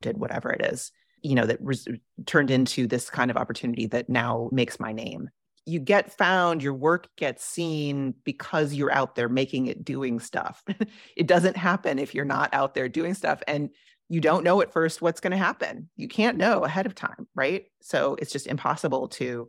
did 0.00 0.18
whatever 0.18 0.50
it 0.50 0.64
is, 0.66 0.90
you 1.22 1.34
know, 1.34 1.46
that 1.46 1.58
res- 1.60 1.86
turned 2.26 2.50
into 2.50 2.86
this 2.86 3.08
kind 3.08 3.30
of 3.30 3.36
opportunity 3.36 3.86
that 3.86 4.08
now 4.08 4.48
makes 4.50 4.80
my 4.80 4.92
name. 4.92 5.30
You 5.64 5.78
get 5.78 6.16
found, 6.18 6.60
your 6.60 6.74
work 6.74 7.08
gets 7.16 7.44
seen 7.44 8.14
because 8.24 8.74
you're 8.74 8.92
out 8.92 9.14
there 9.14 9.28
making 9.28 9.68
it, 9.68 9.84
doing 9.84 10.18
stuff. 10.18 10.64
it 11.16 11.28
doesn't 11.28 11.56
happen 11.56 12.00
if 12.00 12.14
you're 12.14 12.24
not 12.24 12.52
out 12.52 12.74
there 12.74 12.88
doing 12.88 13.14
stuff. 13.14 13.40
And 13.46 13.70
you 14.12 14.20
don't 14.20 14.44
know 14.44 14.60
at 14.60 14.74
first 14.74 15.00
what's 15.00 15.20
going 15.20 15.30
to 15.30 15.38
happen. 15.38 15.88
You 15.96 16.06
can't 16.06 16.36
know 16.36 16.66
ahead 16.66 16.84
of 16.84 16.94
time, 16.94 17.26
right? 17.34 17.64
So 17.80 18.14
it's 18.20 18.30
just 18.30 18.46
impossible 18.46 19.08
to 19.08 19.48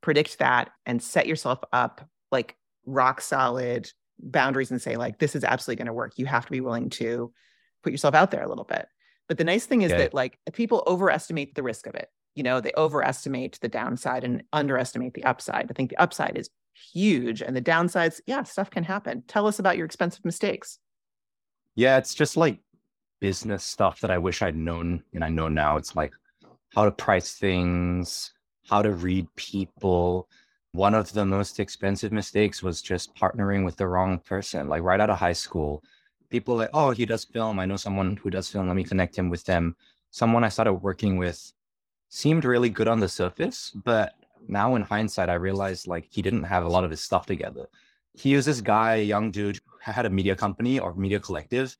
predict 0.00 0.38
that 0.38 0.70
and 0.86 1.02
set 1.02 1.26
yourself 1.26 1.58
up 1.74 2.08
like 2.32 2.56
rock 2.86 3.20
solid 3.20 3.92
boundaries 4.18 4.70
and 4.70 4.80
say 4.80 4.96
like 4.96 5.18
this 5.18 5.36
is 5.36 5.44
absolutely 5.44 5.76
going 5.76 5.88
to 5.88 5.92
work. 5.92 6.14
You 6.16 6.24
have 6.24 6.46
to 6.46 6.50
be 6.50 6.62
willing 6.62 6.88
to 6.88 7.30
put 7.82 7.92
yourself 7.92 8.14
out 8.14 8.30
there 8.30 8.42
a 8.42 8.48
little 8.48 8.64
bit. 8.64 8.86
But 9.28 9.36
the 9.36 9.44
nice 9.44 9.66
thing 9.66 9.82
is 9.82 9.90
that 9.90 10.14
like 10.14 10.38
people 10.54 10.84
overestimate 10.86 11.54
the 11.54 11.62
risk 11.62 11.86
of 11.86 11.94
it. 11.94 12.08
You 12.34 12.44
know, 12.44 12.62
they 12.62 12.72
overestimate 12.78 13.58
the 13.60 13.68
downside 13.68 14.24
and 14.24 14.42
underestimate 14.54 15.12
the 15.12 15.24
upside. 15.24 15.70
I 15.70 15.74
think 15.74 15.90
the 15.90 16.00
upside 16.00 16.38
is 16.38 16.48
huge 16.94 17.42
and 17.42 17.54
the 17.54 17.60
downsides, 17.60 18.22
yeah, 18.26 18.44
stuff 18.44 18.70
can 18.70 18.84
happen. 18.84 19.24
Tell 19.28 19.46
us 19.46 19.58
about 19.58 19.76
your 19.76 19.84
expensive 19.84 20.24
mistakes. 20.24 20.78
Yeah, 21.74 21.98
it's 21.98 22.14
just 22.14 22.38
like 22.38 22.60
business 23.20 23.64
stuff 23.64 24.00
that 24.00 24.10
I 24.10 24.18
wish 24.18 24.42
I'd 24.42 24.56
known 24.56 25.02
and 25.14 25.24
I 25.24 25.28
know 25.28 25.48
now. 25.48 25.76
It's 25.76 25.96
like 25.96 26.12
how 26.74 26.84
to 26.84 26.90
price 26.90 27.34
things, 27.34 28.32
how 28.68 28.82
to 28.82 28.92
read 28.92 29.26
people. 29.36 30.28
One 30.72 30.94
of 30.94 31.12
the 31.12 31.24
most 31.24 31.60
expensive 31.60 32.12
mistakes 32.12 32.62
was 32.62 32.82
just 32.82 33.14
partnering 33.14 33.64
with 33.64 33.76
the 33.76 33.88
wrong 33.88 34.18
person. 34.18 34.68
Like 34.68 34.82
right 34.82 35.00
out 35.00 35.10
of 35.10 35.18
high 35.18 35.32
school, 35.32 35.82
people 36.30 36.56
like, 36.56 36.70
oh, 36.74 36.90
he 36.90 37.06
does 37.06 37.24
film. 37.24 37.58
I 37.58 37.66
know 37.66 37.76
someone 37.76 38.16
who 38.16 38.30
does 38.30 38.48
film. 38.48 38.68
Let 38.68 38.76
me 38.76 38.84
connect 38.84 39.16
him 39.16 39.30
with 39.30 39.44
them. 39.44 39.76
Someone 40.10 40.44
I 40.44 40.48
started 40.48 40.74
working 40.74 41.16
with 41.16 41.52
seemed 42.08 42.44
really 42.44 42.70
good 42.70 42.88
on 42.88 43.00
the 43.00 43.08
surface, 43.08 43.72
but 43.84 44.14
now 44.46 44.74
in 44.76 44.82
hindsight, 44.82 45.28
I 45.28 45.34
realized 45.34 45.86
like 45.86 46.06
he 46.10 46.22
didn't 46.22 46.44
have 46.44 46.64
a 46.64 46.68
lot 46.68 46.84
of 46.84 46.90
his 46.90 47.00
stuff 47.00 47.26
together. 47.26 47.66
He 48.14 48.34
was 48.34 48.46
this 48.46 48.60
guy, 48.60 48.96
young 48.96 49.30
dude, 49.30 49.60
had 49.80 50.06
a 50.06 50.10
media 50.10 50.34
company 50.34 50.78
or 50.78 50.94
media 50.94 51.20
collective, 51.20 51.76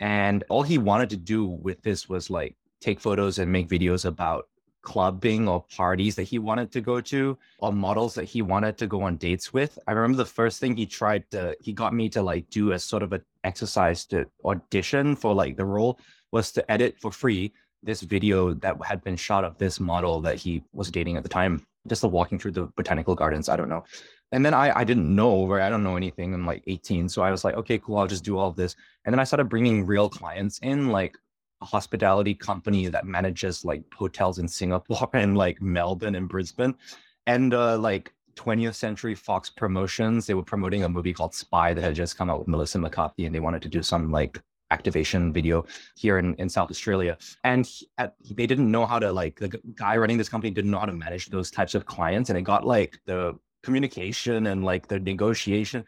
and 0.00 0.42
all 0.48 0.62
he 0.62 0.78
wanted 0.78 1.10
to 1.10 1.16
do 1.16 1.44
with 1.44 1.82
this 1.82 2.08
was 2.08 2.30
like 2.30 2.56
take 2.80 2.98
photos 2.98 3.38
and 3.38 3.52
make 3.52 3.68
videos 3.68 4.06
about 4.06 4.48
clubbing 4.82 5.46
or 5.46 5.62
parties 5.76 6.14
that 6.14 6.22
he 6.22 6.38
wanted 6.38 6.72
to 6.72 6.80
go 6.80 7.02
to 7.02 7.36
or 7.58 7.70
models 7.70 8.14
that 8.14 8.24
he 8.24 8.40
wanted 8.40 8.78
to 8.78 8.86
go 8.86 9.02
on 9.02 9.18
dates 9.18 9.52
with. 9.52 9.78
I 9.86 9.92
remember 9.92 10.16
the 10.16 10.24
first 10.24 10.58
thing 10.58 10.74
he 10.74 10.86
tried 10.86 11.30
to, 11.32 11.54
he 11.60 11.74
got 11.74 11.92
me 11.92 12.08
to 12.10 12.22
like 12.22 12.48
do 12.48 12.72
a 12.72 12.78
sort 12.78 13.02
of 13.02 13.12
an 13.12 13.22
exercise 13.44 14.06
to 14.06 14.26
audition 14.42 15.16
for 15.16 15.34
like 15.34 15.58
the 15.58 15.66
role 15.66 16.00
was 16.32 16.50
to 16.52 16.70
edit 16.70 16.96
for 16.98 17.12
free 17.12 17.52
this 17.82 18.00
video 18.00 18.54
that 18.54 18.82
had 18.82 19.04
been 19.04 19.16
shot 19.16 19.44
of 19.44 19.58
this 19.58 19.80
model 19.80 20.20
that 20.22 20.36
he 20.36 20.62
was 20.72 20.90
dating 20.90 21.16
at 21.18 21.22
the 21.22 21.28
time, 21.28 21.66
just 21.86 22.02
walking 22.04 22.38
through 22.38 22.52
the 22.52 22.66
botanical 22.76 23.14
gardens. 23.14 23.50
I 23.50 23.56
don't 23.56 23.68
know 23.68 23.84
and 24.32 24.44
then 24.44 24.54
I, 24.54 24.80
I 24.80 24.84
didn't 24.84 25.14
know, 25.14 25.46
right? 25.46 25.62
I 25.62 25.70
don't 25.70 25.82
know 25.82 25.96
anything. 25.96 26.32
I'm 26.32 26.46
like 26.46 26.62
18. 26.66 27.08
So 27.08 27.22
I 27.22 27.30
was 27.30 27.44
like, 27.44 27.56
okay, 27.56 27.78
cool. 27.78 27.98
I'll 27.98 28.06
just 28.06 28.24
do 28.24 28.38
all 28.38 28.48
of 28.48 28.56
this. 28.56 28.76
And 29.04 29.12
then 29.12 29.18
I 29.18 29.24
started 29.24 29.48
bringing 29.48 29.84
real 29.86 30.08
clients 30.08 30.58
in, 30.60 30.90
like 30.90 31.16
a 31.62 31.64
hospitality 31.64 32.34
company 32.34 32.86
that 32.88 33.06
manages 33.06 33.64
like 33.64 33.82
hotels 33.92 34.38
in 34.38 34.48
Singapore 34.48 35.08
and 35.14 35.36
like 35.36 35.60
Melbourne 35.60 36.14
and 36.14 36.28
Brisbane. 36.28 36.74
And 37.26 37.54
uh, 37.54 37.78
like 37.78 38.12
20th 38.36 38.74
Century 38.74 39.14
Fox 39.14 39.50
Promotions. 39.50 40.26
They 40.26 40.34
were 40.34 40.42
promoting 40.42 40.84
a 40.84 40.88
movie 40.88 41.12
called 41.12 41.34
Spy 41.34 41.74
that 41.74 41.82
had 41.82 41.94
just 41.94 42.16
come 42.16 42.30
out 42.30 42.38
with 42.38 42.48
Melissa 42.48 42.78
McCarthy, 42.78 43.26
and 43.26 43.34
they 43.34 43.40
wanted 43.40 43.62
to 43.62 43.68
do 43.68 43.82
some 43.82 44.10
like 44.10 44.40
activation 44.70 45.32
video 45.32 45.66
here 45.96 46.18
in, 46.18 46.34
in 46.36 46.48
South 46.48 46.70
Australia. 46.70 47.18
And 47.44 47.66
he, 47.66 47.88
at, 47.98 48.14
they 48.30 48.46
didn't 48.46 48.70
know 48.70 48.86
how 48.86 48.98
to 48.98 49.12
like 49.12 49.38
the 49.38 49.60
guy 49.74 49.96
running 49.96 50.16
this 50.16 50.28
company 50.28 50.50
didn't 50.50 50.70
know 50.70 50.78
how 50.78 50.86
to 50.86 50.92
manage 50.92 51.26
those 51.26 51.50
types 51.50 51.74
of 51.74 51.86
clients, 51.86 52.30
and 52.30 52.38
it 52.38 52.42
got 52.42 52.66
like 52.66 52.98
the 53.04 53.38
communication 53.62 54.46
and 54.46 54.64
like 54.64 54.88
the 54.88 54.98
negotiation 54.98 55.84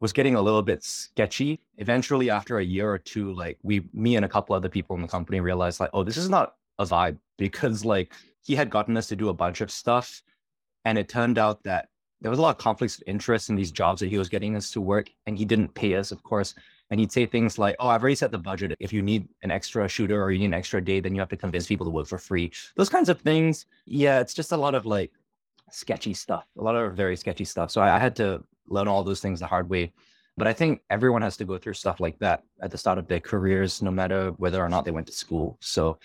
was 0.00 0.12
getting 0.12 0.34
a 0.34 0.42
little 0.42 0.62
bit 0.62 0.84
sketchy. 0.84 1.60
Eventually, 1.78 2.30
after 2.30 2.58
a 2.58 2.64
year 2.64 2.90
or 2.90 2.98
two, 2.98 3.32
like 3.32 3.58
we, 3.62 3.88
me 3.92 4.16
and 4.16 4.24
a 4.24 4.28
couple 4.28 4.54
other 4.54 4.68
people 4.68 4.94
in 4.96 5.02
the 5.02 5.08
company 5.08 5.40
realized 5.40 5.80
like, 5.80 5.90
oh, 5.92 6.04
this 6.04 6.16
is 6.16 6.28
not 6.28 6.54
a 6.78 6.84
vibe 6.84 7.18
because 7.36 7.84
like 7.84 8.12
he 8.42 8.54
had 8.54 8.70
gotten 8.70 8.96
us 8.96 9.08
to 9.08 9.16
do 9.16 9.28
a 9.28 9.34
bunch 9.34 9.60
of 9.60 9.70
stuff. 9.70 10.22
And 10.84 10.96
it 10.96 11.08
turned 11.08 11.38
out 11.38 11.62
that 11.64 11.88
there 12.20 12.30
was 12.30 12.38
a 12.38 12.42
lot 12.42 12.56
of 12.56 12.58
conflicts 12.58 12.96
of 12.96 13.02
interest 13.06 13.50
in 13.50 13.56
these 13.56 13.70
jobs 13.70 14.00
that 14.00 14.08
he 14.08 14.18
was 14.18 14.28
getting 14.28 14.56
us 14.56 14.70
to 14.72 14.80
work. 14.80 15.10
And 15.26 15.36
he 15.36 15.44
didn't 15.44 15.74
pay 15.74 15.94
us, 15.94 16.12
of 16.12 16.22
course. 16.22 16.54
And 16.90 16.98
he'd 16.98 17.12
say 17.12 17.26
things 17.26 17.58
like, 17.58 17.76
Oh, 17.80 17.88
I've 17.88 18.00
already 18.00 18.14
set 18.14 18.30
the 18.30 18.38
budget. 18.38 18.74
If 18.80 18.92
you 18.92 19.02
need 19.02 19.28
an 19.42 19.50
extra 19.50 19.88
shooter 19.88 20.22
or 20.22 20.30
you 20.30 20.38
need 20.38 20.46
an 20.46 20.54
extra 20.54 20.82
day, 20.82 21.00
then 21.00 21.14
you 21.14 21.20
have 21.20 21.28
to 21.28 21.36
convince 21.36 21.66
people 21.66 21.84
to 21.84 21.90
work 21.90 22.06
for 22.06 22.18
free. 22.18 22.50
Those 22.76 22.88
kinds 22.88 23.08
of 23.08 23.20
things. 23.20 23.66
Yeah, 23.84 24.20
it's 24.20 24.34
just 24.34 24.52
a 24.52 24.56
lot 24.56 24.74
of 24.74 24.86
like 24.86 25.12
sketchy 25.70 26.14
stuff, 26.14 26.44
a 26.58 26.62
lot 26.62 26.76
of 26.76 26.94
very 26.94 27.16
sketchy 27.16 27.44
stuff. 27.44 27.70
So 27.70 27.80
I, 27.80 27.96
I 27.96 27.98
had 27.98 28.16
to 28.16 28.42
learn 28.68 28.88
all 28.88 29.02
those 29.04 29.20
things 29.20 29.40
the 29.40 29.46
hard 29.46 29.68
way. 29.68 29.92
But 30.36 30.46
I 30.46 30.52
think 30.52 30.82
everyone 30.88 31.22
has 31.22 31.36
to 31.38 31.44
go 31.44 31.58
through 31.58 31.74
stuff 31.74 31.98
like 31.98 32.18
that 32.20 32.44
at 32.62 32.70
the 32.70 32.78
start 32.78 32.98
of 32.98 33.08
their 33.08 33.18
careers, 33.20 33.82
no 33.82 33.90
matter 33.90 34.30
whether 34.38 34.62
or 34.62 34.68
not 34.68 34.84
they 34.84 34.92
went 34.92 35.08
to 35.08 35.12
school. 35.12 35.58
So 35.60 35.98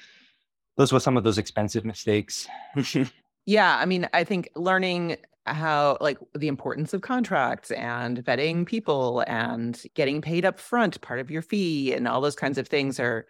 those 0.76 0.92
were 0.92 1.00
some 1.00 1.18
of 1.18 1.24
those 1.24 1.38
expensive 1.38 1.86
mistakes. 1.86 2.48
yeah. 3.46 3.78
I 3.78 3.86
mean, 3.86 4.10
I 4.12 4.24
think 4.24 4.50
learning 4.56 5.18
how 5.46 5.98
like 6.00 6.18
the 6.34 6.48
importance 6.48 6.94
of 6.94 7.02
contracts 7.02 7.70
and 7.72 8.24
vetting 8.24 8.66
people 8.66 9.24
and 9.28 9.84
getting 9.94 10.22
paid 10.22 10.46
up 10.46 10.60
front 10.60 11.00
part 11.02 11.20
of 11.20 11.30
your 11.30 11.42
fee 11.42 11.94
and 11.94 12.08
all 12.08 12.22
those 12.22 12.36
kinds 12.36 12.58
of 12.58 12.68
things 12.68 13.00
are 13.00 13.28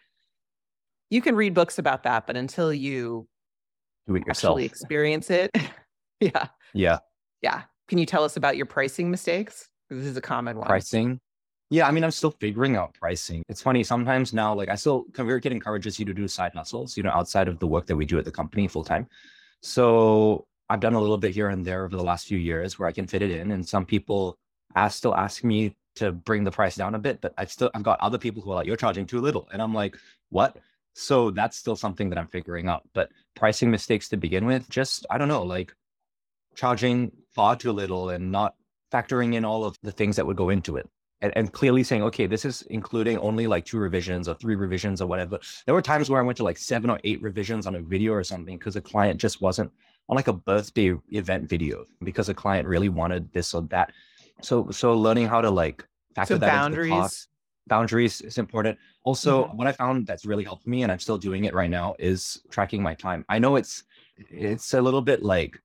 you 1.09 1.21
can 1.21 1.35
read 1.35 1.55
books 1.55 1.79
about 1.79 2.03
that 2.03 2.27
but 2.27 2.37
until 2.37 2.71
you 2.71 3.27
do 4.07 4.15
it 4.15 4.27
yourself 4.27 4.53
actually 4.53 4.65
experience 4.65 5.31
it 5.31 5.49
yeah 6.23 6.47
yeah 6.73 6.99
yeah 7.41 7.63
can 7.88 7.97
you 7.97 8.05
tell 8.05 8.23
us 8.23 8.38
about 8.38 8.57
your 8.57 8.65
pricing 8.65 9.12
mistakes? 9.12 9.69
This 9.89 10.05
is 10.05 10.17
a 10.17 10.21
common 10.21 10.57
one. 10.57 10.67
Pricing. 10.67 11.19
Yeah, 11.69 11.88
I 11.88 11.91
mean, 11.91 12.03
I'm 12.03 12.12
still 12.12 12.31
figuring 12.31 12.75
out 12.75 12.93
pricing. 12.93 13.43
It's 13.49 13.62
funny. 13.62 13.83
Sometimes 13.83 14.33
now, 14.33 14.53
like 14.53 14.69
I 14.69 14.75
still, 14.75 15.05
ConvertKit 15.12 15.51
encourages 15.51 15.99
you 15.99 16.05
to 16.05 16.13
do 16.13 16.27
side 16.27 16.53
hustles, 16.53 16.95
you 16.95 17.03
know, 17.03 17.09
outside 17.12 17.47
of 17.47 17.59
the 17.59 17.67
work 17.67 17.88
that 17.88 17.95
we 17.95 18.05
do 18.05 18.17
at 18.17 18.25
the 18.25 18.31
company 18.31 18.67
full 18.67 18.83
time. 18.83 19.07
So 19.62 20.45
I've 20.69 20.79
done 20.79 20.93
a 20.93 20.99
little 20.99 21.17
bit 21.17 21.33
here 21.33 21.49
and 21.49 21.65
there 21.65 21.86
over 21.86 21.95
the 21.95 22.03
last 22.03 22.27
few 22.27 22.38
years 22.38 22.77
where 22.77 22.88
I 22.88 22.91
can 22.91 23.07
fit 23.07 23.21
it 23.21 23.31
in. 23.31 23.51
And 23.51 23.67
some 23.67 23.86
people 23.86 24.38
ask, 24.75 24.97
still 24.97 25.15
ask 25.15 25.43
me 25.43 25.75
to 25.95 26.12
bring 26.12 26.43
the 26.43 26.51
price 26.51 26.75
down 26.75 26.95
a 26.95 26.99
bit, 26.99 27.21
but 27.21 27.33
I've 27.38 27.51
still, 27.51 27.69
I've 27.73 27.83
got 27.83 27.99
other 27.99 28.17
people 28.17 28.41
who 28.41 28.51
are 28.51 28.55
like, 28.55 28.67
you're 28.67 28.75
charging 28.75 29.05
too 29.05 29.21
little. 29.21 29.47
And 29.51 29.62
I'm 29.62 29.73
like, 29.73 29.97
what? 30.29 30.57
So 30.95 31.31
that's 31.31 31.57
still 31.57 31.75
something 31.75 32.09
that 32.09 32.17
I'm 32.17 32.27
figuring 32.27 32.67
out. 32.67 32.83
But 32.93 33.09
pricing 33.36 33.69
mistakes 33.71 34.09
to 34.09 34.17
begin 34.17 34.45
with, 34.45 34.69
just, 34.69 35.05
I 35.09 35.17
don't 35.17 35.27
know, 35.27 35.43
like 35.43 35.73
charging 36.55 37.11
far 37.33 37.55
too 37.55 37.71
little 37.71 38.09
and 38.09 38.31
not 38.31 38.55
factoring 38.91 39.33
in 39.33 39.43
all 39.43 39.65
of 39.65 39.77
the 39.81 39.91
things 39.91 40.15
that 40.15 40.25
would 40.25 40.37
go 40.37 40.49
into 40.49 40.77
it. 40.77 40.87
And, 41.21 41.31
and, 41.37 41.53
clearly 41.53 41.83
saying, 41.83 42.03
okay, 42.03 42.27
this 42.27 42.43
is 42.43 42.63
including 42.63 43.17
only 43.17 43.47
like 43.47 43.63
two 43.63 43.77
revisions 43.77 44.27
or 44.27 44.35
three 44.35 44.55
revisions 44.55 45.01
or 45.01 45.07
whatever. 45.07 45.39
There 45.65 45.73
were 45.73 45.81
times 45.81 46.09
where 46.09 46.21
I 46.21 46.25
went 46.25 46.35
to 46.37 46.43
like 46.43 46.57
seven 46.57 46.89
or 46.89 46.99
eight 47.05 47.21
revisions 47.21 47.65
on 47.65 47.75
a 47.75 47.81
video 47.81 48.11
or 48.11 48.25
something 48.25 48.57
because 48.57 48.73
the 48.73 48.81
client 48.81 49.21
just 49.21 49.39
wasn't 49.39 49.71
on 50.09 50.17
like 50.17 50.27
a 50.27 50.33
birthday 50.33 50.93
event 51.11 51.47
video 51.47 51.85
because 52.03 52.27
the 52.27 52.33
client 52.33 52.67
really 52.67 52.89
wanted 52.89 53.31
this 53.31 53.53
or 53.53 53.61
that. 53.69 53.93
So, 54.41 54.69
so 54.71 54.93
learning 54.97 55.27
how 55.27 55.39
to 55.39 55.49
like 55.49 55.87
factor 56.13 56.35
so 56.35 56.37
that 56.39 56.47
boundaries. 56.47 56.91
into 56.91 56.95
the 56.95 57.01
cost. 57.01 57.27
Boundaries 57.67 58.19
is 58.19 58.37
important. 58.37 58.77
Also, 59.05 59.45
mm-hmm. 59.45 59.55
what 59.55 59.67
I 59.67 59.71
found 59.71 60.05
that's 60.05 60.25
really 60.25 60.43
helped 60.43 60.67
me, 60.67 60.83
and 60.83 60.91
I'm 60.91 60.99
still 60.99 61.17
doing 61.17 61.45
it 61.45 61.53
right 61.53 61.69
now, 61.69 61.95
is 61.97 62.41
tracking 62.49 62.83
my 62.83 62.93
time. 62.93 63.23
I 63.29 63.39
know 63.39 63.55
it's 63.55 63.83
it's 64.17 64.73
a 64.73 64.81
little 64.81 65.01
bit 65.01 65.23
like 65.23 65.57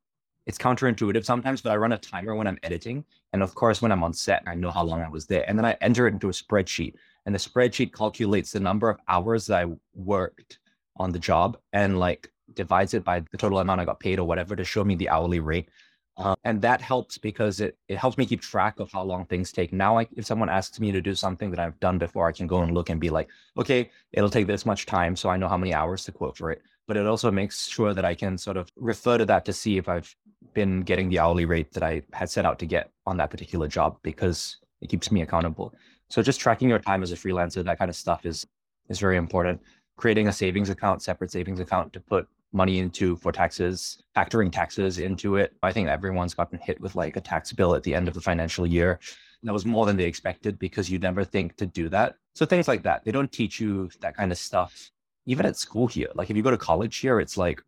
it's 0.49 0.57
counterintuitive 0.57 1.27
sometimes, 1.27 1.61
but 1.61 1.73
I 1.73 1.77
run 1.77 1.93
a 1.93 1.99
timer 1.99 2.35
when 2.35 2.47
I'm 2.47 2.59
editing. 2.63 3.05
And 3.35 3.43
of 3.43 3.55
course, 3.55 3.83
when 3.83 3.93
I'm 3.93 4.03
on 4.03 4.15
set, 4.15 4.43
I 4.47 4.55
know 4.55 4.71
how 4.71 4.83
long 4.83 5.03
I 5.03 5.09
was 5.09 5.27
there. 5.27 5.45
And 5.47 5.59
then 5.59 5.67
I 5.67 5.77
enter 5.83 6.09
it 6.09 6.15
into 6.15 6.31
a 6.31 6.33
spreadsheet. 6.33 6.95
And 7.27 7.35
the 7.35 7.39
spreadsheet 7.39 7.93
calculates 7.93 8.53
the 8.53 8.61
number 8.61 8.89
of 8.89 8.99
hours 9.09 9.47
that 9.47 9.63
I 9.63 9.71
worked 9.95 10.59
on 10.97 11.13
the 11.13 11.19
job 11.19 11.59
and 11.75 12.01
like 12.01 12.33
divides 12.55 12.95
it 12.95 13.05
by 13.05 13.21
the 13.31 13.37
total 13.37 13.59
amount 13.59 13.83
I 13.83 13.85
got 13.85 14.01
paid 14.01 14.19
or 14.19 14.27
whatever 14.27 14.57
to 14.57 14.65
show 14.65 14.85
me 14.85 14.95
the 14.95 15.11
hourly 15.11 15.39
rate. 15.39 15.69
Uh, 16.17 16.35
and 16.45 16.63
that 16.63 16.81
helps 16.81 17.19
because 17.19 17.61
it, 17.61 17.77
it 17.89 17.99
helps 17.99 18.17
me 18.17 18.25
keep 18.25 18.41
track 18.41 18.81
of 18.81 18.91
how 18.91 19.03
long 19.03 19.27
things 19.27 19.53
take. 19.53 19.71
Now, 19.71 19.99
I, 19.99 20.09
if 20.17 20.25
someone 20.25 20.49
asks 20.49 20.81
me 20.81 20.93
to 20.93 21.03
do 21.03 21.15
something 21.15 21.51
that 21.51 21.61
I've 21.61 21.79
done 21.79 21.99
before, 21.99 22.27
I 22.27 22.33
can 22.33 22.47
go 22.47 22.63
and 22.63 22.73
look 22.73 22.89
and 22.89 22.99
be 22.99 23.11
like, 23.11 23.29
okay, 23.59 23.91
it'll 24.13 24.31
take 24.31 24.47
this 24.47 24.65
much 24.65 24.87
time. 24.87 25.15
So 25.15 25.29
I 25.29 25.37
know 25.37 25.47
how 25.47 25.59
many 25.59 25.75
hours 25.75 26.07
to 26.07 26.13
quote 26.13 26.39
for 26.39 26.51
it. 26.51 26.63
But 26.87 26.97
it 26.97 27.07
also 27.07 27.31
makes 27.31 27.67
sure 27.69 27.93
that 27.93 28.07
I 28.07 28.15
can 28.15 28.39
sort 28.39 28.57
of 28.57 28.73
refer 28.77 29.19
to 29.19 29.27
that 29.27 29.45
to 29.45 29.53
see 29.53 29.77
if 29.77 29.91
I've 29.91 30.17
been 30.55 30.83
getting 30.83 31.09
the 31.09 31.19
hourly 31.19 31.45
rate 31.45 31.73
that 31.73 31.83
I 31.83 32.03
had 32.13 32.31
set 32.31 32.45
out 32.45 32.59
to 32.61 32.67
get 32.67 32.91
on 33.07 33.17
that 33.19 33.31
particular 33.31 33.69
job 33.69 33.99
because 34.03 34.59
it 34.81 34.89
keeps 34.89 35.11
me 35.11 35.23
accountable. 35.23 35.75
So 36.11 36.23
just 36.23 36.41
tracking 36.41 36.69
your 36.69 36.79
time 36.79 37.03
as 37.03 37.13
a 37.13 37.17
freelancer, 37.17 37.65
that 37.65 37.79
kind 37.79 37.89
of 37.89 37.97
stuff 37.97 38.25
is 38.25 38.47
is 38.89 38.99
very 38.99 39.17
important. 39.17 39.61
Creating 39.97 40.29
a 40.29 40.33
savings 40.33 40.71
account, 40.71 41.03
separate 41.03 41.31
savings 41.31 41.61
account 41.61 41.93
to 41.93 42.01
put 42.01 42.27
money 42.53 42.79
into 42.79 43.17
for 43.17 43.33
taxes, 43.33 44.03
factoring 44.17 44.51
taxes 44.51 44.99
into 44.99 45.37
it. 45.37 45.55
I 45.63 45.73
think 45.73 45.89
everyone's 45.89 46.35
gotten 46.35 46.59
hit 46.59 46.81
with 46.81 46.95
like 46.95 47.17
a 47.17 47.21
tax 47.21 47.53
bill 47.53 47.75
at 47.75 47.83
the 47.83 47.95
end 47.95 48.09
of 48.09 48.15
the 48.15 48.21
financial 48.21 48.67
year. 48.67 48.99
That 49.43 49.53
was 49.53 49.67
more 49.67 49.87
than 49.87 49.97
they 49.97 50.05
expected 50.05 50.59
because 50.59 50.91
you 50.91 50.99
never 50.99 51.25
think 51.25 51.57
to 51.57 51.67
do 51.67 51.89
that. 51.91 52.17
So 52.35 52.47
things 52.47 52.67
like 52.67 52.83
that. 52.85 53.05
They 53.05 53.13
don't 53.13 53.31
teach 53.31 53.61
you 53.61 53.91
that 54.01 54.17
kind 54.17 54.33
of 54.33 54.39
stuff, 54.39 54.91
even 55.27 55.47
at 55.47 55.57
school 55.57 55.87
here. 55.87 56.09
Like 56.15 56.31
if 56.31 56.37
you 56.37 56.43
go 56.43 56.51
to 56.51 56.57
college 56.57 56.97
here, 56.97 57.21
it's 57.21 57.37
like 57.37 57.63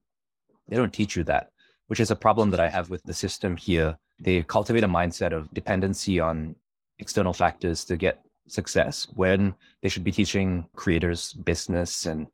they 0.68 0.76
don't 0.76 0.92
teach 0.92 1.16
you 1.16 1.24
that 1.24 1.50
which 1.90 1.98
is 1.98 2.12
a 2.12 2.16
problem 2.16 2.50
that 2.50 2.60
I 2.60 2.68
have 2.68 2.88
with 2.88 3.02
the 3.02 3.12
system 3.12 3.56
here. 3.56 3.98
They 4.20 4.44
cultivate 4.44 4.84
a 4.84 4.88
mindset 4.88 5.32
of 5.32 5.52
dependency 5.52 6.20
on 6.20 6.54
external 7.00 7.32
factors 7.32 7.84
to 7.86 7.96
get 7.96 8.22
success 8.46 9.08
when 9.16 9.54
they 9.82 9.88
should 9.88 10.04
be 10.04 10.12
teaching 10.12 10.66
creators 10.76 11.32
business 11.32 12.06
and 12.06 12.28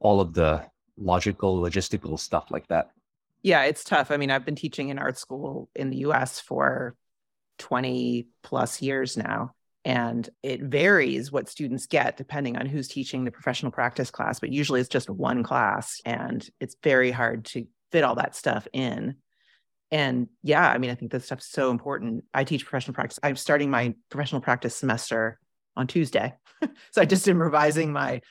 all 0.00 0.20
of 0.20 0.34
the 0.34 0.64
logical, 0.96 1.60
logistical 1.60 2.16
stuff 2.16 2.52
like 2.52 2.68
that. 2.68 2.90
Yeah, 3.42 3.64
it's 3.64 3.82
tough. 3.82 4.12
I 4.12 4.18
mean, 4.18 4.30
I've 4.30 4.44
been 4.44 4.54
teaching 4.54 4.90
in 4.90 5.00
art 5.00 5.18
school 5.18 5.68
in 5.74 5.90
the 5.90 6.04
US 6.06 6.38
for 6.38 6.94
20 7.58 8.28
plus 8.44 8.80
years 8.80 9.16
now. 9.16 9.52
And 9.84 10.30
it 10.44 10.62
varies 10.62 11.32
what 11.32 11.48
students 11.48 11.86
get 11.86 12.16
depending 12.16 12.56
on 12.56 12.66
who's 12.66 12.86
teaching 12.86 13.24
the 13.24 13.32
professional 13.32 13.72
practice 13.72 14.12
class, 14.12 14.38
but 14.38 14.52
usually 14.52 14.78
it's 14.78 14.88
just 14.88 15.10
one 15.10 15.42
class. 15.42 16.00
And 16.04 16.48
it's 16.60 16.76
very 16.84 17.10
hard 17.10 17.46
to 17.46 17.66
fit 17.92 18.04
all 18.04 18.16
that 18.16 18.34
stuff 18.34 18.66
in. 18.72 19.16
And 19.90 20.28
yeah, 20.42 20.66
I 20.68 20.78
mean, 20.78 20.90
I 20.90 20.94
think 20.94 21.12
this 21.12 21.26
stuff's 21.26 21.50
so 21.50 21.70
important. 21.70 22.24
I 22.32 22.44
teach 22.44 22.64
professional 22.64 22.94
practice. 22.94 23.18
I'm 23.22 23.36
starting 23.36 23.70
my 23.70 23.94
professional 24.10 24.40
practice 24.40 24.74
semester 24.74 25.38
on 25.76 25.86
Tuesday. 25.86 26.32
so 26.90 27.02
I 27.02 27.04
just 27.04 27.28
am 27.28 27.40
revising 27.40 27.92
my 27.92 28.22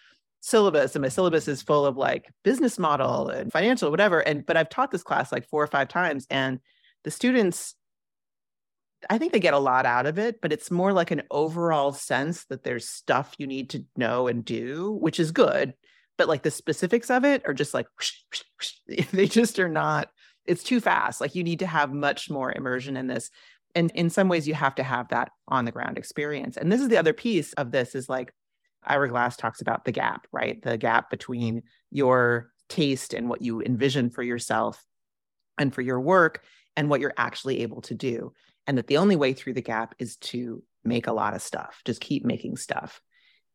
syllabus 0.41 0.95
and 0.95 1.03
my 1.03 1.09
syllabus 1.09 1.47
is 1.47 1.61
full 1.61 1.85
of 1.85 1.97
like 1.97 2.27
business 2.43 2.79
model 2.79 3.29
and 3.29 3.51
financial 3.51 3.91
whatever 3.91 4.21
and 4.21 4.43
but 4.43 4.57
I've 4.57 4.69
taught 4.69 4.89
this 4.89 5.03
class 5.03 5.31
like 5.31 5.47
four 5.47 5.63
or 5.63 5.67
five 5.67 5.87
times 5.87 6.25
and 6.31 6.59
the 7.03 7.11
students 7.11 7.75
I 9.07 9.19
think 9.19 9.33
they 9.33 9.39
get 9.39 9.53
a 9.53 9.59
lot 9.59 9.87
out 9.87 10.05
of 10.05 10.19
it, 10.19 10.41
but 10.41 10.53
it's 10.53 10.69
more 10.69 10.93
like 10.93 11.09
an 11.09 11.23
overall 11.31 11.91
sense 11.91 12.45
that 12.45 12.63
there's 12.63 12.87
stuff 12.87 13.33
you 13.39 13.47
need 13.47 13.71
to 13.71 13.83
know 13.95 14.27
and 14.27 14.45
do, 14.45 14.91
which 14.91 15.19
is 15.19 15.31
good 15.31 15.73
but 16.21 16.27
like 16.27 16.43
the 16.43 16.51
specifics 16.51 17.09
of 17.09 17.25
it 17.25 17.41
are 17.47 17.53
just 17.53 17.73
like 17.73 17.87
they 19.11 19.25
just 19.25 19.57
are 19.57 19.67
not 19.67 20.11
it's 20.45 20.61
too 20.61 20.79
fast. 20.79 21.19
Like 21.19 21.33
you 21.33 21.43
need 21.43 21.59
to 21.59 21.65
have 21.65 21.91
much 21.91 22.29
more 22.29 22.53
immersion 22.55 22.95
in 22.95 23.07
this. 23.07 23.31
And 23.73 23.89
in 23.95 24.11
some 24.11 24.29
ways 24.29 24.47
you 24.47 24.53
have 24.53 24.75
to 24.75 24.83
have 24.83 25.07
that 25.07 25.31
on 25.47 25.65
the 25.65 25.71
ground 25.71 25.97
experience. 25.97 26.57
And 26.57 26.71
this 26.71 26.79
is 26.79 26.89
the 26.89 26.97
other 26.97 27.13
piece 27.13 27.53
of 27.53 27.71
this 27.71 27.95
is 27.95 28.07
like 28.07 28.31
ira 28.83 29.09
glass 29.09 29.35
talks 29.35 29.61
about 29.61 29.83
the 29.83 29.91
gap 29.91 30.27
right? 30.31 30.61
The 30.61 30.77
gap 30.77 31.09
between 31.09 31.63
your 31.89 32.51
taste 32.69 33.15
and 33.15 33.27
what 33.27 33.41
you 33.41 33.63
envision 33.63 34.11
for 34.11 34.21
yourself 34.21 34.79
and 35.57 35.73
for 35.73 35.81
your 35.81 35.99
work 35.99 36.43
and 36.77 36.87
what 36.87 37.01
you're 37.01 37.15
actually 37.17 37.63
able 37.63 37.81
to 37.81 37.95
do. 37.95 38.31
And 38.67 38.77
that 38.77 38.85
the 38.85 38.97
only 38.97 39.15
way 39.15 39.33
through 39.33 39.53
the 39.53 39.63
gap 39.63 39.95
is 39.97 40.17
to 40.17 40.61
make 40.83 41.07
a 41.07 41.13
lot 41.13 41.33
of 41.33 41.41
stuff 41.41 41.81
just 41.83 41.99
keep 41.99 42.23
making 42.23 42.57
stuff. 42.57 43.01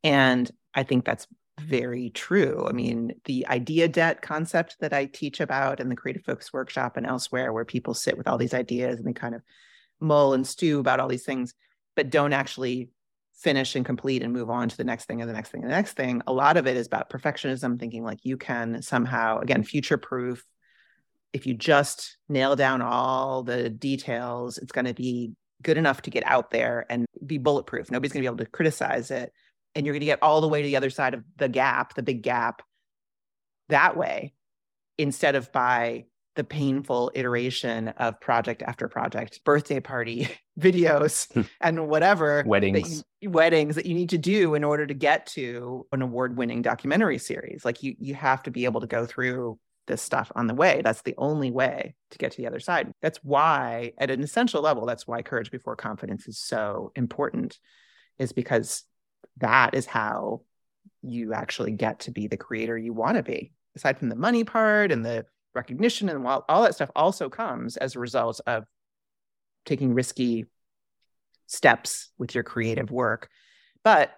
And 0.02 0.50
i 0.74 0.82
think 0.82 1.04
that's 1.04 1.28
very 1.60 2.10
true. 2.10 2.66
I 2.68 2.72
mean, 2.72 3.12
the 3.24 3.46
idea 3.48 3.88
debt 3.88 4.22
concept 4.22 4.76
that 4.80 4.92
I 4.92 5.06
teach 5.06 5.40
about 5.40 5.80
in 5.80 5.88
the 5.88 5.96
Creative 5.96 6.24
Focus 6.24 6.52
Workshop 6.52 6.96
and 6.96 7.06
elsewhere, 7.06 7.52
where 7.52 7.64
people 7.64 7.94
sit 7.94 8.18
with 8.18 8.28
all 8.28 8.38
these 8.38 8.54
ideas 8.54 8.98
and 8.98 9.06
they 9.06 9.12
kind 9.12 9.34
of 9.34 9.42
mull 10.00 10.34
and 10.34 10.46
stew 10.46 10.78
about 10.78 11.00
all 11.00 11.08
these 11.08 11.24
things, 11.24 11.54
but 11.94 12.10
don't 12.10 12.32
actually 12.32 12.90
finish 13.34 13.74
and 13.74 13.84
complete 13.84 14.22
and 14.22 14.32
move 14.32 14.50
on 14.50 14.68
to 14.68 14.76
the 14.76 14.84
next 14.84 15.06
thing 15.06 15.20
and 15.20 15.28
the 15.28 15.34
next 15.34 15.50
thing 15.50 15.62
and 15.62 15.70
the 15.70 15.76
next 15.76 15.92
thing. 15.92 16.22
A 16.26 16.32
lot 16.32 16.56
of 16.56 16.66
it 16.66 16.76
is 16.76 16.86
about 16.86 17.10
perfectionism, 17.10 17.78
thinking 17.78 18.04
like 18.04 18.20
you 18.22 18.36
can 18.36 18.82
somehow, 18.82 19.38
again, 19.38 19.62
future 19.62 19.98
proof 19.98 20.44
if 21.36 21.46
you 21.46 21.52
just 21.52 22.16
nail 22.30 22.56
down 22.56 22.80
all 22.80 23.42
the 23.42 23.68
details, 23.68 24.56
it's 24.56 24.72
going 24.72 24.86
to 24.86 24.94
be 24.94 25.32
good 25.62 25.76
enough 25.76 26.00
to 26.02 26.10
get 26.10 26.24
out 26.26 26.50
there 26.50 26.86
and 26.88 27.04
be 27.24 27.36
bulletproof. 27.36 27.90
Nobody's 27.90 28.12
going 28.12 28.22
to 28.22 28.30
be 28.30 28.34
able 28.34 28.44
to 28.44 28.50
criticize 28.50 29.10
it. 29.10 29.32
And 29.76 29.86
you're 29.86 29.92
going 29.92 30.00
to 30.00 30.06
get 30.06 30.22
all 30.22 30.40
the 30.40 30.48
way 30.48 30.62
to 30.62 30.66
the 30.66 30.76
other 30.76 30.90
side 30.90 31.14
of 31.14 31.22
the 31.36 31.48
gap, 31.48 31.94
the 31.94 32.02
big 32.02 32.22
gap, 32.22 32.62
that 33.68 33.96
way, 33.96 34.32
instead 34.98 35.34
of 35.34 35.52
by 35.52 36.06
the 36.34 36.44
painful 36.44 37.10
iteration 37.14 37.88
of 37.88 38.20
project 38.20 38.62
after 38.62 38.88
project, 38.88 39.42
birthday 39.44 39.80
party 39.80 40.28
videos, 40.60 41.32
hmm. 41.32 41.42
and 41.60 41.88
whatever 41.88 42.44
weddings, 42.46 42.98
that 42.98 43.04
you, 43.20 43.30
weddings 43.30 43.74
that 43.74 43.86
you 43.86 43.94
need 43.94 44.10
to 44.10 44.18
do 44.18 44.54
in 44.54 44.62
order 44.64 44.86
to 44.86 44.94
get 44.94 45.26
to 45.26 45.86
an 45.92 46.02
award-winning 46.02 46.62
documentary 46.62 47.18
series. 47.18 47.64
Like 47.64 47.82
you, 47.82 47.94
you 47.98 48.14
have 48.14 48.42
to 48.44 48.50
be 48.50 48.64
able 48.66 48.80
to 48.82 48.86
go 48.86 49.06
through 49.06 49.58
this 49.86 50.02
stuff 50.02 50.30
on 50.34 50.46
the 50.46 50.54
way. 50.54 50.82
That's 50.82 51.02
the 51.02 51.14
only 51.16 51.50
way 51.50 51.94
to 52.10 52.18
get 52.18 52.32
to 52.32 52.38
the 52.38 52.46
other 52.46 52.60
side. 52.60 52.92
That's 53.02 53.18
why, 53.22 53.92
at 53.98 54.10
an 54.10 54.22
essential 54.22 54.62
level, 54.62 54.84
that's 54.84 55.06
why 55.06 55.22
courage 55.22 55.50
before 55.50 55.76
confidence 55.76 56.28
is 56.28 56.38
so 56.38 56.92
important, 56.96 57.58
is 58.18 58.32
because 58.32 58.84
that 59.38 59.74
is 59.74 59.86
how 59.86 60.42
you 61.02 61.34
actually 61.34 61.72
get 61.72 62.00
to 62.00 62.10
be 62.10 62.26
the 62.26 62.36
creator 62.36 62.76
you 62.76 62.92
want 62.92 63.16
to 63.16 63.22
be. 63.22 63.52
Aside 63.74 63.98
from 63.98 64.08
the 64.08 64.16
money 64.16 64.44
part 64.44 64.90
and 64.90 65.04
the 65.04 65.26
recognition 65.54 66.08
and 66.08 66.26
all, 66.26 66.44
all 66.48 66.62
that 66.62 66.74
stuff 66.74 66.90
also 66.96 67.28
comes 67.28 67.76
as 67.76 67.94
a 67.94 68.00
result 68.00 68.40
of 68.46 68.64
taking 69.64 69.94
risky 69.94 70.46
steps 71.46 72.10
with 72.18 72.34
your 72.34 72.44
creative 72.44 72.90
work. 72.90 73.28
But 73.84 74.12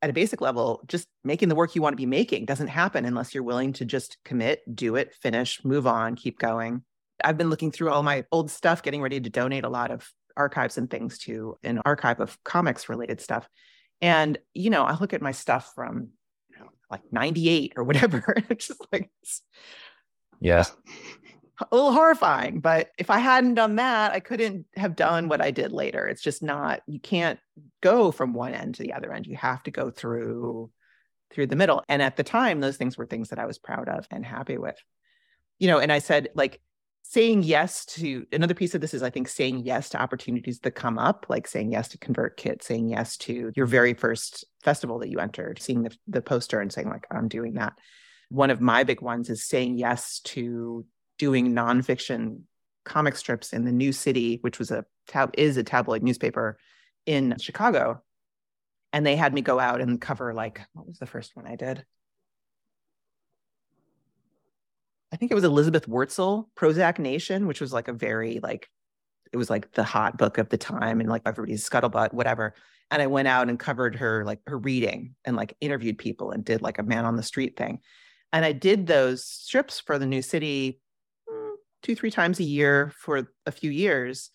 at 0.00 0.10
a 0.10 0.12
basic 0.12 0.40
level, 0.40 0.82
just 0.86 1.06
making 1.22 1.48
the 1.48 1.54
work 1.54 1.74
you 1.74 1.82
want 1.82 1.92
to 1.92 2.00
be 2.00 2.06
making 2.06 2.44
doesn't 2.44 2.68
happen 2.68 3.04
unless 3.04 3.34
you're 3.34 3.44
willing 3.44 3.72
to 3.74 3.84
just 3.84 4.16
commit, 4.24 4.62
do 4.74 4.96
it, 4.96 5.14
finish, 5.14 5.64
move 5.64 5.86
on, 5.86 6.16
keep 6.16 6.38
going. 6.38 6.82
I've 7.24 7.38
been 7.38 7.50
looking 7.50 7.70
through 7.70 7.90
all 7.90 8.02
my 8.02 8.24
old 8.32 8.50
stuff, 8.50 8.82
getting 8.82 9.00
ready 9.00 9.20
to 9.20 9.30
donate 9.30 9.64
a 9.64 9.68
lot 9.68 9.92
of 9.92 10.10
archives 10.36 10.76
and 10.76 10.90
things 10.90 11.18
to 11.18 11.56
an 11.62 11.80
archive 11.84 12.18
of 12.20 12.36
comics 12.42 12.88
related 12.88 13.20
stuff. 13.20 13.48
And, 14.02 14.36
you 14.52 14.68
know, 14.68 14.82
I 14.82 14.98
look 14.98 15.14
at 15.14 15.22
my 15.22 15.32
stuff 15.32 15.72
from 15.74 16.08
you 16.50 16.58
know, 16.58 16.68
like 16.90 17.00
98 17.10 17.74
or 17.76 17.84
whatever. 17.84 18.34
it's 18.50 18.66
just 18.66 18.84
like, 18.92 19.10
yeah. 20.40 20.64
A 21.60 21.74
little 21.74 21.92
horrifying, 21.92 22.58
but 22.58 22.90
if 22.98 23.08
I 23.08 23.18
hadn't 23.18 23.54
done 23.54 23.76
that, 23.76 24.10
I 24.10 24.18
couldn't 24.18 24.66
have 24.74 24.96
done 24.96 25.28
what 25.28 25.40
I 25.40 25.52
did 25.52 25.70
later. 25.70 26.08
It's 26.08 26.22
just 26.22 26.42
not, 26.42 26.82
you 26.88 26.98
can't 26.98 27.38
go 27.80 28.10
from 28.10 28.34
one 28.34 28.52
end 28.52 28.74
to 28.74 28.82
the 28.82 28.94
other 28.94 29.12
end. 29.12 29.28
You 29.28 29.36
have 29.36 29.62
to 29.64 29.70
go 29.70 29.90
through 29.90 30.70
through 31.32 31.46
the 31.46 31.56
middle. 31.56 31.82
And 31.88 32.02
at 32.02 32.16
the 32.16 32.24
time, 32.24 32.60
those 32.60 32.76
things 32.76 32.98
were 32.98 33.06
things 33.06 33.30
that 33.30 33.38
I 33.38 33.46
was 33.46 33.58
proud 33.58 33.88
of 33.88 34.06
and 34.10 34.24
happy 34.24 34.58
with. 34.58 34.76
You 35.58 35.68
know, 35.68 35.78
and 35.78 35.92
I 35.92 36.00
said, 36.00 36.28
like, 36.34 36.60
saying 37.12 37.42
yes 37.42 37.84
to 37.84 38.26
another 38.32 38.54
piece 38.54 38.74
of 38.74 38.80
this 38.80 38.94
is 38.94 39.02
I 39.02 39.10
think 39.10 39.28
saying 39.28 39.66
yes 39.66 39.90
to 39.90 40.00
opportunities 40.00 40.60
that 40.60 40.70
come 40.70 40.98
up, 40.98 41.26
like 41.28 41.46
saying 41.46 41.70
yes 41.70 41.88
to 41.88 41.98
ConvertKit, 41.98 42.62
saying 42.62 42.88
yes 42.88 43.18
to 43.18 43.52
your 43.54 43.66
very 43.66 43.92
first 43.92 44.46
festival 44.62 44.98
that 45.00 45.10
you 45.10 45.18
entered, 45.18 45.60
seeing 45.60 45.82
the, 45.82 45.94
the 46.06 46.22
poster 46.22 46.58
and 46.62 46.72
saying, 46.72 46.88
like, 46.88 47.06
I'm 47.10 47.28
doing 47.28 47.54
that. 47.54 47.74
One 48.30 48.48
of 48.48 48.62
my 48.62 48.84
big 48.84 49.02
ones 49.02 49.28
is 49.28 49.44
saying 49.44 49.76
yes 49.76 50.20
to 50.20 50.86
doing 51.18 51.52
nonfiction 51.52 52.44
comic 52.86 53.16
strips 53.16 53.52
in 53.52 53.66
the 53.66 53.72
Newcity, 53.72 54.42
which 54.42 54.58
was 54.58 54.70
a 54.70 54.86
tab 55.06 55.34
is 55.36 55.58
a 55.58 55.62
tabloid 55.62 56.02
newspaper 56.02 56.58
in 57.04 57.36
Chicago. 57.38 58.02
And 58.94 59.04
they 59.04 59.16
had 59.16 59.34
me 59.34 59.42
go 59.42 59.60
out 59.60 59.82
and 59.82 60.00
cover 60.00 60.32
like 60.32 60.62
what 60.72 60.86
was 60.86 60.98
the 60.98 61.04
first 61.04 61.36
one 61.36 61.46
I 61.46 61.56
did? 61.56 61.84
I 65.12 65.16
think 65.16 65.30
it 65.30 65.34
was 65.34 65.44
Elizabeth 65.44 65.86
Wurtzel, 65.86 66.46
Prozac 66.56 66.98
Nation, 66.98 67.46
which 67.46 67.60
was 67.60 67.72
like 67.72 67.88
a 67.88 67.92
very 67.92 68.40
like 68.42 68.68
it 69.32 69.36
was 69.36 69.50
like 69.50 69.72
the 69.72 69.84
hot 69.84 70.18
book 70.18 70.38
of 70.38 70.48
the 70.48 70.58
time 70.58 71.00
and 71.00 71.08
like 71.08 71.22
everybody's 71.24 71.68
scuttlebutt, 71.68 72.12
whatever. 72.12 72.54
And 72.90 73.00
I 73.00 73.06
went 73.06 73.28
out 73.28 73.48
and 73.48 73.58
covered 73.58 73.96
her 73.96 74.24
like 74.24 74.40
her 74.46 74.58
reading 74.58 75.14
and 75.24 75.36
like 75.36 75.56
interviewed 75.60 75.98
people 75.98 76.30
and 76.30 76.44
did 76.44 76.60
like 76.60 76.78
a 76.78 76.82
man 76.82 77.04
on 77.04 77.16
the 77.16 77.22
street 77.22 77.56
thing. 77.56 77.80
And 78.32 78.44
I 78.44 78.52
did 78.52 78.86
those 78.86 79.24
strips 79.24 79.80
for 79.80 79.98
the 79.98 80.06
Newcity 80.06 80.78
mm, 81.30 81.52
two, 81.82 81.94
three 81.94 82.10
times 82.10 82.40
a 82.40 82.44
year 82.44 82.92
for 82.96 83.28
a 83.46 83.52
few 83.52 83.70
years. 83.70 84.30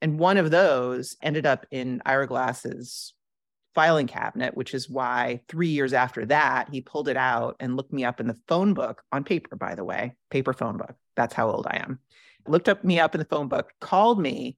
And 0.00 0.18
one 0.18 0.36
of 0.36 0.50
those 0.50 1.16
ended 1.22 1.46
up 1.46 1.66
in 1.70 2.02
Ira 2.04 2.26
Glass's 2.26 3.14
filing 3.74 4.06
cabinet, 4.06 4.56
which 4.56 4.74
is 4.74 4.88
why 4.88 5.40
three 5.48 5.68
years 5.68 5.92
after 5.92 6.24
that, 6.26 6.68
he 6.70 6.80
pulled 6.80 7.08
it 7.08 7.16
out 7.16 7.56
and 7.60 7.76
looked 7.76 7.92
me 7.92 8.04
up 8.04 8.20
in 8.20 8.26
the 8.26 8.38
phone 8.46 8.74
book 8.74 9.02
on 9.12 9.24
paper, 9.24 9.56
by 9.56 9.74
the 9.74 9.84
way, 9.84 10.14
paper 10.30 10.52
phone 10.52 10.76
book. 10.76 10.94
That's 11.16 11.34
how 11.34 11.50
old 11.50 11.66
I 11.68 11.78
am. 11.78 11.98
Looked 12.46 12.68
up 12.68 12.84
me 12.84 13.00
up 13.00 13.14
in 13.14 13.18
the 13.18 13.24
phone 13.24 13.48
book, 13.48 13.72
called 13.80 14.20
me, 14.20 14.56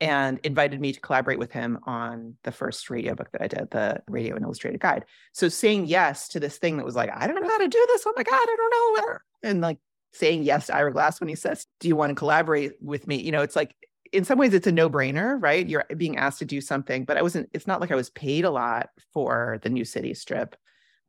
and 0.00 0.38
invited 0.44 0.80
me 0.80 0.92
to 0.92 1.00
collaborate 1.00 1.38
with 1.38 1.50
him 1.50 1.78
on 1.84 2.36
the 2.44 2.52
first 2.52 2.88
radio 2.88 3.14
book 3.14 3.30
that 3.32 3.42
I 3.42 3.48
did, 3.48 3.70
the 3.70 4.02
Radio: 4.08 4.36
An 4.36 4.44
Illustrated 4.44 4.80
Guide. 4.80 5.04
So 5.32 5.48
saying 5.48 5.86
yes 5.86 6.28
to 6.28 6.40
this 6.40 6.58
thing 6.58 6.76
that 6.76 6.86
was 6.86 6.94
like, 6.94 7.10
I 7.12 7.26
don't 7.26 7.40
know 7.40 7.48
how 7.48 7.58
to 7.58 7.68
do 7.68 7.86
this. 7.88 8.04
Oh 8.06 8.12
my 8.16 8.22
God, 8.22 8.34
I 8.34 8.56
don't 8.56 8.70
know. 8.70 9.18
And 9.42 9.60
like 9.60 9.78
saying 10.12 10.42
yes 10.42 10.66
to 10.66 10.74
Ira 10.74 10.92
Glass 10.92 11.20
when 11.20 11.28
he 11.28 11.34
says, 11.34 11.66
Do 11.80 11.88
you 11.88 11.96
want 11.96 12.10
to 12.10 12.14
collaborate 12.14 12.72
with 12.80 13.06
me? 13.06 13.20
You 13.20 13.32
know, 13.32 13.42
it's 13.42 13.56
like 13.56 13.74
in 14.12 14.24
some 14.24 14.38
ways 14.38 14.54
it's 14.54 14.66
a 14.66 14.72
no-brainer 14.72 15.36
right? 15.40 15.68
You're 15.68 15.84
being 15.96 16.16
asked 16.16 16.38
to 16.40 16.44
do 16.44 16.60
something 16.60 17.04
but 17.04 17.16
i 17.16 17.22
wasn't 17.22 17.48
it's 17.52 17.66
not 17.66 17.80
like 17.80 17.90
i 17.90 17.96
was 17.96 18.10
paid 18.10 18.44
a 18.44 18.50
lot 18.50 18.90
for 19.12 19.58
the 19.62 19.70
new 19.70 19.84
city 19.84 20.14
strip. 20.14 20.56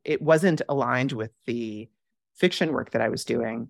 It 0.04 0.22
wasn't 0.22 0.62
aligned 0.68 1.12
with 1.12 1.30
the 1.46 1.88
fiction 2.36 2.72
work 2.72 2.90
that 2.92 3.02
i 3.02 3.08
was 3.08 3.24
doing 3.24 3.68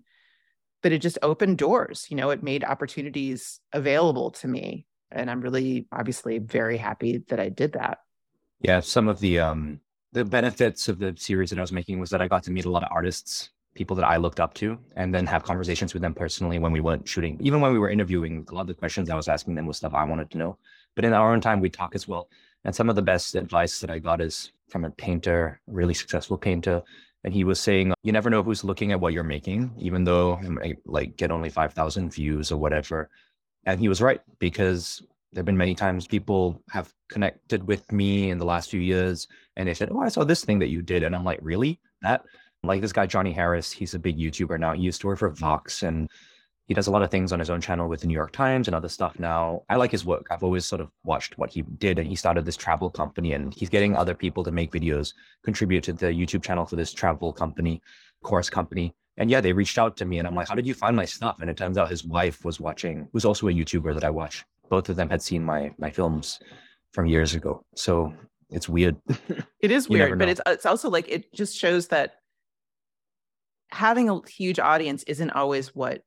but 0.82 0.92
it 0.92 0.98
just 0.98 1.18
opened 1.22 1.58
doors 1.58 2.06
you 2.08 2.16
know 2.16 2.30
it 2.30 2.42
made 2.42 2.64
opportunities 2.64 3.60
available 3.72 4.30
to 4.30 4.46
me 4.48 4.86
and 5.10 5.30
i'm 5.30 5.40
really 5.40 5.86
obviously 5.92 6.38
very 6.38 6.76
happy 6.76 7.24
that 7.28 7.40
i 7.40 7.48
did 7.48 7.72
that. 7.72 7.98
Yeah 8.60 8.80
some 8.80 9.08
of 9.08 9.18
the 9.20 9.40
um 9.40 9.80
the 10.12 10.24
benefits 10.24 10.88
of 10.88 10.98
the 10.98 11.14
series 11.16 11.50
that 11.50 11.58
i 11.58 11.62
was 11.62 11.72
making 11.72 11.98
was 11.98 12.10
that 12.10 12.22
i 12.22 12.28
got 12.28 12.44
to 12.44 12.50
meet 12.50 12.64
a 12.64 12.70
lot 12.70 12.84
of 12.84 12.90
artists 12.92 13.50
people 13.74 13.96
that 13.96 14.04
I 14.04 14.16
looked 14.16 14.40
up 14.40 14.54
to 14.54 14.78
and 14.96 15.14
then 15.14 15.26
have 15.26 15.44
conversations 15.44 15.94
with 15.94 16.02
them 16.02 16.14
personally 16.14 16.58
when 16.58 16.72
we 16.72 16.80
weren't 16.80 17.08
shooting. 17.08 17.38
Even 17.40 17.60
when 17.60 17.72
we 17.72 17.78
were 17.78 17.90
interviewing, 17.90 18.46
a 18.48 18.54
lot 18.54 18.62
of 18.62 18.66
the 18.66 18.74
questions 18.74 19.08
I 19.08 19.14
was 19.14 19.28
asking 19.28 19.54
them 19.54 19.66
was 19.66 19.76
stuff 19.76 19.94
I 19.94 20.04
wanted 20.04 20.30
to 20.30 20.38
know. 20.38 20.58
But 20.96 21.04
in 21.04 21.12
our 21.12 21.32
own 21.32 21.40
time, 21.40 21.60
we 21.60 21.70
talk 21.70 21.94
as 21.94 22.08
well. 22.08 22.28
And 22.64 22.74
some 22.74 22.90
of 22.90 22.96
the 22.96 23.02
best 23.02 23.34
advice 23.34 23.80
that 23.80 23.90
I 23.90 23.98
got 23.98 24.20
is 24.20 24.52
from 24.68 24.84
a 24.84 24.90
painter, 24.90 25.60
a 25.68 25.72
really 25.72 25.94
successful 25.94 26.36
painter. 26.36 26.82
And 27.24 27.32
he 27.32 27.44
was 27.44 27.60
saying, 27.60 27.92
you 28.02 28.12
never 28.12 28.30
know 28.30 28.42
who's 28.42 28.64
looking 28.64 28.92
at 28.92 29.00
what 29.00 29.12
you're 29.12 29.22
making, 29.22 29.72
even 29.78 30.04
though 30.04 30.40
I 30.62 30.74
like 30.84 31.16
get 31.16 31.30
only 31.30 31.50
5,000 31.50 32.12
views 32.12 32.50
or 32.50 32.56
whatever. 32.56 33.08
And 33.66 33.78
he 33.78 33.88
was 33.88 34.00
right 34.00 34.20
because 34.38 35.02
there 35.32 35.40
have 35.40 35.46
been 35.46 35.56
many 35.56 35.74
times 35.74 36.06
people 36.06 36.62
have 36.70 36.92
connected 37.08 37.66
with 37.66 37.90
me 37.92 38.30
in 38.30 38.38
the 38.38 38.44
last 38.44 38.70
few 38.70 38.80
years 38.80 39.28
and 39.56 39.68
they 39.68 39.74
said, 39.74 39.90
Oh, 39.92 40.00
I 40.00 40.08
saw 40.08 40.24
this 40.24 40.44
thing 40.44 40.58
that 40.58 40.68
you 40.68 40.82
did. 40.82 41.02
And 41.02 41.14
I'm 41.14 41.24
like, 41.24 41.38
Really? 41.42 41.78
That? 42.02 42.24
Like 42.62 42.80
this 42.80 42.92
guy, 42.92 43.06
Johnny 43.06 43.32
Harris, 43.32 43.72
he's 43.72 43.94
a 43.94 43.98
big 43.98 44.18
YouTuber 44.18 44.58
now. 44.58 44.74
He 44.74 44.82
used 44.82 45.00
to 45.00 45.06
work 45.06 45.18
for 45.18 45.30
Vox 45.30 45.82
and 45.82 46.10
he 46.70 46.74
does 46.74 46.86
a 46.86 46.90
lot 46.92 47.02
of 47.02 47.10
things 47.10 47.32
on 47.32 47.40
his 47.40 47.50
own 47.50 47.60
channel 47.60 47.88
with 47.88 48.02
the 48.02 48.06
New 48.06 48.14
York 48.14 48.30
Times 48.30 48.68
and 48.68 48.76
other 48.76 48.88
stuff 48.88 49.18
now. 49.18 49.62
I 49.68 49.74
like 49.74 49.90
his 49.90 50.04
work. 50.04 50.28
I've 50.30 50.44
always 50.44 50.64
sort 50.64 50.80
of 50.80 50.88
watched 51.02 51.36
what 51.36 51.50
he 51.50 51.62
did 51.62 51.98
and 51.98 52.06
he 52.06 52.14
started 52.14 52.44
this 52.44 52.56
travel 52.56 52.90
company 52.90 53.32
and 53.32 53.52
he's 53.52 53.68
getting 53.68 53.96
other 53.96 54.14
people 54.14 54.44
to 54.44 54.52
make 54.52 54.70
videos, 54.70 55.14
contribute 55.42 55.82
to 55.84 55.92
the 55.92 56.06
YouTube 56.06 56.44
channel 56.44 56.66
for 56.66 56.76
this 56.76 56.92
travel 56.92 57.32
company, 57.32 57.82
course 58.22 58.48
company. 58.48 58.94
And 59.16 59.28
yeah, 59.30 59.40
they 59.40 59.52
reached 59.52 59.78
out 59.78 59.96
to 59.96 60.04
me 60.04 60.18
and 60.18 60.28
I'm 60.28 60.36
like, 60.36 60.48
how 60.48 60.54
did 60.54 60.64
you 60.64 60.74
find 60.74 60.94
my 60.94 61.06
stuff? 61.06 61.38
And 61.40 61.50
it 61.50 61.56
turns 61.56 61.76
out 61.76 61.90
his 61.90 62.04
wife 62.04 62.44
was 62.44 62.60
watching, 62.60 63.08
who's 63.12 63.24
also 63.24 63.48
a 63.48 63.52
YouTuber 63.52 63.92
that 63.94 64.04
I 64.04 64.10
watch. 64.10 64.44
Both 64.68 64.88
of 64.90 64.94
them 64.94 65.10
had 65.10 65.22
seen 65.22 65.42
my 65.42 65.74
my 65.76 65.90
films 65.90 66.38
from 66.92 67.06
years 67.06 67.34
ago. 67.34 67.64
So 67.74 68.14
it's 68.48 68.68
weird. 68.68 68.96
it 69.60 69.72
is 69.72 69.88
weird, 69.88 70.18
but 70.20 70.28
it's 70.28 70.40
it's 70.46 70.66
also 70.66 70.88
like 70.88 71.08
it 71.08 71.34
just 71.34 71.56
shows 71.56 71.88
that 71.88 72.19
having 73.70 74.08
a 74.08 74.20
huge 74.28 74.58
audience 74.58 75.02
isn't 75.04 75.30
always 75.30 75.74
what 75.74 76.02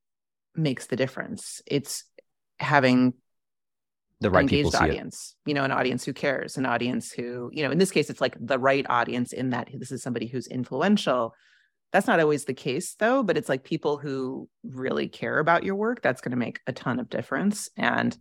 makes 0.56 0.88
the 0.88 0.96
difference. 0.96 1.62
It's 1.66 2.04
having 2.60 3.14
the 4.20 4.30
right 4.30 4.42
engaged 4.42 4.76
audience, 4.76 5.36
it. 5.46 5.50
you 5.50 5.54
know, 5.54 5.64
an 5.64 5.72
audience 5.72 6.06
who 6.06 6.14
cares, 6.14 6.58
an 6.58 6.66
audience 6.66 7.12
who, 7.12 7.50
you 7.54 7.64
know, 7.64 7.72
in 7.72 7.78
this 7.78 7.92
case, 7.92 8.10
it's 8.10 8.22
like 8.22 8.38
the 8.40 8.60
right 8.60 8.86
audience 8.90 9.34
in 9.34 9.52
that 9.52 9.70
this 9.74 9.92
is 9.92 10.02
somebody 10.02 10.28
who's 10.28 10.48
influential. 10.48 11.34
That's 11.92 12.08
not 12.08 12.20
always 12.20 12.46
the 12.46 12.54
case 12.54 12.96
though, 12.96 13.22
but 13.24 13.38
it's 13.38 13.50
like 13.50 13.64
people 13.64 13.98
who 13.98 14.50
really 14.64 15.08
care 15.08 15.40
about 15.40 15.64
your 15.64 15.76
work. 15.76 16.02
That's 16.02 16.22
going 16.22 16.32
to 16.32 16.38
make 16.38 16.60
a 16.68 16.74
ton 16.74 17.00
of 17.00 17.10
difference. 17.10 17.70
And 17.78 18.18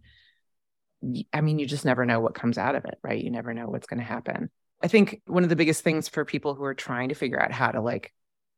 I 1.32 1.40
mean, 1.40 1.58
you 1.58 1.66
just 1.66 1.84
never 1.84 2.04
know 2.04 2.20
what 2.20 2.34
comes 2.34 2.58
out 2.58 2.74
of 2.74 2.84
it, 2.84 2.98
right? 3.02 3.22
You 3.22 3.30
never 3.30 3.54
know 3.54 3.66
what's 3.66 3.86
going 3.86 4.00
to 4.00 4.06
happen. 4.06 4.50
I 4.82 4.88
think 4.88 5.22
one 5.26 5.44
of 5.44 5.48
the 5.48 5.56
biggest 5.56 5.84
things 5.84 6.08
for 6.08 6.24
people 6.24 6.54
who 6.54 6.64
are 6.64 6.74
trying 6.74 7.10
to 7.10 7.14
figure 7.14 7.40
out 7.40 7.52
how 7.52 7.70
to 7.70 7.80
like 7.80 8.12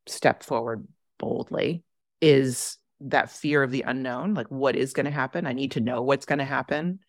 step 0.06 0.42
forward 0.42 0.86
boldly 1.18 1.82
is 2.20 2.78
that 3.00 3.30
fear 3.30 3.62
of 3.62 3.70
the 3.70 3.82
unknown 3.82 4.34
like 4.34 4.46
what 4.48 4.76
is 4.76 4.92
going 4.92 5.06
to 5.06 5.12
happen? 5.12 5.46
I 5.46 5.52
need 5.52 5.72
to 5.72 5.80
know 5.80 6.02
what's 6.02 6.26
going 6.26 6.38
to 6.38 6.44
happen. 6.44 7.00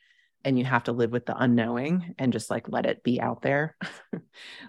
And 0.43 0.59
you 0.59 0.65
have 0.65 0.83
to 0.83 0.91
live 0.91 1.11
with 1.11 1.25
the 1.25 1.35
unknowing 1.35 2.13
and 2.19 2.31
just 2.31 2.51
like 2.51 2.69
let 2.69 2.85
it 2.85 3.03
be 3.03 3.19
out 3.19 3.41
there. 3.41 3.75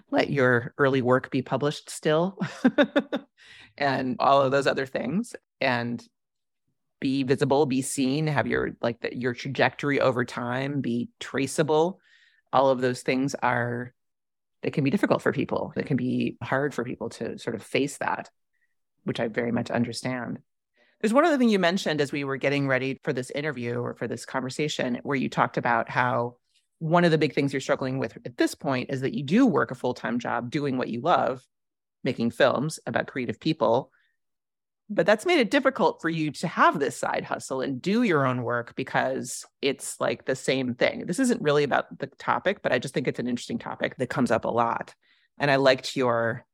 Let 0.09 0.31
your 0.31 0.73
early 0.79 1.03
work 1.03 1.29
be 1.29 1.43
published 1.43 1.91
still. 1.91 2.39
And 3.77 4.15
all 4.19 4.41
of 4.41 4.51
those 4.51 4.67
other 4.67 4.87
things. 4.87 5.35
And 5.61 6.03
be 6.99 7.23
visible, 7.23 7.65
be 7.65 7.81
seen, 7.81 8.27
have 8.27 8.47
your 8.47 8.71
like 8.81 9.01
the, 9.01 9.15
your 9.15 9.33
trajectory 9.33 10.01
over 10.01 10.25
time 10.25 10.81
be 10.81 11.09
traceable. 11.19 11.99
All 12.51 12.69
of 12.69 12.81
those 12.81 13.01
things 13.01 13.35
are 13.35 13.93
they 14.67 14.71
can 14.71 14.83
be 14.83 14.89
difficult 14.89 15.21
for 15.21 15.31
people. 15.31 15.71
It 15.77 15.85
can 15.85 15.95
be 15.95 16.35
hard 16.43 16.73
for 16.73 16.83
people 16.83 17.07
to 17.11 17.39
sort 17.39 17.55
of 17.55 17.63
face 17.63 17.99
that, 17.99 18.29
which 19.05 19.17
I 19.17 19.29
very 19.29 19.53
much 19.53 19.71
understand. 19.71 20.39
There's 20.99 21.13
one 21.13 21.23
other 21.23 21.37
thing 21.37 21.47
you 21.47 21.57
mentioned 21.57 22.01
as 22.01 22.11
we 22.11 22.25
were 22.25 22.35
getting 22.35 22.67
ready 22.67 22.99
for 23.01 23.13
this 23.13 23.31
interview 23.31 23.75
or 23.75 23.93
for 23.93 24.09
this 24.09 24.25
conversation 24.25 24.99
where 25.03 25.15
you 25.15 25.29
talked 25.29 25.55
about 25.55 25.89
how 25.89 26.35
one 26.79 27.05
of 27.05 27.11
the 27.11 27.17
big 27.17 27.33
things 27.33 27.53
you're 27.53 27.61
struggling 27.61 27.97
with 27.97 28.17
at 28.25 28.35
this 28.35 28.55
point 28.55 28.89
is 28.89 28.99
that 28.99 29.13
you 29.13 29.23
do 29.23 29.45
work 29.45 29.71
a 29.71 29.75
full-time 29.75 30.19
job 30.19 30.51
doing 30.51 30.77
what 30.77 30.89
you 30.89 30.99
love, 30.99 31.41
making 32.03 32.31
films 32.31 32.77
about 32.85 33.07
creative 33.07 33.39
people. 33.39 33.89
But 34.89 35.05
that's 35.05 35.25
made 35.25 35.39
it 35.39 35.51
difficult 35.51 36.01
for 36.01 36.09
you 36.09 36.31
to 36.31 36.47
have 36.47 36.79
this 36.79 36.95
side 36.95 37.25
hustle 37.25 37.61
and 37.61 37.81
do 37.81 38.03
your 38.03 38.25
own 38.25 38.43
work 38.43 38.73
because 38.75 39.45
it's 39.61 39.99
like 39.99 40.25
the 40.25 40.35
same 40.35 40.75
thing. 40.75 41.05
This 41.05 41.19
isn't 41.19 41.41
really 41.41 41.63
about 41.63 41.99
the 41.99 42.07
topic, 42.07 42.61
but 42.61 42.71
I 42.71 42.79
just 42.79 42.93
think 42.93 43.07
it's 43.07 43.19
an 43.19 43.27
interesting 43.27 43.59
topic 43.59 43.97
that 43.97 44.09
comes 44.09 44.31
up 44.31 44.45
a 44.45 44.49
lot. 44.49 44.95
And 45.37 45.51
I 45.51 45.57
liked 45.57 45.95
your 45.95 46.45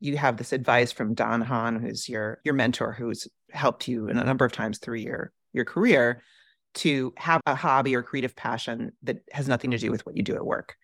you 0.00 0.18
have 0.18 0.36
this 0.36 0.52
advice 0.52 0.92
from 0.92 1.14
Don 1.14 1.40
Hahn, 1.40 1.80
who's 1.80 2.08
your 2.08 2.40
your 2.44 2.54
mentor, 2.54 2.92
who's 2.92 3.26
helped 3.50 3.88
you 3.88 4.08
in 4.08 4.18
a 4.18 4.24
number 4.24 4.44
of 4.44 4.52
times 4.52 4.78
through 4.78 4.98
your 4.98 5.32
your 5.54 5.64
career 5.64 6.22
to 6.74 7.14
have 7.16 7.40
a 7.46 7.54
hobby 7.54 7.94
or 7.94 8.02
creative 8.02 8.36
passion 8.36 8.92
that 9.04 9.18
has 9.32 9.48
nothing 9.48 9.70
to 9.70 9.78
do 9.78 9.90
with 9.90 10.04
what 10.04 10.16
you 10.16 10.22
do 10.22 10.34
at 10.34 10.44
work. 10.44 10.76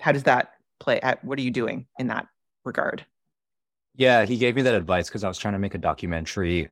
How 0.00 0.12
does 0.12 0.22
that 0.22 0.52
play? 0.80 1.00
At, 1.00 1.22
what 1.24 1.38
are 1.38 1.42
you 1.42 1.50
doing 1.50 1.86
in 1.98 2.06
that 2.06 2.26
regard? 2.64 3.04
Yeah, 3.94 4.24
he 4.24 4.38
gave 4.38 4.56
me 4.56 4.62
that 4.62 4.74
advice 4.74 5.08
because 5.08 5.24
I 5.24 5.28
was 5.28 5.38
trying 5.38 5.52
to 5.54 5.58
make 5.58 5.74
a 5.74 5.78
documentary 5.78 6.70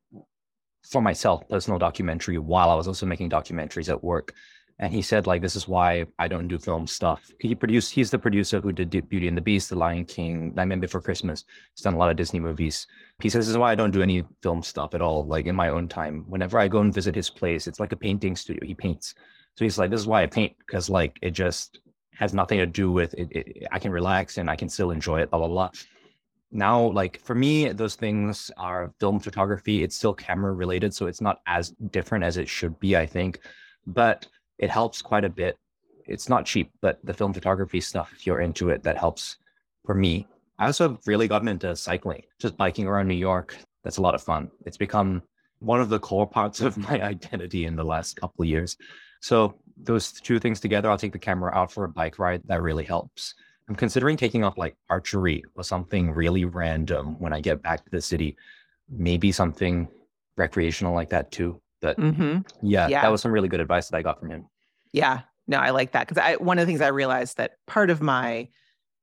for 0.89 1.03
myself, 1.03 1.49
personal 1.49 1.79
documentary, 1.79 2.39
while 2.39 2.71
I 2.71 2.75
was 2.75 2.89
also 2.89 3.05
making 3.07 3.31
documentaries 3.31 3.91
at 3.91 4.03
work. 4.03 4.33
And 4.79 4.91
he 4.91 5.03
said, 5.03 5.27
like, 5.27 5.43
this 5.43 5.57
is 5.57 5.69
why 5.69 6.07
I 6.19 6.27
don't 6.27 6.49
do 6.49 6.59
film 6.59 6.87
stuff. 6.87 7.31
He 7.39 7.55
produced, 7.55 7.93
he's 7.93 8.11
the 8.11 8.19
producer 8.19 8.61
who 8.61 8.73
did 8.73 9.11
Beauty 9.11 9.29
and 9.29 9.37
the 9.37 9.43
Beast, 9.43 9.69
The 9.69 9.77
Lion 9.77 10.07
King, 10.07 10.55
Nightmare 10.55 10.79
Before 10.79 11.03
Christmas. 11.03 11.45
He's 11.75 11.83
done 11.83 11.93
a 11.93 11.99
lot 11.99 12.11
of 12.11 12.17
Disney 12.17 12.41
movies. 12.41 12.87
He 13.21 13.29
says, 13.29 13.45
this 13.45 13.51
is 13.51 13.59
why 13.59 13.73
I 13.73 13.75
don't 13.75 13.91
do 13.91 14.01
any 14.01 14.25
film 14.43 14.63
stuff 14.63 14.95
at 14.95 15.03
all, 15.03 15.27
like 15.27 15.45
in 15.45 15.55
my 15.55 15.69
own 15.69 15.87
time. 15.87 16.25
Whenever 16.29 16.59
I 16.59 16.67
go 16.69 16.81
and 16.81 16.95
visit 16.95 17.15
his 17.15 17.29
place, 17.29 17.67
it's 17.67 17.79
like 17.79 17.93
a 17.93 17.97
painting 17.97 18.35
studio. 18.35 18.67
He 18.67 18.75
paints. 18.75 19.15
So 19.57 19.67
he's 19.67 19.77
like, 19.77 19.91
this 19.91 20.01
is 20.01 20.07
why 20.07 20.23
I 20.23 20.27
paint, 20.27 20.57
because 20.61 20.89
like 20.89 21.19
it 21.21 21.33
just 21.33 21.81
has 22.15 22.33
nothing 22.33 22.59
to 22.59 22.67
do 22.67 22.91
with 22.91 23.13
it, 23.15 23.29
it. 23.33 23.67
I 23.71 23.79
can 23.79 23.93
relax 23.93 24.39
and 24.39 24.49
I 24.49 24.57
can 24.57 24.71
still 24.71 24.93
enjoy 24.93 25.21
it, 25.21 25.29
blah, 25.29 25.41
blah, 25.41 25.49
blah. 25.49 25.71
Now, 26.53 26.91
like 26.91 27.21
for 27.21 27.35
me, 27.35 27.69
those 27.69 27.95
things 27.95 28.51
are 28.57 28.93
film 28.99 29.21
photography. 29.21 29.83
It's 29.83 29.97
still 29.97 30.15
camera 30.15 30.53
related. 30.53 30.95
So 30.95 31.07
it's 31.07 31.21
not 31.21 31.41
as 31.47 31.71
different 31.91 32.25
as 32.25 32.37
it 32.37 32.49
should 32.49 32.79
be, 32.81 32.97
I 32.97 33.07
think. 33.07 33.41
But 33.87 34.27
it 34.59 34.71
helps 34.71 35.01
quite 35.01 35.25
a 35.25 35.29
bit. 35.29 35.57
It's 36.07 36.29
not 36.29 36.45
cheap, 36.45 36.73
but 36.81 36.99
the 37.05 37.15
film 37.15 37.33
photography 37.33 37.81
stuff, 37.81 38.13
if 38.13 38.27
you're 38.27 38.41
into 38.41 38.71
it, 38.71 38.83
that 38.83 38.99
helps 38.99 39.37
for 39.87 39.95
me. 39.95 40.27
I 40.59 40.67
also 40.67 40.89
have 40.89 40.99
really 41.07 41.29
gotten 41.29 41.49
into 41.49 41.75
cycling, 41.77 42.23
just 42.39 42.57
biking 42.57 42.87
around 42.87 43.09
New 43.09 43.15
York. 43.15 43.57
That's 43.85 43.97
a 43.97 44.03
lot 44.03 44.15
of 44.15 44.23
fun. 44.23 44.51
It's 44.67 44.77
become 44.77 45.23
one 45.61 45.81
of 45.81 45.89
the 45.89 45.99
core 45.99 46.27
parts 46.27 46.61
of 46.61 46.77
my 46.91 47.01
identity 47.01 47.65
in 47.65 47.77
the 47.77 47.85
last 47.85 48.17
couple 48.17 48.43
of 48.43 48.49
years. 48.49 48.77
So 49.21 49.55
those 49.77 50.13
two 50.13 50.39
things 50.39 50.61
together, 50.61 50.91
I'll 50.91 50.99
take 50.99 51.13
the 51.13 51.19
camera 51.19 51.53
out 51.55 51.73
for 51.73 51.85
a 51.85 51.89
bike 51.89 52.19
ride. 52.19 52.43
That 52.47 52.63
really 52.63 52.85
helps. 52.85 53.35
I'm 53.71 53.77
considering 53.77 54.17
taking 54.17 54.43
up 54.43 54.59
like 54.59 54.75
archery 54.89 55.45
or 55.55 55.63
something 55.63 56.11
really 56.11 56.45
random 56.45 57.15
when 57.21 57.33
I 57.33 57.41
get 57.41 57.63
back 57.63 57.85
to 57.85 57.91
the 57.91 58.03
city. 58.03 58.37
Maybe 58.89 59.31
something 59.31 59.87
recreational 60.37 60.93
like 60.93 61.11
that 61.11 61.31
too. 61.31 61.63
But 61.81 61.97
mm-hmm. 61.97 62.41
yeah, 62.67 62.89
yeah, 62.89 63.03
that 63.03 63.13
was 63.13 63.23
some 63.23 63.31
really 63.31 63.47
good 63.47 63.61
advice 63.61 63.89
that 63.89 63.97
I 63.97 64.03
got 64.03 64.19
from 64.19 64.31
him. 64.31 64.49
Yeah, 64.93 65.21
no, 65.47 65.59
I 65.59 65.71
like 65.71 65.93
that 65.93 66.09
because 66.09 66.21
I 66.21 66.35
one 66.35 66.59
of 66.59 66.67
the 66.67 66.67
things 66.67 66.81
I 66.81 66.89
realized 66.89 67.37
that 67.37 67.53
part 67.69 67.91
of 67.91 68.03
my 68.03 68.49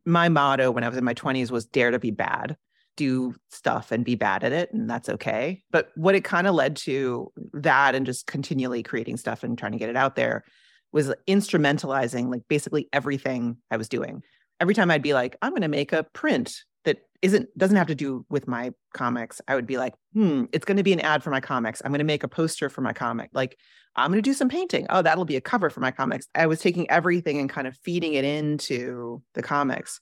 my 0.05 0.27
motto 0.27 0.69
when 0.69 0.83
I 0.83 0.89
was 0.89 0.97
in 0.97 1.03
my 1.05 1.13
20s 1.13 1.49
was 1.49 1.65
dare 1.65 1.91
to 1.91 1.99
be 1.99 2.11
bad, 2.11 2.57
do 2.97 3.35
stuff 3.49 3.93
and 3.93 4.03
be 4.03 4.15
bad 4.15 4.43
at 4.43 4.51
it, 4.51 4.73
and 4.73 4.89
that's 4.89 5.07
okay. 5.07 5.63
But 5.71 5.91
what 5.95 6.13
it 6.13 6.25
kind 6.25 6.45
of 6.45 6.55
led 6.55 6.75
to 6.77 7.31
that 7.53 7.95
and 7.95 8.05
just 8.05 8.27
continually 8.27 8.83
creating 8.83 9.15
stuff 9.15 9.43
and 9.43 9.57
trying 9.57 9.71
to 9.71 9.77
get 9.77 9.89
it 9.89 9.95
out 9.95 10.17
there 10.17 10.43
was 10.91 11.13
instrumentalizing 11.25 12.29
like 12.29 12.41
basically 12.49 12.89
everything 12.91 13.55
I 13.71 13.77
was 13.77 13.87
doing. 13.87 14.23
Every 14.59 14.73
time 14.73 14.89
I'd 14.91 15.03
be 15.03 15.13
like, 15.13 15.35
I'm 15.41 15.51
going 15.51 15.61
to 15.61 15.67
make 15.67 15.93
a 15.93 16.03
print 16.03 16.53
that 16.87 16.99
isn't 17.21 17.55
doesn't 17.57 17.77
have 17.77 17.87
to 17.87 17.95
do 17.95 18.25
with 18.29 18.47
my 18.47 18.71
comics 18.93 19.41
i 19.47 19.55
would 19.55 19.67
be 19.67 19.77
like 19.77 19.93
hmm 20.13 20.45
it's 20.53 20.65
going 20.65 20.77
to 20.77 20.83
be 20.83 20.93
an 20.93 21.01
ad 21.01 21.21
for 21.21 21.29
my 21.29 21.41
comics. 21.41 21.81
I'm 21.83 21.91
going 21.91 21.99
to 21.99 22.05
make 22.05 22.23
a 22.23 22.27
poster 22.27 22.69
for 22.69 22.81
my 22.81 22.93
comic. 22.93 23.29
Like 23.33 23.57
i'm 23.95 24.09
going 24.09 24.23
to 24.23 24.27
do 24.27 24.33
some 24.33 24.49
painting. 24.49 24.87
Oh 24.89 25.01
that'll 25.01 25.25
be 25.25 25.35
a 25.35 25.41
cover 25.41 25.69
for 25.69 25.81
my 25.81 25.91
comics. 25.91 26.27
I 26.33 26.47
was 26.47 26.59
taking 26.59 26.89
everything 26.89 27.39
and 27.39 27.49
kind 27.49 27.67
of 27.67 27.77
feeding 27.83 28.13
it 28.13 28.23
into 28.23 29.21
the 29.33 29.43
comics 29.43 29.99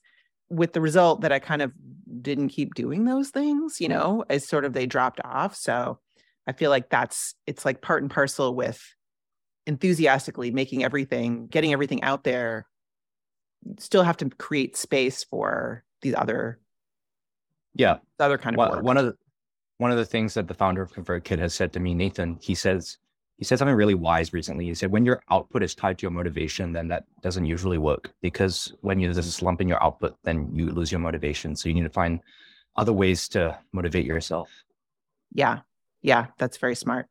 with 0.48 0.72
the 0.72 0.80
result 0.80 1.22
that 1.22 1.32
i 1.32 1.40
kind 1.40 1.60
of 1.60 1.72
didn't 2.22 2.50
keep 2.50 2.74
doing 2.74 3.04
those 3.04 3.30
things 3.30 3.80
you 3.80 3.88
know 3.88 4.24
as 4.30 4.46
sort 4.46 4.64
of 4.64 4.72
they 4.72 4.86
dropped 4.86 5.20
off. 5.24 5.56
So 5.56 5.98
i 6.46 6.52
feel 6.52 6.70
like 6.70 6.88
that's 6.88 7.34
it's 7.46 7.64
like 7.64 7.82
part 7.82 8.02
and 8.02 8.10
parcel 8.10 8.54
with 8.54 8.80
enthusiastically 9.66 10.52
making 10.52 10.84
everything 10.84 11.48
getting 11.48 11.72
everything 11.72 12.02
out 12.04 12.22
there 12.22 12.66
still 13.78 14.02
have 14.02 14.16
to 14.18 14.30
create 14.30 14.76
space 14.76 15.24
for 15.24 15.84
these 16.02 16.14
other 16.14 16.58
yeah. 17.76 17.98
Other 18.18 18.38
kind 18.38 18.56
of 18.56 18.58
well, 18.58 18.70
work. 18.70 18.84
One 18.84 18.96
of 18.96 19.04
the 19.04 19.16
one 19.78 19.90
of 19.90 19.98
the 19.98 20.04
things 20.06 20.34
that 20.34 20.48
the 20.48 20.54
founder 20.54 20.80
of 20.80 20.92
ConvertKit 20.92 21.38
has 21.38 21.52
said 21.52 21.72
to 21.74 21.80
me, 21.80 21.94
Nathan, 21.94 22.38
he 22.40 22.54
says 22.54 22.96
he 23.36 23.44
said 23.44 23.58
something 23.58 23.76
really 23.76 23.94
wise 23.94 24.32
recently. 24.32 24.64
He 24.64 24.74
said, 24.74 24.90
when 24.90 25.04
your 25.04 25.22
output 25.30 25.62
is 25.62 25.74
tied 25.74 25.98
to 25.98 26.04
your 26.04 26.10
motivation, 26.10 26.72
then 26.72 26.88
that 26.88 27.04
doesn't 27.20 27.44
usually 27.44 27.76
work 27.76 28.14
because 28.22 28.72
when 28.80 28.98
you, 28.98 29.12
there's 29.12 29.26
a 29.26 29.30
slump 29.30 29.60
in 29.60 29.68
your 29.68 29.82
output, 29.82 30.16
then 30.24 30.48
you 30.54 30.70
lose 30.70 30.90
your 30.90 31.00
motivation. 31.00 31.54
So 31.54 31.68
you 31.68 31.74
need 31.74 31.82
to 31.82 31.90
find 31.90 32.20
other 32.76 32.94
ways 32.94 33.28
to 33.30 33.58
motivate 33.72 34.06
yourself. 34.06 34.48
Yeah. 35.34 35.60
Yeah. 36.00 36.28
That's 36.38 36.56
very 36.56 36.74
smart. 36.74 37.08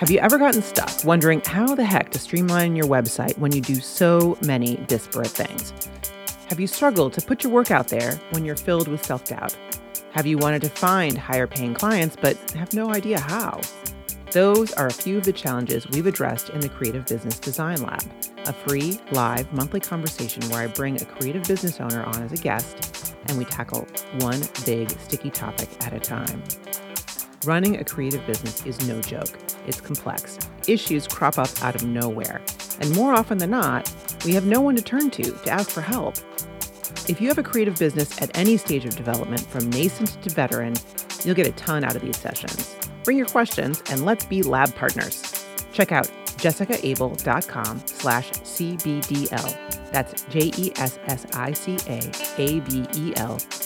Have 0.00 0.10
you 0.10 0.18
ever 0.20 0.38
gotten 0.38 0.62
stuck 0.62 1.04
wondering 1.04 1.42
how 1.44 1.74
the 1.74 1.84
heck 1.84 2.08
to 2.12 2.18
streamline 2.18 2.74
your 2.74 2.86
website 2.86 3.36
when 3.36 3.52
you 3.52 3.60
do 3.60 3.74
so 3.74 4.38
many 4.46 4.76
disparate 4.86 5.26
things? 5.26 5.74
Have 6.48 6.58
you 6.58 6.66
struggled 6.66 7.12
to 7.12 7.20
put 7.20 7.44
your 7.44 7.52
work 7.52 7.70
out 7.70 7.88
there 7.88 8.18
when 8.30 8.46
you're 8.46 8.56
filled 8.56 8.88
with 8.88 9.04
self 9.04 9.26
doubt? 9.26 9.54
Have 10.12 10.26
you 10.26 10.38
wanted 10.38 10.62
to 10.62 10.70
find 10.70 11.18
higher 11.18 11.46
paying 11.46 11.74
clients 11.74 12.16
but 12.18 12.38
have 12.52 12.72
no 12.72 12.88
idea 12.88 13.20
how? 13.20 13.60
Those 14.30 14.72
are 14.72 14.86
a 14.86 14.90
few 14.90 15.18
of 15.18 15.24
the 15.24 15.34
challenges 15.34 15.86
we've 15.88 16.06
addressed 16.06 16.48
in 16.48 16.60
the 16.60 16.70
Creative 16.70 17.04
Business 17.04 17.38
Design 17.38 17.82
Lab, 17.82 18.10
a 18.46 18.54
free, 18.54 18.98
live, 19.12 19.52
monthly 19.52 19.80
conversation 19.80 20.42
where 20.48 20.62
I 20.62 20.68
bring 20.68 20.96
a 20.96 21.04
creative 21.04 21.42
business 21.42 21.78
owner 21.78 22.04
on 22.04 22.22
as 22.22 22.32
a 22.32 22.38
guest 22.38 23.14
and 23.26 23.36
we 23.36 23.44
tackle 23.44 23.86
one 24.20 24.40
big, 24.64 24.88
sticky 24.98 25.28
topic 25.28 25.68
at 25.84 25.92
a 25.92 26.00
time. 26.00 26.42
Running 27.44 27.76
a 27.76 27.84
creative 27.84 28.26
business 28.26 28.64
is 28.64 28.86
no 28.88 28.98
joke. 29.02 29.36
It's 29.66 29.80
complex. 29.80 30.38
Issues 30.66 31.06
crop 31.06 31.38
up 31.38 31.50
out 31.62 31.74
of 31.74 31.86
nowhere. 31.86 32.40
And 32.80 32.94
more 32.94 33.12
often 33.14 33.38
than 33.38 33.50
not, 33.50 33.92
we 34.24 34.32
have 34.34 34.46
no 34.46 34.60
one 34.60 34.76
to 34.76 34.82
turn 34.82 35.10
to 35.10 35.22
to 35.22 35.50
ask 35.50 35.70
for 35.70 35.80
help. 35.80 36.16
If 37.08 37.20
you 37.20 37.28
have 37.28 37.38
a 37.38 37.42
creative 37.42 37.78
business 37.78 38.20
at 38.20 38.36
any 38.36 38.56
stage 38.56 38.84
of 38.84 38.94
development, 38.96 39.40
from 39.40 39.70
nascent 39.70 40.22
to 40.22 40.30
veteran, 40.30 40.74
you'll 41.24 41.34
get 41.34 41.46
a 41.46 41.52
ton 41.52 41.84
out 41.84 41.96
of 41.96 42.02
these 42.02 42.16
sessions. 42.16 42.76
Bring 43.04 43.16
your 43.16 43.26
questions 43.26 43.82
and 43.90 44.04
let's 44.04 44.24
be 44.26 44.42
lab 44.42 44.74
partners. 44.74 45.46
Check 45.72 45.92
out 45.92 46.10
jessicaabel.com 46.38 47.82
slash 47.86 48.30
CBDL. 48.30 49.92
That's 49.92 50.22
J-E-S-S-I-C-A-A-B-E-L 50.24 50.98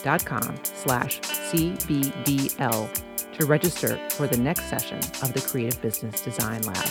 dot 0.02 0.24
com 0.24 0.57
slash 0.62 1.20
CBDL 1.20 2.88
to 3.34 3.46
register 3.46 3.96
for 4.10 4.26
the 4.26 4.36
next 4.36 4.64
session 4.70 4.98
of 4.98 5.32
the 5.32 5.40
Creative 5.40 5.80
Business 5.82 6.20
Design 6.20 6.62
Lab. 6.62 6.88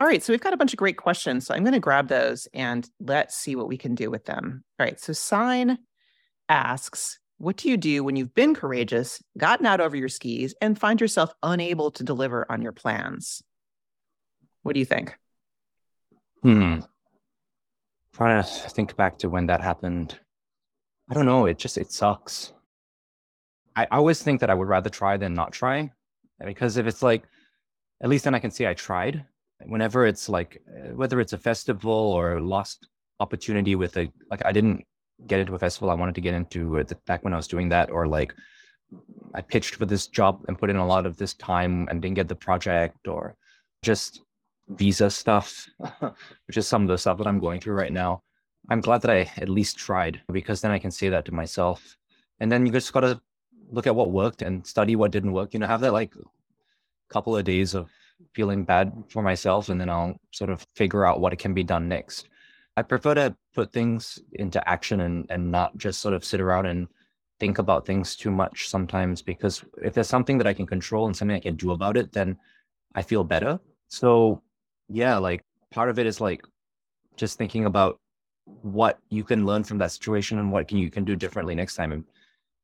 All 0.00 0.06
right, 0.06 0.22
so 0.22 0.32
we've 0.32 0.40
got 0.40 0.54
a 0.54 0.56
bunch 0.56 0.72
of 0.72 0.78
great 0.78 0.96
questions. 0.96 1.46
So 1.46 1.54
I'm 1.54 1.62
going 1.62 1.74
to 1.74 1.80
grab 1.80 2.08
those 2.08 2.48
and 2.54 2.88
let's 3.00 3.36
see 3.36 3.54
what 3.54 3.68
we 3.68 3.76
can 3.76 3.94
do 3.94 4.10
with 4.10 4.24
them. 4.24 4.64
All 4.78 4.86
right, 4.86 4.98
so 4.98 5.12
Sign 5.12 5.78
asks, 6.48 7.18
what 7.38 7.56
do 7.56 7.68
you 7.68 7.76
do 7.76 8.04
when 8.04 8.16
you've 8.16 8.34
been 8.34 8.54
courageous, 8.54 9.22
gotten 9.36 9.66
out 9.66 9.80
over 9.80 9.96
your 9.96 10.08
skis, 10.08 10.54
and 10.60 10.78
find 10.78 11.00
yourself 11.00 11.32
unable 11.42 11.90
to 11.92 12.04
deliver 12.04 12.50
on 12.50 12.62
your 12.62 12.72
plans? 12.72 13.42
What 14.62 14.74
do 14.74 14.78
you 14.78 14.86
think? 14.86 15.16
Hmm. 16.42 16.80
Trying 18.14 18.42
to 18.42 18.48
think 18.48 18.96
back 18.96 19.18
to 19.18 19.28
when 19.28 19.46
that 19.46 19.60
happened. 19.60 20.18
I 21.10 21.14
don't 21.14 21.26
know. 21.26 21.46
It 21.46 21.58
just 21.58 21.78
it 21.78 21.92
sucks. 21.92 22.52
I, 23.80 23.84
I 23.90 23.96
always 23.96 24.22
think 24.22 24.40
that 24.40 24.50
I 24.50 24.54
would 24.54 24.68
rather 24.68 24.90
try 24.90 25.16
than 25.16 25.34
not 25.34 25.52
try. 25.52 25.90
Because 26.44 26.76
if 26.76 26.86
it's 26.86 27.02
like, 27.02 27.22
at 28.02 28.08
least 28.08 28.24
then 28.24 28.34
I 28.34 28.38
can 28.38 28.50
say 28.50 28.66
I 28.66 28.74
tried. 28.74 29.24
Whenever 29.66 30.06
it's 30.06 30.28
like, 30.28 30.62
uh, 30.68 30.94
whether 30.94 31.20
it's 31.20 31.32
a 31.32 31.38
festival 31.38 31.92
or 31.92 32.40
lost 32.40 32.88
opportunity 33.20 33.74
with 33.74 33.96
a, 33.96 34.10
like 34.30 34.44
I 34.44 34.52
didn't 34.52 34.84
get 35.26 35.40
into 35.40 35.54
a 35.54 35.58
festival 35.58 35.90
I 35.90 35.94
wanted 35.94 36.14
to 36.14 36.20
get 36.22 36.34
into 36.34 36.82
back 37.06 37.24
when 37.24 37.34
I 37.34 37.36
was 37.36 37.48
doing 37.48 37.68
that, 37.70 37.90
or 37.90 38.06
like 38.06 38.34
I 39.34 39.42
pitched 39.42 39.74
for 39.74 39.86
this 39.86 40.06
job 40.06 40.44
and 40.48 40.58
put 40.58 40.70
in 40.70 40.76
a 40.76 40.86
lot 40.86 41.04
of 41.04 41.16
this 41.18 41.34
time 41.34 41.86
and 41.90 42.00
didn't 42.00 42.16
get 42.16 42.28
the 42.28 42.34
project 42.34 43.06
or 43.06 43.36
just 43.82 44.22
visa 44.68 45.10
stuff, 45.10 45.68
which 46.46 46.56
is 46.56 46.66
some 46.66 46.82
of 46.82 46.88
the 46.88 46.96
stuff 46.96 47.18
that 47.18 47.26
I'm 47.26 47.40
going 47.40 47.60
through 47.60 47.74
right 47.74 47.92
now. 47.92 48.22
I'm 48.70 48.80
glad 48.80 49.02
that 49.02 49.10
I 49.10 49.30
at 49.36 49.48
least 49.48 49.76
tried 49.76 50.22
because 50.32 50.60
then 50.60 50.70
I 50.70 50.78
can 50.78 50.90
say 50.90 51.10
that 51.10 51.24
to 51.26 51.32
myself. 51.32 51.96
And 52.40 52.50
then 52.50 52.64
you 52.64 52.72
just 52.72 52.92
got 52.92 53.00
to 53.00 53.20
look 53.70 53.86
at 53.86 53.94
what 53.94 54.10
worked 54.10 54.42
and 54.42 54.66
study 54.66 54.96
what 54.96 55.10
didn't 55.10 55.32
work. 55.32 55.54
You 55.54 55.60
know, 55.60 55.66
have 55.66 55.80
that 55.80 55.92
like 55.92 56.14
couple 57.08 57.36
of 57.36 57.44
days 57.44 57.74
of 57.74 57.90
feeling 58.32 58.64
bad 58.64 58.92
for 59.08 59.22
myself 59.22 59.68
and 59.68 59.80
then 59.80 59.90
I'll 59.90 60.18
sort 60.30 60.50
of 60.50 60.64
figure 60.74 61.04
out 61.04 61.20
what 61.20 61.36
can 61.38 61.54
be 61.54 61.64
done 61.64 61.88
next. 61.88 62.28
I 62.76 62.82
prefer 62.82 63.14
to 63.14 63.36
put 63.54 63.72
things 63.72 64.20
into 64.34 64.66
action 64.68 65.00
and, 65.00 65.26
and 65.28 65.50
not 65.50 65.76
just 65.76 66.00
sort 66.00 66.14
of 66.14 66.24
sit 66.24 66.40
around 66.40 66.66
and 66.66 66.88
think 67.40 67.58
about 67.58 67.86
things 67.86 68.14
too 68.14 68.30
much 68.30 68.68
sometimes 68.68 69.22
because 69.22 69.64
if 69.82 69.94
there's 69.94 70.08
something 70.08 70.38
that 70.38 70.46
I 70.46 70.54
can 70.54 70.66
control 70.66 71.06
and 71.06 71.16
something 71.16 71.36
I 71.36 71.40
can 71.40 71.56
do 71.56 71.72
about 71.72 71.96
it, 71.96 72.12
then 72.12 72.38
I 72.94 73.02
feel 73.02 73.24
better. 73.24 73.58
So 73.88 74.42
yeah, 74.88 75.16
like 75.16 75.42
part 75.70 75.88
of 75.88 75.98
it 75.98 76.06
is 76.06 76.20
like 76.20 76.42
just 77.16 77.38
thinking 77.38 77.64
about 77.64 77.98
what 78.62 78.98
you 79.08 79.24
can 79.24 79.46
learn 79.46 79.64
from 79.64 79.78
that 79.78 79.92
situation 79.92 80.38
and 80.38 80.52
what 80.52 80.68
can 80.68 80.78
you 80.78 80.90
can 80.90 81.04
do 81.04 81.16
differently 81.16 81.54
next 81.54 81.76
time 81.76 81.92
and 81.92 82.04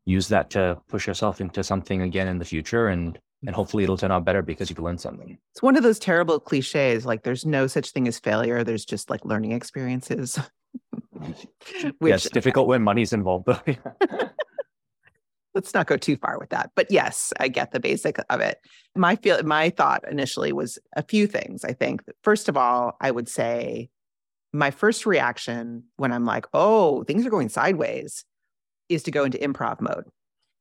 use 0.06 0.28
that 0.28 0.50
to 0.50 0.80
push 0.88 1.06
yourself 1.06 1.40
into 1.40 1.62
something 1.62 2.00
again 2.00 2.28
in 2.28 2.38
the 2.38 2.44
future 2.44 2.88
and 2.88 3.18
and 3.44 3.54
hopefully 3.54 3.84
it'll 3.84 3.98
turn 3.98 4.10
out 4.10 4.24
better 4.24 4.40
because 4.40 4.70
you've 4.70 4.78
learned 4.78 5.00
something. 5.00 5.36
It's 5.52 5.62
one 5.62 5.76
of 5.76 5.82
those 5.82 5.98
terrible 5.98 6.40
cliches 6.40 7.04
like 7.04 7.22
there's 7.22 7.44
no 7.44 7.66
such 7.66 7.90
thing 7.90 8.08
as 8.08 8.18
failure, 8.18 8.64
there's 8.64 8.84
just 8.84 9.10
like 9.10 9.24
learning 9.24 9.52
experiences. 9.52 10.40
Which, 11.10 11.46
yeah, 12.00 12.14
it's 12.14 12.30
difficult 12.30 12.66
when 12.66 12.82
money's 12.82 13.12
involved. 13.12 13.46
Though. 13.46 13.60
Let's 15.54 15.74
not 15.74 15.86
go 15.86 15.96
too 15.96 16.16
far 16.16 16.38
with 16.38 16.50
that. 16.50 16.70
But 16.74 16.90
yes, 16.90 17.32
I 17.38 17.48
get 17.48 17.72
the 17.72 17.80
basic 17.80 18.18
of 18.30 18.40
it. 18.40 18.58
My 18.94 19.16
feel 19.16 19.42
my 19.42 19.70
thought 19.70 20.04
initially 20.10 20.52
was 20.52 20.78
a 20.96 21.02
few 21.02 21.26
things. 21.26 21.64
I 21.64 21.72
think 21.72 22.02
first 22.22 22.48
of 22.48 22.56
all, 22.56 22.96
I 23.00 23.10
would 23.10 23.28
say 23.28 23.90
my 24.52 24.70
first 24.70 25.04
reaction 25.06 25.84
when 25.96 26.12
I'm 26.12 26.24
like, 26.24 26.46
oh, 26.54 27.04
things 27.04 27.26
are 27.26 27.30
going 27.30 27.48
sideways 27.48 28.24
is 28.88 29.02
to 29.04 29.10
go 29.10 29.24
into 29.24 29.38
improv 29.38 29.80
mode 29.80 30.04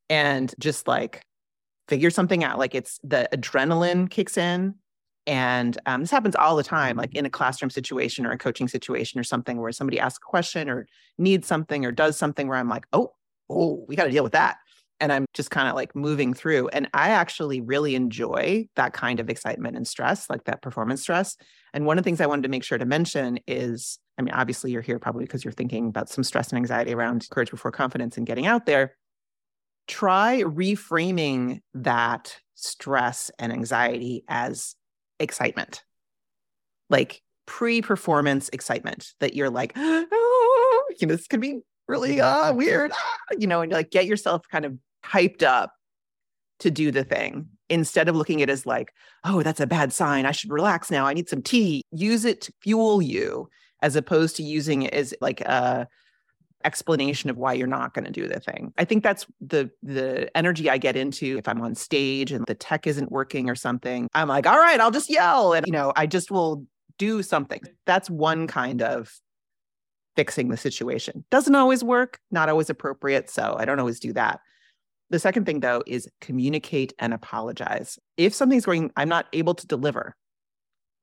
and 0.10 0.54
just 0.60 0.88
like 0.88 1.24
figure 1.88 2.10
something 2.10 2.44
out. 2.44 2.60
Like 2.60 2.76
it's 2.76 3.00
the 3.04 3.28
adrenaline 3.34 4.10
kicks 4.10 4.38
in. 4.38 4.76
And 5.28 5.78
um, 5.88 6.02
this 6.02 6.12
happens 6.12 6.36
all 6.36 6.56
the 6.56 6.64
time, 6.64 6.98
like 6.98 7.16
in 7.16 7.26
a 7.26 7.32
classroom 7.32 7.72
situation 7.72 8.26
or 8.26 8.32
a 8.32 8.38
coaching 8.38 8.68
situation 8.68 9.20
or 9.20 9.24
something 9.24 9.60
where 9.60 9.72
somebody 9.72 10.00
asks 10.00 10.20
a 10.24 10.30
question 10.30 10.70
or 10.70 10.88
needs 11.18 11.48
something 11.48 11.84
or 11.84 11.92
does 11.92 12.16
something 12.16 12.48
where 12.48 12.60
I'm 12.60 12.70
like, 12.70 12.86
oh, 12.94 13.12
oh, 13.50 13.86
we 13.88 13.96
got 13.96 14.06
to 14.06 14.12
deal 14.12 14.24
with 14.24 14.34
that. 14.34 14.58
And 15.00 15.12
I'm 15.12 15.26
just 15.34 15.52
kind 15.52 15.68
of 15.68 15.76
like 15.76 15.96
moving 15.96 16.34
through. 16.34 16.70
And 16.70 16.88
I 16.94 17.10
actually 17.10 17.60
really 17.60 17.96
enjoy 17.96 18.68
that 18.76 18.94
kind 18.94 19.20
of 19.20 19.30
excitement 19.30 19.76
and 19.76 19.88
stress, 19.88 20.30
like 20.30 20.46
that 20.46 20.62
performance 20.62 21.02
stress. 21.02 21.36
And 21.74 21.86
one 21.86 21.98
of 21.98 22.04
the 22.04 22.08
things 22.08 22.22
I 22.22 22.28
wanted 22.28 22.44
to 22.44 22.50
make 22.50 22.64
sure 22.64 22.78
to 22.78 22.86
mention 22.86 23.40
is 23.48 24.00
I 24.18 24.22
mean, 24.22 24.34
obviously, 24.34 24.72
you're 24.72 24.82
here 24.82 25.00
probably 25.00 25.26
because 25.26 25.44
you're 25.44 25.52
thinking 25.52 25.88
about 25.88 26.10
some 26.10 26.24
stress 26.24 26.50
and 26.50 26.58
anxiety 26.58 26.94
around 26.94 27.28
courage 27.30 27.52
before 27.52 27.72
confidence 27.72 28.18
and 28.18 28.26
getting 28.26 28.46
out 28.46 28.66
there 28.66 28.96
try 29.88 30.42
reframing 30.44 31.62
that 31.74 32.38
stress 32.56 33.32
and 33.40 33.52
anxiety 33.52 34.24
as 34.28 34.76
excitement, 35.20 35.84
like 36.90 37.22
pre 37.46 37.82
performance 37.82 38.50
excitement 38.54 39.14
that 39.20 39.36
you're 39.36 39.50
like, 39.50 39.74
oh, 39.76 40.84
this 41.00 41.28
could 41.28 41.42
be 41.42 41.60
really 41.88 42.20
uh, 42.20 42.54
weird, 42.54 42.92
ah, 42.94 43.18
you 43.38 43.48
know, 43.48 43.62
and 43.62 43.72
like 43.72 43.92
get 43.92 44.06
yourself 44.06 44.42
kind 44.52 44.66
of 44.66 44.78
hyped 45.06 45.44
up 45.44 45.72
to 46.60 46.72
do 46.72 46.90
the 46.92 47.04
thing 47.04 47.48
instead 47.70 48.08
of 48.08 48.16
looking 48.16 48.42
at 48.42 48.50
it 48.50 48.52
as 48.52 48.66
like, 48.66 48.92
oh, 49.24 49.44
that's 49.44 49.60
a 49.60 49.68
bad 49.68 49.92
sign. 49.92 50.26
I 50.26 50.32
should 50.32 50.52
relax 50.52 50.90
now. 50.90 51.06
I 51.06 51.14
need 51.14 51.30
some 51.30 51.42
tea. 51.42 51.82
Use 51.92 52.26
it 52.26 52.42
to 52.42 52.54
fuel 52.62 53.02
you 53.02 53.50
as 53.82 53.96
opposed 53.96 54.36
to 54.38 54.44
using 54.44 54.84
it 54.84 54.94
as 54.94 55.14
like 55.22 55.42
a 55.42 55.88
explanation 56.64 57.30
of 57.30 57.38
why 57.38 57.54
you're 57.54 57.68
not 57.68 57.94
going 57.94 58.06
to 58.06 58.12
do 58.12 58.28
the 58.28 58.40
thing. 58.40 58.74
I 58.78 58.86
think 58.86 59.04
that's 59.04 59.26
the 59.40 59.70
the 59.84 60.36
energy 60.36 60.70
I 60.70 60.78
get 60.78 60.96
into 60.96 61.38
if 61.38 61.48
I'm 61.48 61.62
on 61.62 61.76
stage 61.76 62.32
and 62.32 62.46
the 62.48 62.56
tech 62.56 62.88
isn't 62.88 63.12
working 63.12 63.50
or 63.50 63.56
something. 63.56 64.10
I'm 64.14 64.28
like, 64.28 64.48
"All 64.48 64.58
right, 64.58 64.80
I'll 64.80 64.92
just 64.92 65.10
yell." 65.10 65.54
And 65.54 65.66
you 65.66 65.72
know, 65.72 65.94
I 65.96 66.08
just 66.08 66.32
will 66.32 66.66
do 66.98 67.22
something. 67.22 67.62
That's 67.86 68.10
one 68.10 68.48
kind 68.48 68.82
of 68.82 69.12
fixing 70.16 70.50
the 70.50 70.58
situation. 70.58 71.24
Doesn't 71.30 71.56
always 71.56 71.84
work, 71.84 72.20
not 72.32 72.50
always 72.50 72.70
appropriate, 72.70 73.30
so 73.30 73.56
I 73.60 73.66
don't 73.66 73.80
always 73.80 74.00
do 74.00 74.14
that. 74.14 74.40
The 75.10 75.20
second 75.20 75.46
thing 75.46 75.60
though 75.60 75.84
is 75.86 76.10
communicate 76.20 76.94
and 77.00 77.14
apologize. 77.14 78.00
If 78.18 78.34
something's 78.34 78.66
going 78.66 78.92
I'm 78.98 79.10
not 79.10 79.28
able 79.34 79.54
to 79.54 79.68
deliver, 79.68 80.16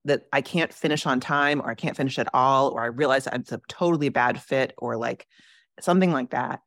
that 0.05 0.23
I 0.33 0.41
can't 0.41 0.73
finish 0.73 1.07
on 1.07 1.21
time 1.21 1.61
or 1.61 1.71
I 1.71 1.75
can't 1.75 1.97
finish 1.97 2.19
at 2.19 2.29
all, 2.35 2.71
or 2.71 2.83
I 2.83 2.87
realize 2.87 3.27
it's 3.27 3.53
a 3.53 3.61
totally 3.69 4.09
bad 4.09 4.41
fit, 4.41 4.75
or 4.79 4.97
like 4.97 5.27
something 5.81 6.13
like 6.13 6.31
that. 6.31 6.61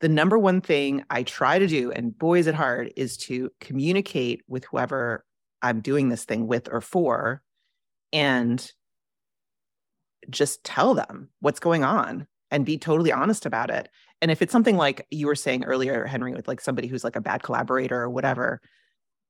The 0.00 0.08
number 0.08 0.38
one 0.38 0.60
thing 0.60 1.04
I 1.10 1.24
try 1.24 1.58
to 1.58 1.66
do, 1.66 1.92
and 1.92 2.16
boy, 2.16 2.38
is 2.38 2.46
it 2.46 2.54
hard, 2.54 2.92
is 2.96 3.16
to 3.18 3.50
communicate 3.60 4.42
with 4.48 4.64
whoever 4.64 5.24
I'm 5.60 5.80
doing 5.80 6.08
this 6.08 6.24
thing 6.24 6.46
with 6.46 6.68
or 6.72 6.80
for 6.80 7.42
and 8.12 8.72
just 10.30 10.64
tell 10.64 10.94
them 10.94 11.28
what's 11.40 11.60
going 11.60 11.84
on 11.84 12.26
and 12.50 12.64
be 12.64 12.78
totally 12.78 13.12
honest 13.12 13.44
about 13.44 13.70
it. 13.70 13.88
And 14.22 14.30
if 14.30 14.42
it's 14.42 14.52
something 14.52 14.76
like 14.76 15.06
you 15.10 15.26
were 15.26 15.34
saying 15.34 15.64
earlier, 15.64 16.04
Henry, 16.04 16.32
with 16.32 16.48
like 16.48 16.60
somebody 16.60 16.88
who's 16.88 17.04
like 17.04 17.16
a 17.16 17.20
bad 17.20 17.42
collaborator 17.42 18.00
or 18.00 18.10
whatever, 18.10 18.60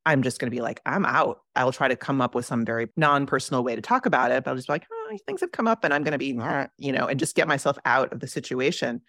I'm 0.06 0.22
just 0.22 0.38
going 0.38 0.50
to 0.50 0.54
be 0.54 0.62
like, 0.62 0.80
I'm 0.86 1.04
out. 1.04 1.40
I'll 1.54 1.72
try 1.72 1.88
to 1.88 1.96
come 1.96 2.20
up 2.20 2.34
with 2.34 2.46
some 2.46 2.64
very 2.64 2.88
non 2.96 3.26
personal 3.26 3.62
way 3.62 3.76
to 3.76 3.82
talk 3.82 4.06
about 4.06 4.30
it, 4.30 4.44
but 4.44 4.50
I'll 4.50 4.56
just 4.56 4.68
be 4.68 4.72
like, 4.72 4.86
oh, 4.90 5.18
things 5.26 5.40
have 5.40 5.52
come 5.52 5.68
up 5.68 5.84
and 5.84 5.92
I'm 5.92 6.02
going 6.02 6.12
to 6.12 6.18
be, 6.18 6.38
you 6.78 6.92
know, 6.92 7.06
and 7.06 7.18
just 7.18 7.36
get 7.36 7.48
myself 7.48 7.78
out 7.84 8.12
of 8.12 8.20
the 8.20 8.26
situation. 8.26 9.02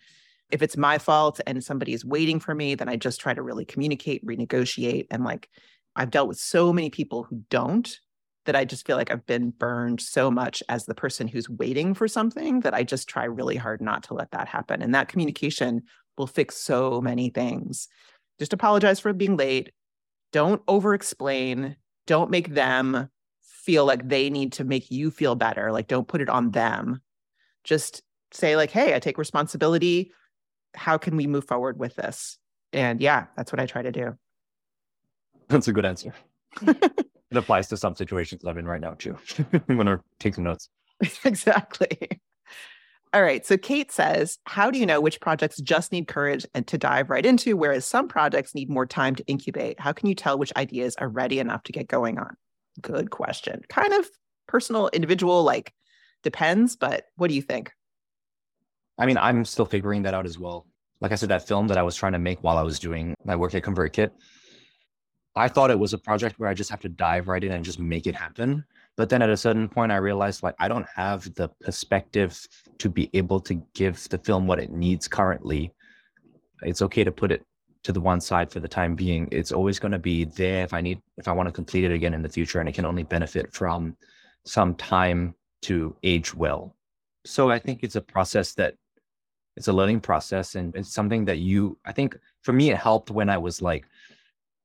If 0.51 0.61
it's 0.61 0.75
my 0.75 0.97
fault 0.97 1.39
and 1.47 1.63
somebody 1.63 1.93
is 1.93 2.03
waiting 2.03 2.39
for 2.39 2.53
me, 2.53 2.75
then 2.75 2.89
I 2.89 2.97
just 2.97 3.21
try 3.21 3.33
to 3.33 3.41
really 3.41 3.63
communicate, 3.63 4.25
renegotiate. 4.25 5.07
And 5.09 5.23
like, 5.23 5.49
I've 5.95 6.11
dealt 6.11 6.27
with 6.27 6.39
so 6.39 6.73
many 6.73 6.89
people 6.89 7.23
who 7.23 7.43
don't 7.49 7.97
that 8.45 8.55
I 8.55 8.65
just 8.65 8.85
feel 8.85 8.97
like 8.97 9.11
I've 9.11 9.25
been 9.25 9.51
burned 9.51 10.01
so 10.01 10.31
much 10.31 10.63
as 10.67 10.85
the 10.85 10.95
person 10.95 11.27
who's 11.27 11.49
waiting 11.49 11.93
for 11.93 12.07
something 12.07 12.61
that 12.61 12.73
I 12.73 12.83
just 12.83 13.07
try 13.07 13.23
really 13.25 13.55
hard 13.55 13.81
not 13.81 14.03
to 14.03 14.13
let 14.13 14.31
that 14.31 14.47
happen. 14.47 14.81
And 14.81 14.95
that 14.95 15.07
communication 15.07 15.83
will 16.17 16.27
fix 16.27 16.57
so 16.57 17.01
many 17.01 17.29
things. 17.29 17.87
Just 18.39 18.53
apologize 18.53 18.99
for 18.99 19.13
being 19.13 19.37
late 19.37 19.71
don't 20.31 20.61
over 20.67 20.93
explain 20.93 21.75
don't 22.07 22.31
make 22.31 22.53
them 22.53 23.09
feel 23.41 23.85
like 23.85 24.07
they 24.07 24.29
need 24.29 24.53
to 24.53 24.63
make 24.63 24.89
you 24.89 25.11
feel 25.11 25.35
better. 25.35 25.71
Like 25.71 25.87
don't 25.87 26.07
put 26.07 26.21
it 26.21 26.29
on 26.29 26.51
them. 26.51 27.01
Just 27.63 28.01
say 28.33 28.55
like 28.55 28.71
hey 28.71 28.95
i 28.95 28.99
take 28.99 29.17
responsibility. 29.17 30.11
How 30.73 30.97
can 30.97 31.17
we 31.17 31.27
move 31.27 31.45
forward 31.45 31.77
with 31.77 31.95
this? 31.95 32.37
And 32.73 33.01
yeah 33.01 33.25
that's 33.35 33.51
what 33.51 33.59
i 33.59 33.65
try 33.65 33.81
to 33.81 33.91
do. 33.91 34.17
That's 35.47 35.67
a 35.67 35.73
good 35.73 35.85
answer. 35.85 36.13
It 37.31 37.37
applies 37.37 37.69
to 37.69 37.77
some 37.77 37.95
situations 37.95 38.43
i'm 38.43 38.57
in 38.57 38.65
right 38.65 38.81
now 38.81 38.95
too 38.95 39.17
i'm 39.69 39.77
going 39.77 39.87
to 39.87 40.01
take 40.19 40.35
some 40.35 40.43
notes. 40.43 40.69
Exactly 41.23 42.19
all 43.13 43.21
right. 43.21 43.45
So 43.45 43.57
Kate 43.57 43.91
says, 43.91 44.37
How 44.45 44.71
do 44.71 44.79
you 44.79 44.85
know 44.85 45.01
which 45.01 45.19
projects 45.19 45.59
just 45.61 45.91
need 45.91 46.07
courage 46.07 46.45
and 46.53 46.65
to 46.67 46.77
dive 46.77 47.09
right 47.09 47.25
into, 47.25 47.57
whereas 47.57 47.85
some 47.85 48.07
projects 48.07 48.55
need 48.55 48.69
more 48.69 48.85
time 48.85 49.15
to 49.15 49.25
incubate? 49.27 49.79
How 49.79 49.91
can 49.91 50.07
you 50.07 50.15
tell 50.15 50.37
which 50.37 50.53
ideas 50.55 50.95
are 50.95 51.09
ready 51.09 51.39
enough 51.39 51.63
to 51.63 51.73
get 51.73 51.87
going 51.87 52.17
on? 52.17 52.37
Good 52.81 53.09
question. 53.09 53.61
Kind 53.67 53.93
of 53.93 54.09
personal, 54.47 54.89
individual, 54.93 55.43
like 55.43 55.73
depends, 56.23 56.77
but 56.77 57.05
what 57.17 57.27
do 57.27 57.35
you 57.35 57.41
think? 57.41 57.71
I 58.97 59.05
mean, 59.05 59.17
I'm 59.17 59.43
still 59.43 59.65
figuring 59.65 60.03
that 60.03 60.13
out 60.13 60.25
as 60.25 60.39
well. 60.39 60.67
Like 61.01 61.11
I 61.11 61.15
said, 61.15 61.29
that 61.29 61.47
film 61.47 61.67
that 61.67 61.77
I 61.77 61.83
was 61.83 61.95
trying 61.95 62.11
to 62.13 62.19
make 62.19 62.43
while 62.43 62.57
I 62.57 62.61
was 62.61 62.79
doing 62.79 63.15
my 63.25 63.35
work 63.35 63.55
at 63.55 63.63
ConvertKit, 63.63 64.11
I 65.35 65.47
thought 65.47 65.71
it 65.71 65.79
was 65.79 65.93
a 65.93 65.97
project 65.97 66.39
where 66.39 66.47
I 66.47 66.53
just 66.53 66.69
have 66.69 66.81
to 66.81 66.89
dive 66.89 67.27
right 67.27 67.43
in 67.43 67.51
and 67.51 67.65
just 67.65 67.79
make 67.79 68.05
it 68.05 68.15
happen. 68.15 68.63
But 68.97 69.09
then 69.09 69.21
at 69.21 69.29
a 69.29 69.37
certain 69.37 69.69
point, 69.69 69.91
I 69.91 69.97
realized 69.97 70.43
like 70.43 70.55
I 70.59 70.67
don't 70.67 70.87
have 70.95 71.33
the 71.35 71.49
perspective 71.61 72.39
to 72.79 72.89
be 72.89 73.09
able 73.13 73.39
to 73.41 73.55
give 73.73 74.07
the 74.09 74.17
film 74.17 74.47
what 74.47 74.59
it 74.59 74.71
needs 74.71 75.07
currently. 75.07 75.73
It's 76.61 76.81
okay 76.81 77.03
to 77.03 77.11
put 77.11 77.31
it 77.31 77.43
to 77.83 77.91
the 77.91 78.01
one 78.01 78.21
side 78.21 78.51
for 78.51 78.59
the 78.59 78.67
time 78.67 78.95
being. 78.95 79.27
It's 79.31 79.51
always 79.51 79.79
going 79.79 79.93
to 79.93 79.99
be 79.99 80.25
there 80.25 80.63
if 80.63 80.73
I 80.73 80.81
need, 80.81 81.01
if 81.17 81.27
I 81.27 81.31
want 81.31 81.47
to 81.47 81.53
complete 81.53 81.83
it 81.83 81.91
again 81.91 82.13
in 82.13 82.21
the 82.21 82.29
future, 82.29 82.59
and 82.59 82.69
it 82.69 82.75
can 82.75 82.85
only 82.85 83.03
benefit 83.03 83.53
from 83.53 83.95
some 84.45 84.75
time 84.75 85.35
to 85.63 85.95
age 86.03 86.33
well. 86.33 86.75
So 87.25 87.49
I 87.49 87.59
think 87.59 87.83
it's 87.83 87.95
a 87.95 88.01
process 88.01 88.53
that 88.55 88.75
it's 89.57 89.67
a 89.67 89.73
learning 89.73 90.01
process 90.01 90.55
and 90.55 90.75
it's 90.75 90.93
something 90.93 91.25
that 91.25 91.39
you, 91.39 91.77
I 91.85 91.91
think 91.91 92.17
for 92.41 92.53
me, 92.53 92.71
it 92.71 92.77
helped 92.77 93.11
when 93.11 93.29
I 93.29 93.37
was 93.37 93.61
like, 93.61 93.85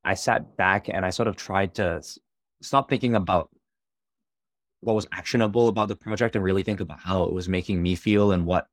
I 0.05 0.15
sat 0.15 0.57
back 0.57 0.89
and 0.89 1.05
I 1.05 1.11
sort 1.11 1.29
of 1.29 1.37
tried 1.37 1.75
to 1.75 2.03
stop 2.63 2.89
thinking 2.89 3.17
about 3.17 3.51
what 4.87 4.95
was 4.95 5.07
actionable 5.13 5.67
about 5.69 5.89
the 5.89 5.97
project 5.97 6.37
and 6.37 6.45
really 6.45 6.63
think 6.63 6.81
about 6.81 7.01
how 7.01 7.25
it 7.25 7.33
was 7.33 7.49
making 7.49 7.83
me 7.83 7.95
feel 7.97 8.31
and 8.33 8.47
what 8.47 8.69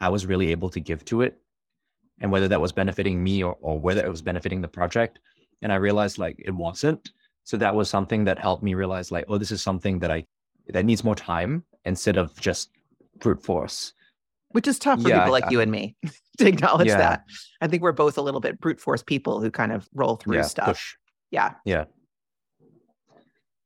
I 0.00 0.08
was 0.08 0.26
really 0.26 0.50
able 0.50 0.70
to 0.70 0.80
give 0.80 1.04
to 1.06 1.22
it. 1.22 1.38
and 2.20 2.30
whether 2.30 2.46
that 2.48 2.60
was 2.60 2.72
benefiting 2.72 3.22
me 3.24 3.42
or, 3.42 3.56
or 3.60 3.78
whether 3.80 4.04
it 4.04 4.10
was 4.10 4.22
benefiting 4.22 4.60
the 4.60 4.68
project. 4.68 5.18
And 5.62 5.72
I 5.72 5.76
realized 5.76 6.18
like 6.18 6.36
it 6.38 6.50
wasn't. 6.54 7.10
So 7.44 7.56
that 7.56 7.74
was 7.74 7.88
something 7.90 8.24
that 8.24 8.38
helped 8.38 8.62
me 8.62 8.74
realize 8.74 9.10
like, 9.10 9.24
oh, 9.28 9.38
this 9.38 9.50
is 9.50 9.60
something 9.62 9.98
that 10.00 10.10
I 10.10 10.24
that 10.74 10.84
needs 10.84 11.02
more 11.04 11.14
time 11.16 11.64
instead 11.84 12.16
of 12.16 12.26
just 12.40 12.70
brute 13.18 13.42
force. 13.42 13.92
Which 14.50 14.68
is 14.68 14.78
tough 14.78 15.00
for 15.02 15.08
Yeah, 15.08 15.20
people 15.20 15.34
I- 15.34 15.38
like 15.40 15.50
you 15.50 15.60
and 15.60 15.70
me 15.72 15.96
to 16.38 16.46
acknowledge 16.46 16.88
Yeah. 16.88 16.98
that. 16.98 17.24
I 17.60 17.66
think 17.68 17.82
we're 17.82 17.92
both 18.04 18.18
a 18.18 18.22
little 18.22 18.40
bit 18.40 18.60
brute 18.60 18.80
force 18.80 19.02
people 19.02 19.40
who 19.40 19.50
kind 19.50 19.72
of 19.72 19.88
roll 19.94 20.16
through 20.16 20.36
yeah, 20.36 20.42
stuff. 20.42 20.66
push. 20.68 20.94
Yeah. 21.30 21.54
Yeah. 21.64 21.84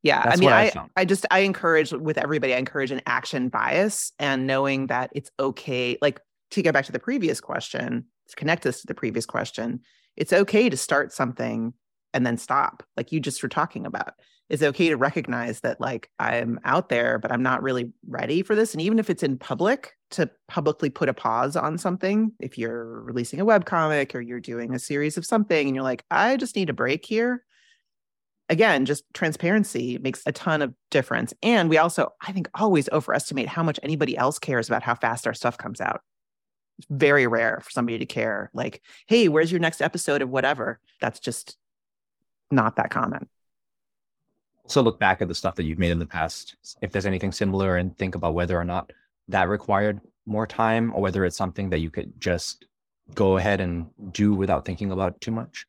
Yeah. 0.07 0.23
I 0.25 0.37
mean, 0.37 0.51
I 0.51 0.71
I. 0.71 0.87
I 0.97 1.05
just, 1.05 1.27
I 1.31 1.41
encourage 1.41 1.93
with 1.93 2.19
everybody, 2.19 2.55
I 2.55 2.59
encourage 2.59 2.91
an 2.91 3.03
action 3.07 3.49
bias 3.49 4.13
and 4.19 4.47
knowing 4.47 4.87
that 4.87 5.11
it's 5.15 5.31
okay. 5.39 5.99
Like 6.01 6.21
to 6.53 6.63
get 6.63 6.75
back 6.75 6.87
to 6.87 6.93
the 6.93 6.99
previous 6.99 7.41
question, 7.41 8.05
to 8.29 8.37
connect 8.37 8.63
this 8.63 8.81
to 8.81 8.87
the 8.87 8.95
previous 8.95 9.27
question, 9.27 9.81
it's 10.17 10.33
okay 10.33 10.69
to 10.69 10.77
start 10.77 11.13
something 11.13 11.75
and 12.15 12.25
then 12.25 12.39
stop, 12.39 12.83
like 12.97 13.13
you 13.13 13.21
just 13.21 13.43
were 13.43 13.49
talking 13.49 13.85
about. 13.85 14.15
It's 14.49 14.63
okay 14.63 14.91
to 14.91 14.97
recognize 14.97 15.61
that, 15.63 15.81
like, 15.81 16.09
I'm 16.21 16.61
out 16.65 16.89
there, 16.89 17.19
but 17.19 17.33
I'm 17.33 17.43
not 17.43 17.65
really 17.65 17.93
ready 18.09 18.45
for 18.45 18.55
this. 18.55 18.75
And 18.75 18.81
even 18.81 19.01
if 19.01 19.11
it's 19.11 19.25
in 19.25 19.39
public, 19.39 19.95
to 20.13 20.31
publicly 20.47 20.89
put 20.89 21.09
a 21.09 21.15
pause 21.15 21.57
on 21.57 21.79
something, 21.79 22.31
if 22.39 22.57
you're 22.57 23.03
releasing 23.03 23.41
a 23.41 23.45
webcomic 23.45 24.15
or 24.15 24.21
you're 24.21 24.39
doing 24.39 24.73
a 24.73 24.79
series 24.79 25.17
of 25.17 25.27
something 25.27 25.67
and 25.67 25.75
you're 25.75 25.83
like, 25.83 26.05
I 26.13 26.37
just 26.37 26.55
need 26.55 26.71
a 26.71 26.73
break 26.73 27.05
here, 27.05 27.43
again, 28.49 28.85
just 28.85 29.05
transparency 29.15 29.99
makes 29.99 30.23
a 30.27 30.33
ton 30.33 30.63
of 30.63 30.75
difference. 30.91 31.35
And 31.43 31.69
we 31.69 31.79
also, 31.79 32.13
I 32.21 32.33
think, 32.33 32.49
always 32.55 32.89
overestimate 32.91 33.49
how 33.49 33.63
much 33.63 33.81
anybody 33.83 34.17
else 34.17 34.39
cares 34.39 34.69
about 34.69 34.83
how 34.83 34.95
fast 34.95 35.27
our 35.27 35.35
stuff 35.35 35.59
comes 35.59 35.81
out. 35.81 36.01
It's 36.79 36.87
very 36.91 37.27
rare 37.27 37.61
for 37.63 37.71
somebody 37.71 37.99
to 37.99 38.07
care, 38.07 38.51
like, 38.53 38.83
hey, 39.07 39.29
where's 39.29 39.51
your 39.51 39.61
next 39.61 39.81
episode 39.81 40.23
of 40.23 40.29
whatever? 40.29 40.79
That's 41.01 41.21
just 41.21 41.57
not 42.51 42.77
that 42.77 42.91
common. 42.91 43.29
Also 44.65 44.83
look 44.83 44.99
back 44.99 45.23
at 45.23 45.29
the 45.29 45.35
stuff 45.35 45.55
that 45.55 45.65
you've 45.65 45.79
made 45.79 45.93
in 45.93 45.99
the 45.99 46.07
past, 46.07 46.57
if 46.83 46.93
there's 46.93 47.07
anything 47.07 47.33
similar, 47.33 47.77
and 47.77 47.97
think 47.97 48.15
about 48.15 48.35
whether 48.35 48.59
or 48.59 48.65
not 48.65 48.93
that 49.29 49.49
required 49.49 50.01
more 50.27 50.47
time 50.47 50.93
or 50.95 51.01
whether 51.01 51.25
it's 51.25 51.37
something 51.37 51.71
that 51.71 51.79
you 51.79 51.89
could 51.89 52.21
just 52.21 52.67
go 53.15 53.37
ahead 53.37 53.61
and 53.61 53.87
do 54.13 54.35
without 54.35 54.65
thinking 54.65 54.91
about 54.91 55.21
too 55.21 55.31
much. 55.31 55.67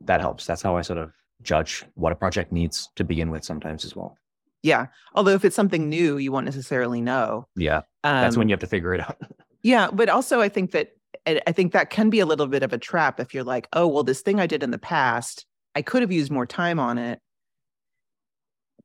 That 0.00 0.20
helps. 0.20 0.46
That's 0.46 0.62
how 0.62 0.76
I 0.76 0.82
sort 0.82 0.98
of 0.98 1.12
judge 1.42 1.84
what 1.94 2.12
a 2.12 2.16
project 2.16 2.52
needs 2.52 2.88
to 2.96 3.04
begin 3.04 3.30
with 3.30 3.44
sometimes 3.44 3.84
as 3.84 3.94
well. 3.94 4.16
Yeah. 4.62 4.86
Although 5.14 5.32
if 5.34 5.44
it's 5.44 5.54
something 5.56 5.88
new, 5.88 6.16
you 6.18 6.32
won't 6.32 6.44
necessarily 6.46 7.00
know. 7.00 7.46
Yeah. 7.56 7.78
Um, 8.04 8.22
That's 8.22 8.36
when 8.36 8.48
you 8.48 8.52
have 8.52 8.60
to 8.60 8.66
figure 8.66 8.94
it 8.94 9.00
out. 9.00 9.16
Yeah, 9.64 9.88
but 9.92 10.08
also 10.08 10.40
I 10.40 10.48
think 10.48 10.70
that 10.70 10.92
I 11.26 11.50
think 11.50 11.72
that 11.72 11.90
can 11.90 12.10
be 12.10 12.20
a 12.20 12.26
little 12.26 12.46
bit 12.46 12.62
of 12.62 12.72
a 12.72 12.78
trap 12.78 13.18
if 13.18 13.34
you're 13.34 13.42
like, 13.44 13.66
oh, 13.72 13.88
well, 13.88 14.04
this 14.04 14.20
thing 14.20 14.38
I 14.38 14.46
did 14.46 14.62
in 14.62 14.70
the 14.70 14.78
past, 14.78 15.46
I 15.74 15.82
could 15.82 16.00
have 16.00 16.12
used 16.12 16.30
more 16.30 16.46
time 16.46 16.78
on 16.78 16.96
it 16.96 17.18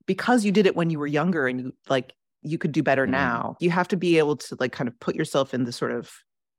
because 0.08 0.44
you 0.44 0.52
did 0.52 0.66
it 0.66 0.76
when 0.76 0.90
you 0.90 0.98
were 1.00 1.08
younger 1.08 1.48
and 1.48 1.60
you 1.62 1.74
like 1.90 2.14
you 2.42 2.58
could 2.58 2.72
do 2.72 2.82
better 2.84 3.06
Mhm. 3.06 3.12
now. 3.12 3.56
You 3.60 3.70
have 3.70 3.88
to 3.90 3.96
be 3.98 4.18
able 4.18 4.36
to 4.38 4.58
like 4.60 4.72
kind 4.72 4.88
of 4.88 5.00
put 5.00 5.16
yourself 5.16 5.54
in 5.54 5.64
the 5.66 5.72
sort 5.72 5.92
of 5.92 6.12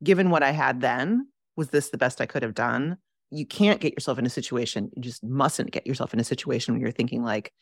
given 0.03 0.30
what 0.30 0.42
I 0.45 0.53
had 0.53 0.80
then, 0.80 1.26
was 1.57 1.70
this 1.70 1.90
the 1.90 1.99
best 1.99 2.20
I 2.20 2.26
could 2.26 2.42
have 2.45 2.55
done? 2.55 2.99
You 3.35 3.47
can't 3.47 3.80
get 3.80 3.95
yourself 3.95 4.18
in 4.18 4.26
a 4.26 4.30
situation, 4.30 4.91
you 4.95 5.03
just 5.03 5.24
mustn't 5.24 5.70
get 5.70 5.87
yourself 5.87 6.14
in 6.14 6.20
a 6.20 6.24
situation 6.24 6.74
when 6.74 6.80
you're 6.80 6.91
thinking 6.91 7.22
like, 7.22 7.53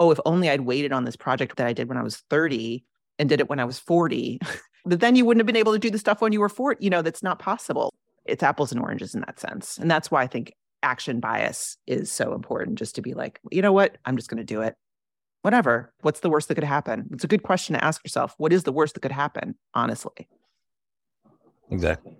oh, 0.00 0.10
if 0.10 0.18
only 0.24 0.50
I'd 0.50 0.62
waited 0.62 0.92
on 0.92 1.04
this 1.04 1.16
project 1.16 1.56
that 1.56 1.66
I 1.66 1.72
did 1.72 1.88
when 1.88 1.98
I 1.98 2.02
was 2.02 2.22
30 2.30 2.84
and 3.18 3.28
did 3.28 3.40
it 3.40 3.48
when 3.48 3.60
I 3.60 3.64
was 3.64 3.78
40 3.78 4.40
but 4.84 5.00
then 5.00 5.16
you 5.16 5.24
wouldn't 5.24 5.40
have 5.40 5.46
been 5.46 5.56
able 5.56 5.72
to 5.72 5.78
do 5.78 5.90
the 5.90 5.98
stuff 5.98 6.20
when 6.20 6.32
you 6.32 6.40
were 6.40 6.48
40 6.48 6.84
you 6.84 6.90
know 6.90 7.02
that's 7.02 7.22
not 7.22 7.38
possible. 7.38 7.92
It's 8.24 8.42
apples 8.42 8.72
and 8.72 8.80
oranges 8.80 9.14
in 9.14 9.20
that 9.20 9.38
sense 9.38 9.78
and 9.78 9.90
that's 9.90 10.10
why 10.10 10.22
i 10.22 10.26
think 10.26 10.54
action 10.82 11.18
bias 11.18 11.78
is 11.86 12.12
so 12.12 12.34
important 12.34 12.78
just 12.78 12.94
to 12.94 13.02
be 13.02 13.14
like 13.14 13.40
you 13.50 13.62
know 13.62 13.72
what? 13.72 13.96
I'm 14.04 14.16
just 14.16 14.28
going 14.28 14.38
to 14.38 14.44
do 14.44 14.60
it. 14.60 14.74
Whatever. 15.42 15.92
What's 16.00 16.20
the 16.20 16.30
worst 16.30 16.48
that 16.48 16.54
could 16.54 16.64
happen? 16.64 17.08
It's 17.12 17.24
a 17.24 17.28
good 17.28 17.42
question 17.42 17.74
to 17.74 17.84
ask 17.84 18.02
yourself. 18.04 18.34
What 18.38 18.52
is 18.52 18.64
the 18.64 18.72
worst 18.72 18.94
that 18.94 19.00
could 19.00 19.12
happen 19.12 19.56
honestly? 19.74 20.28
Exactly. 21.70 22.16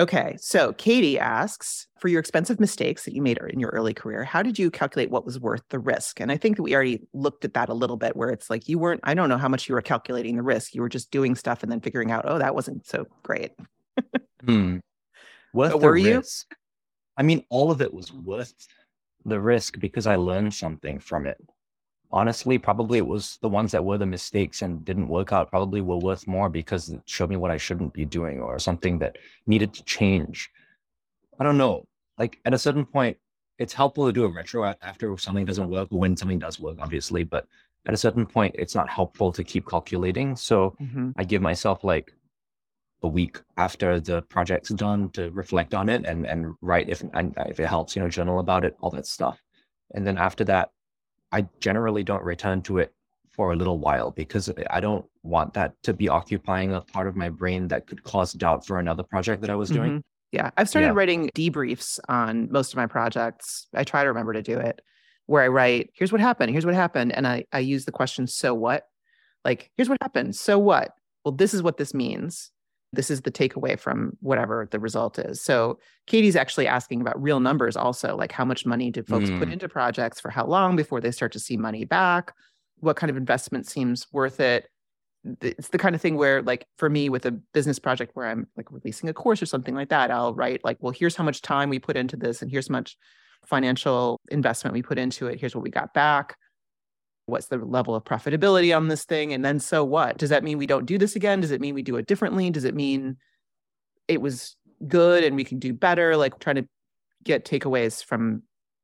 Okay 0.00 0.36
so 0.40 0.72
katie 0.74 1.18
asks 1.18 1.86
for 1.98 2.08
your 2.08 2.20
expensive 2.20 2.58
mistakes 2.58 3.04
that 3.04 3.14
you 3.14 3.22
made 3.22 3.38
in 3.50 3.60
your 3.60 3.70
early 3.70 3.94
career 3.94 4.24
how 4.24 4.42
did 4.42 4.58
you 4.58 4.70
calculate 4.70 5.10
what 5.10 5.24
was 5.24 5.38
worth 5.38 5.62
the 5.68 5.78
risk 5.78 6.20
and 6.20 6.32
i 6.32 6.36
think 6.36 6.56
that 6.56 6.62
we 6.62 6.74
already 6.74 7.00
looked 7.12 7.44
at 7.44 7.54
that 7.54 7.68
a 7.68 7.74
little 7.74 7.96
bit 7.96 8.16
where 8.16 8.30
it's 8.30 8.50
like 8.50 8.68
you 8.68 8.78
weren't 8.78 9.00
i 9.04 9.14
don't 9.14 9.28
know 9.28 9.38
how 9.38 9.48
much 9.48 9.68
you 9.68 9.74
were 9.74 9.82
calculating 9.82 10.36
the 10.36 10.42
risk 10.42 10.74
you 10.74 10.80
were 10.80 10.88
just 10.88 11.10
doing 11.10 11.34
stuff 11.34 11.62
and 11.62 11.70
then 11.70 11.80
figuring 11.80 12.10
out 12.10 12.24
oh 12.26 12.38
that 12.38 12.54
wasn't 12.54 12.84
so 12.86 13.06
great 13.22 13.52
Hmm. 14.44 14.78
Worth 15.52 15.72
But 15.72 15.80
the 15.80 15.86
were 15.86 15.96
you? 15.96 16.22
I 17.16 17.22
mean, 17.22 17.44
all 17.50 17.70
of 17.70 17.82
it 17.82 17.92
was 17.92 18.12
worth 18.12 18.54
the 19.24 19.40
risk 19.40 19.78
because 19.78 20.06
I 20.06 20.16
learned 20.16 20.54
something 20.54 20.98
from 20.98 21.26
it. 21.26 21.36
Honestly, 22.12 22.58
probably 22.58 22.98
it 22.98 23.06
was 23.06 23.38
the 23.40 23.48
ones 23.48 23.70
that 23.72 23.84
were 23.84 23.98
the 23.98 24.06
mistakes 24.06 24.62
and 24.62 24.84
didn't 24.84 25.08
work 25.08 25.32
out 25.32 25.50
probably 25.50 25.80
were 25.80 25.96
worth 25.96 26.26
more 26.26 26.48
because 26.48 26.88
it 26.88 27.00
showed 27.04 27.30
me 27.30 27.36
what 27.36 27.52
I 27.52 27.56
shouldn't 27.56 27.92
be 27.92 28.04
doing 28.04 28.40
or 28.40 28.58
something 28.58 28.98
that 28.98 29.16
needed 29.46 29.72
to 29.74 29.84
change. 29.84 30.50
I 31.38 31.44
don't 31.44 31.58
know. 31.58 31.86
Like 32.18 32.40
at 32.44 32.54
a 32.54 32.58
certain 32.58 32.84
point, 32.84 33.16
it's 33.58 33.72
helpful 33.72 34.06
to 34.06 34.12
do 34.12 34.24
a 34.24 34.28
retro 34.28 34.64
after 34.82 35.16
something 35.18 35.44
doesn't 35.44 35.70
work 35.70 35.88
or 35.92 35.98
when 36.00 36.16
something 36.16 36.38
does 36.38 36.58
work, 36.58 36.78
obviously. 36.80 37.24
But 37.24 37.46
at 37.86 37.94
a 37.94 37.98
certain 37.98 38.26
point, 38.26 38.56
it's 38.58 38.74
not 38.74 38.88
helpful 38.88 39.32
to 39.32 39.44
keep 39.44 39.68
calculating. 39.68 40.34
So 40.36 40.76
Mhm. 40.80 41.14
I 41.16 41.24
give 41.24 41.42
myself 41.42 41.84
like 41.84 42.12
a 43.02 43.08
week 43.08 43.40
after 43.56 44.00
the 44.00 44.22
project's 44.22 44.70
done 44.70 45.10
to 45.10 45.30
reflect 45.30 45.74
on 45.74 45.88
it 45.88 46.04
and 46.04 46.26
and 46.26 46.54
write 46.60 46.88
if 46.88 47.02
and 47.14 47.34
if 47.46 47.60
it 47.60 47.66
helps, 47.66 47.96
you 47.96 48.02
know, 48.02 48.08
journal 48.08 48.40
about 48.40 48.64
it, 48.64 48.76
all 48.80 48.90
that 48.90 49.06
stuff. 49.06 49.42
And 49.94 50.06
then 50.06 50.18
after 50.18 50.44
that, 50.44 50.70
I 51.32 51.46
generally 51.60 52.02
don't 52.02 52.22
return 52.24 52.62
to 52.62 52.78
it 52.78 52.92
for 53.30 53.52
a 53.52 53.56
little 53.56 53.78
while 53.78 54.10
because 54.10 54.50
I 54.70 54.80
don't 54.80 55.04
want 55.22 55.54
that 55.54 55.80
to 55.84 55.94
be 55.94 56.08
occupying 56.08 56.72
a 56.74 56.80
part 56.80 57.06
of 57.06 57.16
my 57.16 57.28
brain 57.28 57.68
that 57.68 57.86
could 57.86 58.02
cause 58.02 58.32
doubt 58.32 58.66
for 58.66 58.78
another 58.78 59.02
project 59.04 59.40
that 59.42 59.50
I 59.50 59.54
was 59.54 59.70
doing. 59.70 59.98
Mhm. 59.98 60.02
Yeah, 60.32 60.50
I've 60.56 60.68
started 60.68 60.88
Yeah. 60.88 60.92
writing 60.94 61.30
debriefs 61.34 61.98
on 62.08 62.50
most 62.50 62.72
of 62.72 62.76
my 62.76 62.86
projects. 62.86 63.68
I 63.74 63.84
try 63.84 64.02
to 64.02 64.08
remember 64.08 64.32
to 64.32 64.42
do 64.42 64.58
it 64.58 64.80
where 65.26 65.42
I 65.42 65.48
write, 65.48 65.90
here's 65.94 66.10
what 66.12 66.20
happened, 66.20 66.50
here's 66.50 66.66
what 66.66 66.74
happened. 66.74 67.12
And 67.12 67.26
I, 67.26 67.44
I 67.52 67.60
use 67.60 67.84
the 67.84 67.92
question, 67.92 68.26
so 68.26 68.52
what? 68.54 68.88
Like, 69.44 69.70
here's 69.76 69.88
what 69.88 69.98
happened, 70.02 70.34
so 70.36 70.58
what? 70.58 70.92
Well, 71.24 71.32
this 71.32 71.54
is 71.54 71.62
what 71.62 71.76
this 71.76 71.94
means. 71.94 72.50
This 72.92 73.10
is 73.10 73.22
the 73.22 73.30
takeaway 73.30 73.78
from 73.78 74.16
whatever 74.20 74.66
the 74.70 74.80
result 74.80 75.18
is. 75.18 75.40
So 75.40 75.78
Katie's 76.06 76.36
actually 76.36 76.66
asking 76.66 77.00
about 77.00 77.20
real 77.22 77.38
numbers 77.40 77.76
also, 77.76 78.16
like 78.16 78.32
how 78.32 78.44
much 78.44 78.66
money 78.66 78.90
do 78.90 79.02
folks 79.02 79.30
put 79.30 79.48
Mm. 79.48 79.52
into 79.52 79.68
projects 79.68 80.20
for 80.20 80.30
how 80.30 80.46
long 80.46 80.74
before 80.76 81.00
they 81.00 81.10
start 81.12 81.32
to 81.32 81.38
see 81.40 81.56
money 81.56 81.84
back? 81.84 82.34
What 82.78 82.96
kind 82.96 83.10
of 83.10 83.16
investment 83.16 83.66
seems 83.68 84.06
worth 84.12 84.40
it? 84.40 84.68
it's 85.42 85.68
the 85.68 85.76
kind 85.76 85.94
of 85.94 86.00
thing 86.00 86.16
where 86.16 86.40
like 86.40 86.64
for 86.78 86.88
me 86.88 87.10
with 87.10 87.26
a 87.26 87.30
business 87.52 87.78
project 87.78 88.12
where 88.14 88.26
i'm 88.26 88.46
like 88.56 88.72
releasing 88.72 89.06
a 89.06 89.12
course 89.12 89.42
or 89.42 89.44
something 89.44 89.74
like 89.74 89.90
that 89.90 90.10
i'll 90.10 90.32
write 90.34 90.64
like 90.64 90.78
well 90.80 90.94
here's 90.94 91.14
how 91.14 91.22
much 91.22 91.42
time 91.42 91.68
we 91.68 91.78
put 91.78 91.94
into 91.94 92.16
this 92.16 92.40
and 92.40 92.50
here's 92.50 92.68
how 92.68 92.72
much 92.72 92.96
financial 93.44 94.18
investment 94.30 94.72
we 94.72 94.80
put 94.80 94.96
into 94.98 95.26
it 95.26 95.38
here's 95.38 95.54
what 95.54 95.62
we 95.62 95.68
got 95.68 95.92
back 95.92 96.36
what's 97.30 97.46
the 97.46 97.56
level 97.58 97.94
of 97.94 98.04
profitability 98.04 98.76
on 98.76 98.88
this 98.88 99.04
thing 99.04 99.32
and 99.32 99.44
then 99.44 99.58
so 99.58 99.84
what 99.84 100.18
does 100.18 100.30
that 100.30 100.44
mean 100.44 100.58
we 100.58 100.66
don't 100.66 100.86
do 100.86 100.98
this 100.98 101.16
again 101.16 101.40
does 101.40 101.50
it 101.50 101.60
mean 101.60 101.74
we 101.74 101.82
do 101.82 101.96
it 101.96 102.06
differently 102.06 102.50
does 102.50 102.64
it 102.64 102.74
mean 102.74 103.16
it 104.08 104.20
was 104.20 104.56
good 104.88 105.24
and 105.24 105.36
we 105.36 105.44
can 105.44 105.58
do 105.58 105.72
better 105.72 106.16
like 106.16 106.38
trying 106.40 106.56
to 106.56 106.66
get 107.24 107.44
takeaways 107.44 108.04
from 108.04 108.42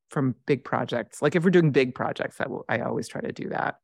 from 0.08 0.34
big 0.46 0.62
projects 0.62 1.20
like 1.20 1.34
if 1.34 1.44
we're 1.44 1.50
doing 1.50 1.70
big 1.70 1.94
projects 1.94 2.40
i 2.40 2.46
will 2.46 2.64
i 2.68 2.80
always 2.80 3.08
try 3.08 3.20
to 3.20 3.32
do 3.32 3.48
that 3.48 3.76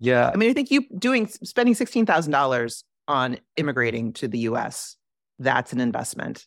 Yeah. 0.00 0.30
I 0.32 0.36
mean, 0.36 0.50
I 0.50 0.54
think 0.54 0.70
you 0.70 0.86
doing 0.98 1.26
spending 1.28 1.74
sixteen 1.74 2.06
thousand 2.06 2.32
dollars 2.32 2.84
on 3.06 3.36
immigrating 3.56 4.12
to 4.14 4.28
the 4.28 4.38
U.S. 4.50 4.96
That's 5.38 5.72
an 5.72 5.80
investment. 5.80 6.46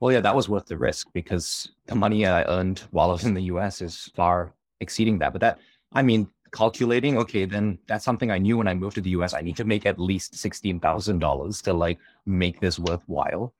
Well, 0.00 0.12
yeah, 0.12 0.20
that 0.20 0.34
was 0.34 0.48
worth 0.48 0.66
the 0.66 0.78
risk 0.78 1.08
because 1.12 1.70
the 1.86 1.94
money 1.94 2.24
I 2.24 2.44
earned 2.44 2.80
while 2.90 3.10
I 3.10 3.12
was 3.12 3.24
in 3.24 3.34
the 3.34 3.42
US 3.54 3.82
is 3.82 4.10
far 4.14 4.54
exceeding 4.80 5.18
that. 5.18 5.32
But 5.32 5.40
that, 5.40 5.58
I 5.92 6.02
mean, 6.02 6.28
calculating, 6.52 7.18
okay, 7.18 7.44
then 7.44 7.78
that's 7.86 8.04
something 8.04 8.30
I 8.30 8.38
knew 8.38 8.58
when 8.58 8.68
I 8.68 8.74
moved 8.74 8.96
to 8.96 9.00
the 9.00 9.10
US. 9.10 9.34
I 9.34 9.40
need 9.40 9.56
to 9.56 9.64
make 9.64 9.86
at 9.86 9.98
least 9.98 10.34
$16,000 10.34 11.62
to 11.62 11.72
like 11.72 11.98
make 12.26 12.60
this 12.60 12.78
worthwhile 12.78 13.52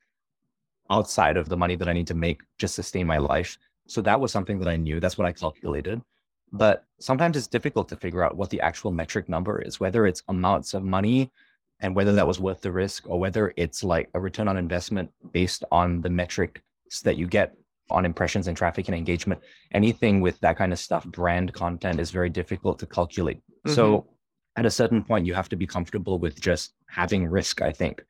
outside 0.90 1.36
of 1.36 1.48
the 1.48 1.56
money 1.56 1.76
that 1.76 1.88
I 1.88 1.92
need 1.92 2.06
to 2.06 2.14
make 2.14 2.42
just 2.58 2.74
sustain 2.74 3.06
my 3.06 3.18
life. 3.18 3.58
So 3.86 4.00
that 4.02 4.20
was 4.20 4.32
something 4.32 4.58
that 4.60 4.68
I 4.68 4.76
knew. 4.76 5.00
That's 5.00 5.18
what 5.18 5.26
I 5.26 5.32
calculated. 5.32 6.00
But 6.52 6.84
sometimes 6.98 7.36
it's 7.36 7.46
difficult 7.46 7.88
to 7.90 7.96
figure 7.96 8.22
out 8.22 8.36
what 8.36 8.50
the 8.50 8.60
actual 8.60 8.90
metric 8.90 9.28
number 9.28 9.60
is, 9.60 9.80
whether 9.80 10.06
it's 10.06 10.22
amounts 10.28 10.74
of 10.74 10.82
money 10.82 11.30
and 11.80 11.94
whether 11.94 12.12
that 12.12 12.26
was 12.26 12.40
worth 12.40 12.60
the 12.60 12.72
risk 12.72 13.08
or 13.08 13.20
whether 13.20 13.52
it's 13.56 13.84
like 13.84 14.08
a 14.14 14.20
return 14.20 14.48
on 14.48 14.56
investment 14.56 15.10
based 15.32 15.64
on 15.70 16.00
the 16.00 16.10
metrics 16.10 16.62
that 17.02 17.18
you 17.18 17.26
get 17.26 17.54
on 17.90 18.04
impressions 18.04 18.48
and 18.48 18.56
traffic 18.56 18.88
and 18.88 18.96
engagement. 18.96 19.40
Anything 19.72 20.20
with 20.20 20.38
that 20.40 20.56
kind 20.56 20.72
of 20.72 20.78
stuff, 20.78 21.04
brand 21.06 21.52
content 21.52 22.00
is 22.00 22.10
very 22.10 22.30
difficult 22.30 22.78
to 22.80 22.86
calculate. 22.86 23.40
So 23.66 24.06
at 24.56 24.66
a 24.66 24.70
certain 24.70 25.04
point, 25.04 25.26
you 25.26 25.34
have 25.34 25.48
to 25.50 25.56
be 25.56 25.66
comfortable 25.66 26.18
with 26.18 26.40
just 26.40 26.74
having 26.88 27.26
risk, 27.26 27.62
I 27.62 27.72
think. 27.72 28.04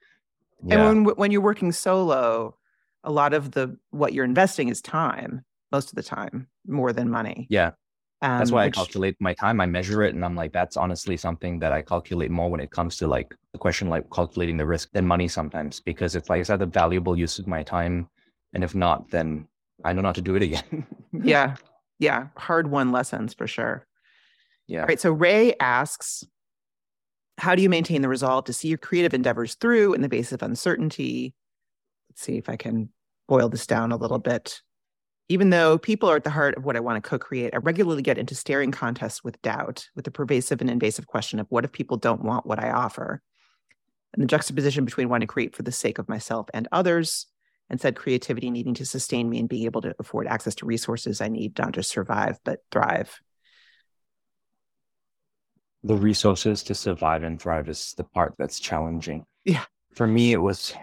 And 0.68 1.07
when 1.07 1.14
when 1.16 1.31
you're 1.31 1.41
working 1.41 1.72
solo, 1.72 2.57
a 3.05 3.12
lot 3.12 3.35
of 3.35 3.53
the 3.53 3.76
what 3.91 4.12
you're 4.12 4.24
investing 4.24 4.68
is 4.68 4.81
time 4.81 5.45
most 5.70 5.91
of 5.91 5.95
the 5.95 6.03
time 6.03 6.49
more 6.66 6.93
than 6.93 7.11
money. 7.11 7.47
Yeah. 7.51 7.72
Um, 8.22 8.39
that's 8.39 8.51
why 8.51 8.66
which... 8.66 8.76
I 8.76 8.81
calculate 8.81 9.16
my 9.20 9.35
time. 9.35 9.61
I 9.61 9.66
measure 9.66 10.03
it 10.03 10.14
and 10.14 10.24
I'm 10.24 10.35
like, 10.35 10.53
that's 10.53 10.76
honestly 10.76 11.16
something 11.16 11.59
that 11.61 11.72
I 11.72 11.83
calculate 11.83 12.31
more 12.31 12.51
when 12.51 12.61
it 12.61 12.70
comes 12.70 12.97
to 12.97 13.07
like 13.07 13.35
the 13.53 13.59
question 13.59 13.89
like 13.89 14.11
calculating 14.11 14.57
the 14.57 14.66
risk 14.66 14.91
than 14.93 15.07
money 15.07 15.29
sometimes. 15.29 15.81
Because 15.81 16.16
it's 16.16 16.29
like 16.29 16.41
is 16.41 16.49
that 16.49 16.62
a 16.62 16.66
valuable 16.66 17.16
use 17.16 17.39
of 17.39 17.47
my 17.47 17.62
time? 17.62 18.09
And 18.55 18.64
if 18.64 18.74
not, 18.74 19.11
then 19.11 19.47
I 19.85 19.93
know 19.93 20.03
not 20.03 20.14
to 20.16 20.22
do 20.22 20.35
it 20.35 20.43
again. 20.43 20.87
yeah. 21.12 21.57
Yeah. 21.99 22.29
Hard 22.37 22.70
won 22.70 22.93
lessons 22.93 23.35
for 23.35 23.47
sure. 23.47 23.87
Yeah. 24.66 24.83
All 24.83 24.87
right. 24.87 25.01
So 25.01 25.12
Ray 25.12 25.55
asks, 25.61 26.24
how 27.39 27.55
do 27.55 27.62
you 27.62 27.68
maintain 27.68 28.03
the 28.03 28.09
resolve 28.09 28.45
to 28.47 28.53
see 28.53 28.68
your 28.68 28.79
creative 28.79 29.14
endeavors 29.14 29.55
through 29.55 29.95
in 29.95 30.03
the 30.03 30.09
face 30.09 30.33
of 30.33 30.43
uncertainty? 30.43 31.35
Let's 32.11 32.22
see 32.22 32.37
if 32.37 32.49
I 32.49 32.57
can 32.57 32.91
boil 33.29 33.49
this 33.49 33.66
down 33.66 33.93
a 33.93 33.97
little 33.97 34.18
bit. 34.18 34.61
Even 35.29 35.51
though 35.51 35.79
people 35.79 36.11
are 36.11 36.16
at 36.16 36.24
the 36.24 36.31
heart 36.31 36.57
of 36.57 36.64
what 36.64 36.74
I 36.74 36.81
want 36.81 37.03
to 37.03 37.09
co 37.09 37.18
create, 37.18 37.55
I 37.55 37.59
regularly 37.59 38.03
get 38.03 38.18
into 38.18 38.35
staring 38.35 38.72
contests 38.72 39.22
with 39.22 39.41
doubt, 39.43 39.87
with 39.95 40.05
the 40.05 40.11
pervasive 40.11 40.61
and 40.61 40.70
invasive 40.70 41.07
question 41.07 41.39
of 41.39 41.47
what 41.51 41.64
if 41.64 41.72
people 41.72 41.99
don't 41.99 42.24
want 42.24 42.47
what 42.47 42.62
I 42.62 42.70
offer? 42.70 43.22
And 44.14 44.22
the 44.22 44.26
juxtaposition 44.26 44.87
between 44.87 45.09
wanting 45.11 45.29
to 45.29 45.33
create 45.33 45.55
for 45.55 45.62
the 45.62 45.70
sake 45.70 45.99
of 45.99 46.09
myself 46.09 46.49
and 46.55 46.66
others, 46.72 47.26
and 47.70 47.80
said 47.80 47.96
creativity 47.96 48.50
needing 48.50 48.74
to 48.74 48.86
sustain 48.86 49.28
me 49.28 49.38
and 49.38 49.48
being 49.48 49.64
able 49.64 49.82
to 49.82 49.94
afford 49.98 50.26
access 50.26 50.54
to 50.56 50.66
resources 50.66 51.20
I 51.20 51.28
need 51.28 51.58
not 51.58 51.72
just 51.72 51.90
survive, 51.90 52.38
but 52.44 52.60
thrive 52.70 53.20
the 55.84 55.94
resources 55.94 56.62
to 56.64 56.74
survive 56.74 57.22
and 57.22 57.40
thrive 57.40 57.68
is 57.68 57.94
the 57.96 58.04
part 58.04 58.34
that's 58.38 58.58
challenging. 58.58 59.24
Yeah. 59.44 59.64
For 59.94 60.06
me, 60.06 60.32
it 60.32 60.38
was, 60.38 60.74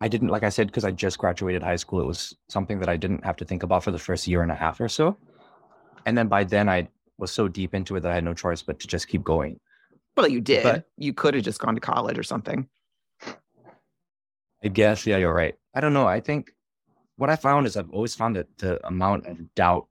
I 0.00 0.08
didn't, 0.08 0.28
like 0.28 0.42
I 0.42 0.48
said, 0.48 0.66
because 0.66 0.84
I 0.84 0.90
just 0.90 1.18
graduated 1.18 1.62
high 1.62 1.76
school, 1.76 2.00
it 2.00 2.06
was 2.06 2.36
something 2.48 2.80
that 2.80 2.88
I 2.88 2.96
didn't 2.96 3.24
have 3.24 3.36
to 3.36 3.44
think 3.44 3.62
about 3.62 3.84
for 3.84 3.92
the 3.92 3.98
first 3.98 4.26
year 4.26 4.42
and 4.42 4.50
a 4.50 4.54
half 4.54 4.80
or 4.80 4.88
so. 4.88 5.16
And 6.04 6.16
then 6.16 6.28
by 6.28 6.44
then, 6.44 6.68
I 6.68 6.88
was 7.18 7.32
so 7.32 7.48
deep 7.48 7.74
into 7.74 7.96
it 7.96 8.00
that 8.00 8.12
I 8.12 8.14
had 8.14 8.24
no 8.24 8.34
choice 8.34 8.62
but 8.62 8.78
to 8.80 8.86
just 8.86 9.08
keep 9.08 9.24
going. 9.24 9.58
Well, 10.16 10.28
you 10.28 10.40
did. 10.40 10.62
But, 10.62 10.84
you 10.96 11.12
could 11.12 11.34
have 11.34 11.44
just 11.44 11.60
gone 11.60 11.74
to 11.74 11.80
college 11.80 12.18
or 12.18 12.22
something. 12.22 12.68
I 14.64 14.68
guess, 14.68 15.06
yeah, 15.06 15.16
you're 15.16 15.34
right. 15.34 15.54
I 15.74 15.80
don't 15.80 15.92
know. 15.92 16.06
I 16.06 16.20
think 16.20 16.52
what 17.16 17.30
I 17.30 17.36
found 17.36 17.66
is 17.66 17.76
I've 17.76 17.90
always 17.90 18.14
found 18.14 18.36
that 18.36 18.46
the 18.58 18.84
amount 18.86 19.26
of 19.26 19.54
doubt 19.54 19.86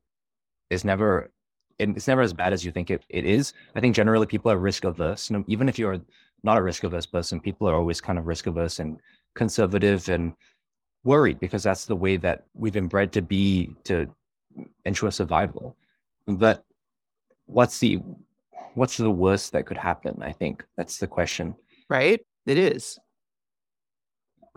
is 0.69 0.83
never 0.83 1.31
it's 1.77 2.07
never 2.07 2.21
as 2.21 2.33
bad 2.33 2.53
as 2.53 2.63
you 2.63 2.71
think 2.71 2.89
it, 2.89 3.03
it 3.09 3.25
is. 3.25 3.53
I 3.75 3.81
think 3.81 3.95
generally 3.95 4.25
people 4.25 4.49
are 4.49 4.57
risk 4.57 4.85
averse. 4.85 5.29
You 5.29 5.37
know, 5.37 5.43
even 5.47 5.67
if 5.67 5.77
you're 5.77 5.99
not 6.43 6.57
a 6.57 6.61
risk 6.61 6.83
averse 6.83 7.05
person, 7.05 7.39
people 7.39 7.67
are 7.67 7.75
always 7.75 7.99
kind 7.99 8.17
of 8.17 8.27
risk 8.27 8.47
averse 8.47 8.79
and 8.79 8.97
conservative 9.33 10.07
and 10.07 10.33
worried 11.03 11.39
because 11.39 11.63
that's 11.63 11.85
the 11.85 11.95
way 11.95 12.17
that 12.17 12.45
we've 12.53 12.73
been 12.73 12.87
bred 12.87 13.11
to 13.13 13.21
be 13.21 13.75
to 13.83 14.07
ensure 14.85 15.11
survival. 15.11 15.75
But 16.27 16.63
what's 17.45 17.79
the 17.79 17.99
what's 18.75 18.97
the 18.97 19.11
worst 19.11 19.51
that 19.51 19.65
could 19.65 19.77
happen? 19.77 20.21
I 20.21 20.31
think 20.31 20.65
that's 20.77 20.97
the 20.97 21.07
question. 21.07 21.55
Right? 21.89 22.25
It 22.45 22.57
is. 22.57 22.99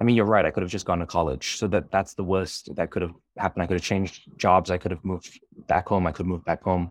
I 0.00 0.04
mean, 0.04 0.14
you're 0.14 0.26
right. 0.26 0.44
I 0.44 0.50
could 0.50 0.62
have 0.62 0.70
just 0.70 0.86
gone 0.86 1.00
to 1.00 1.06
college. 1.06 1.56
So 1.56 1.66
that 1.68 1.90
that's 1.90 2.14
the 2.14 2.24
worst 2.24 2.74
that 2.76 2.90
could 2.90 3.02
have 3.02 3.14
happened. 3.36 3.62
I 3.62 3.66
could 3.66 3.74
have 3.74 3.82
changed 3.82 4.30
jobs. 4.36 4.70
I 4.70 4.78
could 4.78 4.90
have 4.90 5.04
moved 5.04 5.40
back 5.66 5.88
home. 5.88 6.06
I 6.06 6.12
could 6.12 6.26
move 6.26 6.44
back 6.44 6.62
home 6.62 6.90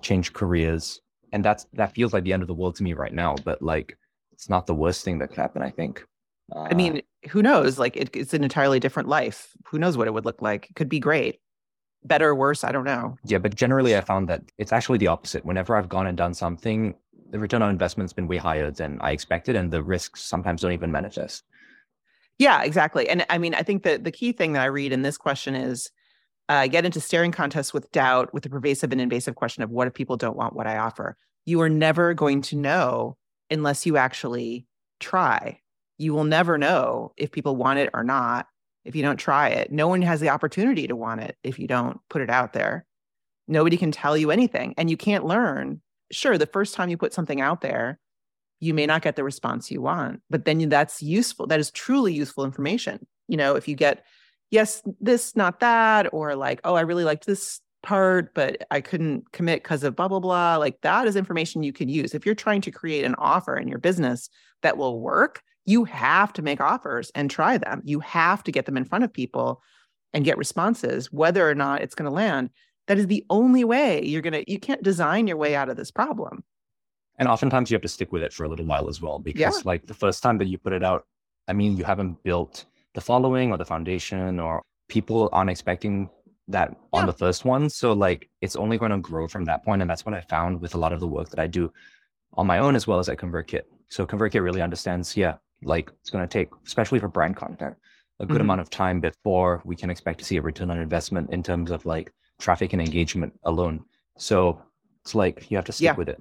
change 0.00 0.32
careers. 0.32 1.00
And 1.32 1.44
that's 1.44 1.66
that 1.74 1.94
feels 1.94 2.12
like 2.12 2.24
the 2.24 2.32
end 2.32 2.42
of 2.42 2.48
the 2.48 2.54
world 2.54 2.76
to 2.76 2.82
me 2.82 2.92
right 2.92 3.12
now. 3.12 3.36
But 3.44 3.62
like 3.62 3.96
it's 4.32 4.48
not 4.48 4.66
the 4.66 4.74
worst 4.74 5.04
thing 5.04 5.18
that 5.18 5.28
could 5.28 5.38
happen, 5.38 5.62
I 5.62 5.70
think. 5.70 6.04
Uh, 6.54 6.62
I 6.62 6.74
mean, 6.74 7.02
who 7.28 7.42
knows? 7.42 7.78
Like 7.78 7.96
it, 7.96 8.10
it's 8.16 8.34
an 8.34 8.42
entirely 8.42 8.80
different 8.80 9.08
life. 9.08 9.50
Who 9.66 9.78
knows 9.78 9.96
what 9.96 10.08
it 10.08 10.14
would 10.14 10.24
look 10.24 10.42
like? 10.42 10.70
It 10.70 10.74
could 10.74 10.88
be 10.88 10.98
great. 10.98 11.40
Better 12.02 12.30
or 12.30 12.34
worse, 12.34 12.64
I 12.64 12.72
don't 12.72 12.84
know. 12.84 13.16
Yeah, 13.24 13.38
but 13.38 13.54
generally 13.54 13.96
I 13.96 14.00
found 14.00 14.28
that 14.28 14.42
it's 14.58 14.72
actually 14.72 14.98
the 14.98 15.08
opposite. 15.08 15.44
Whenever 15.44 15.76
I've 15.76 15.88
gone 15.88 16.06
and 16.06 16.16
done 16.16 16.32
something, 16.32 16.94
the 17.30 17.38
return 17.38 17.62
on 17.62 17.70
investment's 17.70 18.14
been 18.14 18.26
way 18.26 18.38
higher 18.38 18.70
than 18.70 18.98
I 19.02 19.12
expected, 19.12 19.54
and 19.54 19.70
the 19.70 19.82
risks 19.82 20.22
sometimes 20.22 20.62
don't 20.62 20.72
even 20.72 20.90
manifest. 20.90 21.44
Yeah, 22.40 22.62
exactly. 22.62 23.06
And 23.06 23.26
I 23.28 23.36
mean, 23.36 23.54
I 23.54 23.62
think 23.62 23.82
that 23.82 24.04
the 24.04 24.10
key 24.10 24.32
thing 24.32 24.54
that 24.54 24.62
I 24.62 24.66
read 24.66 24.92
in 24.92 25.02
this 25.02 25.18
question 25.18 25.54
is 25.54 25.90
uh, 26.48 26.68
get 26.68 26.86
into 26.86 26.98
staring 26.98 27.32
contests 27.32 27.74
with 27.74 27.92
doubt 27.92 28.32
with 28.32 28.44
the 28.44 28.48
pervasive 28.48 28.92
and 28.92 29.00
invasive 29.00 29.34
question 29.34 29.62
of 29.62 29.68
what 29.68 29.86
if 29.86 29.92
people 29.92 30.16
don't 30.16 30.38
want 30.38 30.54
what 30.56 30.66
I 30.66 30.78
offer? 30.78 31.18
You 31.44 31.60
are 31.60 31.68
never 31.68 32.14
going 32.14 32.40
to 32.42 32.56
know 32.56 33.18
unless 33.50 33.84
you 33.84 33.98
actually 33.98 34.66
try. 35.00 35.60
You 35.98 36.14
will 36.14 36.24
never 36.24 36.56
know 36.56 37.12
if 37.18 37.30
people 37.30 37.56
want 37.56 37.78
it 37.78 37.90
or 37.92 38.02
not 38.02 38.46
if 38.86 38.96
you 38.96 39.02
don't 39.02 39.18
try 39.18 39.50
it. 39.50 39.70
No 39.70 39.86
one 39.86 40.00
has 40.00 40.20
the 40.20 40.30
opportunity 40.30 40.86
to 40.86 40.96
want 40.96 41.20
it 41.20 41.36
if 41.44 41.58
you 41.58 41.68
don't 41.68 42.00
put 42.08 42.22
it 42.22 42.30
out 42.30 42.54
there. 42.54 42.86
Nobody 43.48 43.76
can 43.76 43.92
tell 43.92 44.16
you 44.16 44.30
anything 44.30 44.72
and 44.78 44.88
you 44.88 44.96
can't 44.96 45.26
learn. 45.26 45.82
Sure, 46.10 46.38
the 46.38 46.46
first 46.46 46.74
time 46.74 46.88
you 46.88 46.96
put 46.96 47.12
something 47.12 47.42
out 47.42 47.60
there, 47.60 48.00
you 48.60 48.74
may 48.74 48.86
not 48.86 49.02
get 49.02 49.16
the 49.16 49.24
response 49.24 49.70
you 49.70 49.82
want, 49.82 50.20
but 50.30 50.44
then 50.44 50.68
that's 50.68 51.02
useful. 51.02 51.46
That 51.46 51.60
is 51.60 51.70
truly 51.70 52.14
useful 52.14 52.44
information. 52.44 53.06
You 53.26 53.36
know, 53.36 53.56
if 53.56 53.66
you 53.66 53.74
get 53.74 54.04
yes, 54.50 54.82
this, 55.00 55.36
not 55.36 55.60
that, 55.60 56.12
or 56.12 56.34
like, 56.34 56.60
oh, 56.64 56.74
I 56.74 56.82
really 56.82 57.04
liked 57.04 57.26
this 57.26 57.60
part, 57.82 58.34
but 58.34 58.66
I 58.70 58.80
couldn't 58.80 59.32
commit 59.32 59.62
because 59.62 59.84
of 59.84 59.96
blah, 59.96 60.08
blah, 60.08 60.20
blah. 60.20 60.56
Like 60.56 60.80
that 60.82 61.06
is 61.06 61.16
information 61.16 61.62
you 61.62 61.72
can 61.72 61.88
use. 61.88 62.14
If 62.14 62.26
you're 62.26 62.34
trying 62.34 62.60
to 62.62 62.70
create 62.70 63.04
an 63.04 63.14
offer 63.16 63.56
in 63.56 63.68
your 63.68 63.78
business 63.78 64.28
that 64.62 64.76
will 64.76 65.00
work, 65.00 65.42
you 65.64 65.84
have 65.84 66.32
to 66.34 66.42
make 66.42 66.60
offers 66.60 67.10
and 67.14 67.30
try 67.30 67.56
them. 67.56 67.80
You 67.84 68.00
have 68.00 68.42
to 68.44 68.52
get 68.52 68.66
them 68.66 68.76
in 68.76 68.84
front 68.84 69.04
of 69.04 69.12
people 69.12 69.62
and 70.12 70.24
get 70.24 70.38
responses, 70.38 71.12
whether 71.12 71.48
or 71.48 71.54
not 71.54 71.82
it's 71.82 71.94
going 71.94 72.08
to 72.08 72.14
land. 72.14 72.50
That 72.88 72.98
is 72.98 73.06
the 73.06 73.24
only 73.30 73.62
way 73.62 74.04
you're 74.04 74.22
going 74.22 74.32
to, 74.32 74.50
you 74.50 74.58
can't 74.58 74.82
design 74.82 75.28
your 75.28 75.36
way 75.36 75.54
out 75.54 75.68
of 75.68 75.76
this 75.76 75.92
problem. 75.92 76.42
And 77.20 77.28
oftentimes 77.28 77.70
you 77.70 77.74
have 77.74 77.82
to 77.82 77.88
stick 77.88 78.10
with 78.10 78.22
it 78.22 78.32
for 78.32 78.44
a 78.44 78.48
little 78.48 78.64
while 78.64 78.88
as 78.88 79.00
well, 79.00 79.18
because 79.18 79.40
yeah. 79.40 79.52
like 79.64 79.86
the 79.86 79.94
first 79.94 80.22
time 80.22 80.38
that 80.38 80.48
you 80.48 80.56
put 80.56 80.72
it 80.72 80.82
out, 80.82 81.04
I 81.46 81.52
mean, 81.52 81.76
you 81.76 81.84
haven't 81.84 82.22
built 82.24 82.64
the 82.94 83.00
following 83.00 83.52
or 83.52 83.58
the 83.58 83.64
foundation 83.64 84.40
or 84.40 84.62
people 84.88 85.28
aren't 85.30 85.50
expecting 85.50 86.08
that 86.48 86.74
on 86.92 87.06
the 87.06 87.12
first 87.12 87.44
one. 87.44 87.68
So 87.68 87.92
like 87.92 88.28
it's 88.40 88.56
only 88.56 88.78
going 88.78 88.90
to 88.90 88.98
grow 88.98 89.28
from 89.28 89.44
that 89.44 89.64
point. 89.64 89.82
And 89.82 89.90
that's 89.90 90.04
what 90.04 90.14
I 90.14 90.22
found 90.22 90.60
with 90.62 90.74
a 90.74 90.78
lot 90.78 90.94
of 90.94 91.00
the 91.00 91.06
work 91.06 91.28
that 91.28 91.38
I 91.38 91.46
do 91.46 91.70
on 92.34 92.46
my 92.46 92.58
own 92.58 92.74
as 92.74 92.86
well 92.86 92.98
as 92.98 93.08
at 93.10 93.18
ConvertKit. 93.18 93.62
So 93.88 94.06
ConvertKit 94.06 94.42
really 94.42 94.62
understands, 94.62 95.16
yeah, 95.16 95.34
like 95.62 95.92
it's 96.00 96.10
going 96.10 96.26
to 96.26 96.32
take, 96.32 96.48
especially 96.66 97.00
for 97.00 97.08
brand 97.08 97.36
content, 97.36 97.76
a 98.18 98.24
good 98.24 98.34
mm-hmm. 98.34 98.42
amount 98.42 98.62
of 98.62 98.70
time 98.70 98.98
before 98.98 99.60
we 99.64 99.76
can 99.76 99.90
expect 99.90 100.18
to 100.20 100.24
see 100.24 100.38
a 100.38 100.42
return 100.42 100.70
on 100.70 100.78
investment 100.78 101.30
in 101.30 101.42
terms 101.42 101.70
of 101.70 101.84
like 101.84 102.12
traffic 102.40 102.72
and 102.72 102.80
engagement 102.80 103.32
alone. 103.44 103.84
So 104.16 104.62
it's 105.04 105.14
like 105.14 105.50
you 105.50 105.58
have 105.58 105.66
to 105.66 105.72
stick 105.72 105.84
yeah. 105.84 105.94
with 105.94 106.08
it. 106.08 106.20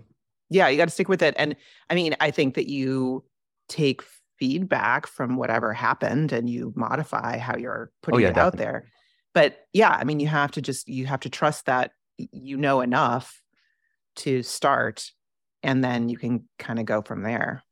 Yeah, 0.49 0.67
you 0.67 0.77
got 0.77 0.85
to 0.85 0.91
stick 0.91 1.09
with 1.09 1.21
it. 1.21 1.35
And 1.37 1.55
I 1.89 1.95
mean, 1.95 2.15
I 2.19 2.31
think 2.31 2.55
that 2.55 2.67
you 2.67 3.23
take 3.67 4.01
feedback 4.39 5.05
from 5.05 5.35
whatever 5.35 5.73
happened 5.73 6.31
and 6.31 6.49
you 6.49 6.73
modify 6.75 7.37
how 7.37 7.57
you're 7.57 7.91
oh, 7.91 7.95
putting 8.01 8.19
oh, 8.19 8.21
yeah, 8.21 8.29
it 8.29 8.35
definitely. 8.35 8.47
out 8.47 8.57
there 8.57 8.85
but 9.33 9.67
yeah 9.73 9.91
i 9.91 10.03
mean 10.05 10.19
you 10.19 10.27
have 10.27 10.51
to 10.51 10.61
just 10.61 10.87
you 10.87 11.05
have 11.05 11.19
to 11.19 11.29
trust 11.29 11.65
that 11.65 11.91
you 12.17 12.57
know 12.57 12.79
enough 12.79 13.41
to 14.15 14.41
start 14.41 15.11
and 15.61 15.83
then 15.83 16.07
you 16.07 16.17
can 16.17 16.47
kind 16.57 16.79
of 16.79 16.85
go 16.85 17.01
from 17.01 17.21
there 17.21 17.63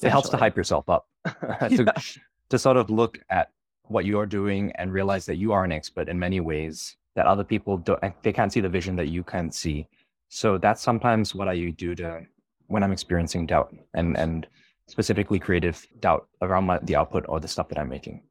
it 0.00 0.10
helps 0.10 0.28
to 0.28 0.36
hype 0.36 0.56
yourself 0.56 0.88
up 0.88 1.08
to, 1.68 1.84
yeah. 1.84 2.02
to 2.48 2.58
sort 2.58 2.76
of 2.76 2.88
look 2.88 3.18
at 3.28 3.50
what 3.84 4.04
you're 4.04 4.26
doing 4.26 4.70
and 4.76 4.92
realize 4.92 5.26
that 5.26 5.36
you 5.36 5.52
are 5.52 5.64
an 5.64 5.72
expert 5.72 6.08
in 6.08 6.18
many 6.18 6.38
ways 6.38 6.96
that 7.16 7.26
other 7.26 7.42
people 7.42 7.78
don't 7.78 8.00
they 8.22 8.32
can't 8.32 8.52
see 8.52 8.60
the 8.60 8.68
vision 8.68 8.94
that 8.94 9.08
you 9.08 9.24
can 9.24 9.50
see 9.50 9.88
so 10.28 10.58
that's 10.58 10.82
sometimes 10.82 11.34
what 11.34 11.48
i 11.48 11.70
do 11.70 11.94
to 11.94 12.20
when 12.66 12.82
i'm 12.82 12.92
experiencing 12.92 13.46
doubt 13.46 13.74
and 13.94 14.16
and 14.16 14.46
specifically 14.88 15.38
creative 15.38 15.86
doubt 16.00 16.26
around 16.42 16.64
my, 16.64 16.78
the 16.82 16.96
output 16.96 17.24
or 17.28 17.38
the 17.38 17.48
stuff 17.48 17.68
that 17.68 17.78
I'm 17.78 17.88
making. 17.88 18.22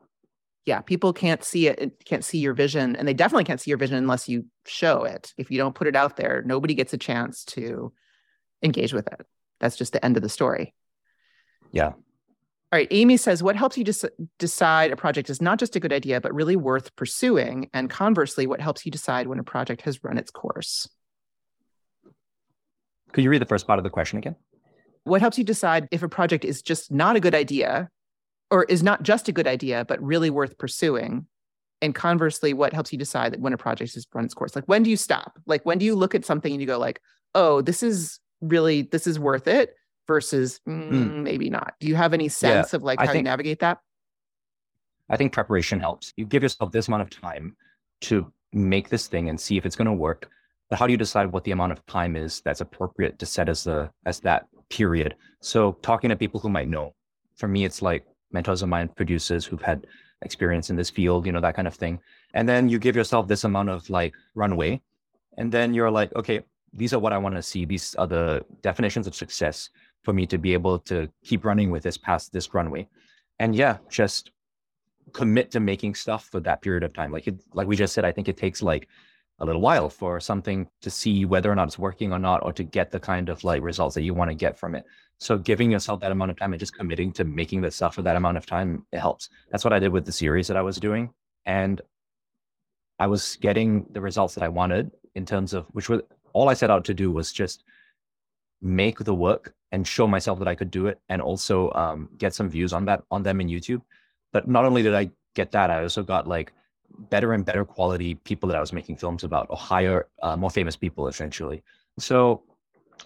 Yeah, 0.66 0.82
people 0.82 1.14
can't 1.14 1.43
see 1.43 1.68
it, 1.68 2.04
can't 2.04 2.26
see 2.26 2.39
your 2.39 2.54
vision, 2.54 2.95
and 2.98 3.08
they 3.08 3.14
definitely 3.14 3.45
can't 3.45 3.62
see 3.62 3.72
your 3.72 3.78
vision 3.78 3.95
unless 3.95 4.28
you 4.28 4.48
show 4.66 5.06
it. 5.06 5.34
If 5.38 5.50
you 5.50 5.58
don't 5.58 5.76
put 5.76 5.88
it 5.88 5.95
out 5.95 6.18
there, 6.18 6.43
nobody 6.45 6.74
gets 6.74 6.91
a 6.91 6.98
chance 6.98 7.45
to 7.45 7.93
engage 8.62 8.91
with 8.91 9.08
it. 9.08 9.26
That's 9.62 9.78
just 9.78 9.93
the 9.93 10.04
end 10.04 10.18
of 10.18 10.24
the 10.24 10.30
story. 10.30 10.74
Yeah. 11.72 11.93
All 11.93 12.74
right. 12.74 12.88
Amy 12.91 13.16
says, 13.16 13.41
what 13.41 13.56
helps 13.56 13.78
you 13.78 13.86
des- 13.86 14.10
decide 14.39 14.91
a 14.91 14.98
project 14.98 15.30
is 15.30 15.41
not 15.41 15.58
just 15.58 15.78
a 15.78 15.80
good 15.80 15.93
idea, 15.93 16.20
but 16.20 16.34
really 16.34 16.58
worth 16.58 16.93
pursuing? 16.98 17.70
And 17.74 17.89
conversely, 17.89 18.45
what 18.45 18.60
helps 18.60 18.86
you 18.86 18.91
decide 18.91 19.28
when 19.28 19.39
a 19.39 19.43
project 19.43 19.84
has 19.84 20.04
run 20.04 20.18
its 20.18 20.32
course? 20.32 20.89
Could 23.14 23.24
you 23.24 23.30
read 23.30 23.41
the 23.41 23.47
first 23.47 23.68
part 23.68 23.80
of 23.80 23.84
the 23.84 23.89
question 23.89 24.18
again? 24.18 24.36
What 25.03 25.22
helps 25.22 25.38
you 25.38 25.43
decide 25.43 25.88
if 25.91 26.03
a 26.03 26.10
project 26.10 26.43
is 26.43 26.62
just 26.62 26.91
not 26.91 27.16
a 27.16 27.20
good 27.20 27.36
idea 27.36 27.89
or 28.51 28.64
is 28.66 28.84
not 28.84 29.03
just 29.03 29.28
a 29.28 29.32
good 29.32 29.47
idea, 29.47 29.86
but 29.86 30.01
really 30.01 30.30
worth 30.30 30.58
pursuing? 30.58 31.26
And 31.82 31.93
conversely, 31.93 32.53
what 32.53 32.74
helps 32.74 32.91
you 32.91 32.97
decide 32.97 33.34
that 33.34 33.39
when 33.39 33.53
a 33.53 33.58
project 33.58 33.93
has 33.93 34.05
run 34.14 34.26
its 34.26 34.34
course? 34.34 34.55
Like 34.55 34.66
when 34.66 34.84
do 34.84 34.89
you 34.89 34.97
stop? 34.97 35.39
Like 35.45 35.66
when 35.66 35.78
do 35.78 35.86
you 35.86 35.95
look 35.95 36.16
at 36.16 36.26
something 36.26 36.51
and 36.51 36.60
you 36.60 36.68
go 36.68 36.80
like, 36.80 37.01
oh, 37.36 37.62
this 37.62 37.84
is 37.84 38.20
really, 38.41 38.84
this 38.84 39.08
is 39.08 39.20
worth 39.20 39.47
it 39.47 39.76
versus 40.08 40.60
mm, 40.68 40.89
mm. 40.89 41.24
maybe 41.24 41.49
not. 41.49 41.76
Do 41.80 41.88
you 41.88 41.95
have 41.95 42.14
any 42.14 42.30
sense 42.30 42.74
yeah, 42.74 42.78
of 42.78 42.84
like 42.84 42.99
how 42.99 43.05
think, 43.05 43.18
you 43.18 43.24
navigate 43.24 43.60
that? 43.60 43.80
I 45.10 45.18
think 45.18 45.34
preparation 45.34 45.80
helps. 45.80 46.14
You 46.18 46.26
give 46.26 46.43
yourself 46.43 46.72
this 46.72 46.88
amount 46.88 47.03
of 47.03 47.10
time 47.10 47.55
to 48.01 48.32
make 48.53 48.89
this 48.89 49.08
thing 49.08 49.30
and 49.30 49.39
see 49.39 49.58
if 49.58 49.66
it's 49.66 49.76
going 49.76 49.86
to 49.86 49.93
work. 49.93 50.30
But 50.70 50.80
how 50.80 50.88
do 50.88 50.91
you 50.91 50.97
decide 50.97 51.32
what 51.32 51.43
the 51.43 51.51
amount 51.51 51.72
of 51.72 51.86
time 51.86 52.15
is 52.15 52.41
that's 52.41 52.61
appropriate 52.61 53.20
to 53.20 53.26
set 53.26 53.49
as 53.49 53.63
the 53.63 53.89
as 54.05 54.20
that 54.22 54.47
period? 54.70 55.15
So 55.39 55.74
talking 55.82 56.09
to 56.09 56.15
people 56.15 56.39
who 56.39 56.49
might 56.49 56.68
know. 56.68 56.93
For 57.36 57.47
me, 57.47 57.65
it's 57.65 57.82
like 57.82 58.05
mentors 58.32 58.63
of 58.63 58.70
mine, 58.70 58.89
producers 58.89 59.45
who've 59.45 59.61
had 59.61 59.86
experience 60.24 60.70
in 60.70 60.76
this 60.76 60.89
field, 60.89 61.26
you 61.26 61.32
know, 61.32 61.41
that 61.41 61.55
kind 61.55 61.68
of 61.68 61.76
thing. 61.76 61.99
And 62.34 62.49
then 62.49 62.68
you 62.70 62.80
give 62.80 62.95
yourself 62.95 63.28
this 63.28 63.43
amount 63.43 63.70
of 63.70 63.89
like 63.89 64.13
runway. 64.36 64.82
And 65.38 65.51
then 65.51 65.74
you're 65.74 65.91
like, 65.91 66.13
okay, 66.15 66.41
these 66.74 66.93
are 66.93 66.99
what 66.99 67.13
I 67.13 67.18
want 67.18 67.36
to 67.36 67.41
see. 67.41 67.65
These 67.65 67.95
are 67.95 68.07
the 68.07 68.43
definitions 68.61 69.07
of 69.07 69.15
success 69.15 69.70
for 70.03 70.13
me 70.13 70.26
to 70.28 70.38
be 70.38 70.53
able 70.53 70.80
to 70.80 71.07
keep 71.24 71.45
running 71.45 71.72
with 71.72 71.84
this 71.84 71.97
past 71.97 72.34
this 72.34 72.53
runway. 72.53 72.88
And 73.39 73.55
yeah, 73.55 73.78
just 73.89 74.32
commit 75.13 75.51
to 75.51 75.59
making 75.59 75.95
stuff 75.95 76.26
for 76.26 76.39
that 76.41 76.61
period 76.61 76.84
of 76.84 76.93
time. 76.93 77.11
Like 77.11 77.28
it, 77.28 77.39
like 77.53 77.68
we 77.68 77.76
just 77.76 77.93
said, 77.93 78.05
I 78.05 78.11
think 78.11 78.28
it 78.28 78.38
takes 78.38 78.61
like 78.61 78.88
a 79.39 79.45
little 79.45 79.61
while 79.61 79.89
for 79.89 80.19
something 80.19 80.67
to 80.81 80.89
see 80.89 81.25
whether 81.25 81.51
or 81.51 81.55
not 81.55 81.67
it's 81.67 81.77
working 81.79 82.11
or 82.11 82.19
not, 82.19 82.43
or 82.43 82.51
to 82.53 82.63
get 82.63 82.91
the 82.91 82.99
kind 82.99 83.29
of 83.29 83.43
like 83.43 83.61
results 83.61 83.95
that 83.95 84.01
you 84.01 84.13
want 84.13 84.31
to 84.31 84.35
get 84.35 84.57
from 84.57 84.75
it. 84.75 84.83
So 85.19 85.38
giving 85.38 85.71
yourself 85.71 85.99
that 86.01 86.11
amount 86.11 86.31
of 86.31 86.38
time 86.38 86.53
and 86.53 86.59
just 86.59 86.75
committing 86.75 87.11
to 87.13 87.23
making 87.23 87.61
the 87.61 87.71
stuff 87.71 87.95
for 87.95 88.01
that 88.03 88.15
amount 88.15 88.38
of 88.38 88.45
time, 88.45 88.85
it 88.91 88.99
helps. 88.99 89.29
That's 89.51 89.63
what 89.63 89.73
I 89.73 89.79
did 89.79 89.91
with 89.91 90.05
the 90.05 90.11
series 90.11 90.47
that 90.47 90.57
I 90.57 90.61
was 90.61 90.77
doing. 90.77 91.11
And 91.45 91.81
I 92.99 93.07
was 93.07 93.38
getting 93.38 93.85
the 93.91 94.01
results 94.01 94.35
that 94.35 94.43
I 94.43 94.47
wanted 94.47 94.91
in 95.15 95.25
terms 95.25 95.53
of 95.53 95.65
which 95.71 95.89
was 95.89 96.01
all 96.33 96.49
I 96.49 96.53
set 96.53 96.69
out 96.69 96.85
to 96.85 96.93
do 96.93 97.11
was 97.11 97.31
just 97.31 97.63
make 98.61 98.99
the 98.99 99.13
work 99.13 99.53
and 99.71 99.88
show 99.88 100.07
myself 100.07 100.39
that 100.39 100.47
I 100.47 100.55
could 100.55 100.71
do 100.71 100.88
it 100.88 100.99
and 101.09 101.21
also 101.21 101.71
um, 101.73 102.09
get 102.17 102.33
some 102.33 102.49
views 102.49 102.73
on 102.73 102.85
that 102.85 103.03
on 103.11 103.23
them 103.23 103.41
in 103.41 103.47
YouTube. 103.47 103.81
But 104.33 104.47
not 104.47 104.65
only 104.65 104.81
did 104.81 104.95
I 104.95 105.11
get 105.35 105.51
that, 105.51 105.69
I 105.69 105.81
also 105.83 106.03
got 106.03 106.27
like 106.27 106.53
better 106.98 107.34
and 107.34 107.45
better 107.45 107.64
quality 107.64 108.16
people 108.16 108.50
that 108.50 108.58
I 108.58 108.60
was 108.60 108.74
making 108.74 108.98
films 108.98 109.24
about, 109.24 109.48
or 109.50 109.58
higher, 109.58 110.08
uh, 110.22 110.36
more 110.36 110.50
famous 110.50 110.76
people 110.76 111.08
essentially. 111.08 111.64
So 112.00 112.43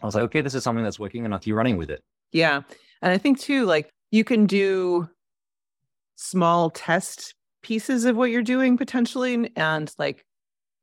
I 0.02 0.06
was 0.06 0.16
like, 0.16 0.24
okay, 0.26 0.42
this 0.42 0.56
is 0.56 0.64
something 0.64 0.84
that's 0.84 1.00
working, 1.00 1.26
and 1.26 1.34
I'll 1.34 1.40
keep 1.40 1.56
running 1.56 1.78
with 1.78 1.90
it. 1.90 2.04
Yeah, 2.32 2.62
and 3.02 3.12
I 3.12 3.18
think 3.18 3.40
too, 3.40 3.66
like 3.66 3.90
you 4.12 4.24
can 4.24 4.46
do 4.46 5.10
small 6.16 6.70
test 6.70 7.36
pieces 7.64 8.06
of 8.06 8.16
what 8.16 8.32
you're 8.32 8.42
doing 8.42 8.78
potentially, 8.78 9.52
and 9.56 9.94
like 9.98 10.26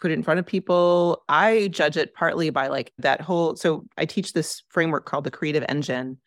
put 0.00 0.10
it 0.10 0.14
in 0.14 0.22
front 0.22 0.38
of 0.38 0.46
people. 0.46 1.24
I 1.28 1.68
judge 1.68 1.96
it 1.96 2.14
partly 2.14 2.50
by 2.50 2.68
like 2.68 2.92
that 2.98 3.20
whole. 3.20 3.56
So 3.56 3.86
I 3.96 4.04
teach 4.04 4.32
this 4.32 4.62
framework 4.68 5.06
called 5.06 5.24
the 5.24 5.30
Creative 5.30 5.64
Engine, 5.68 6.18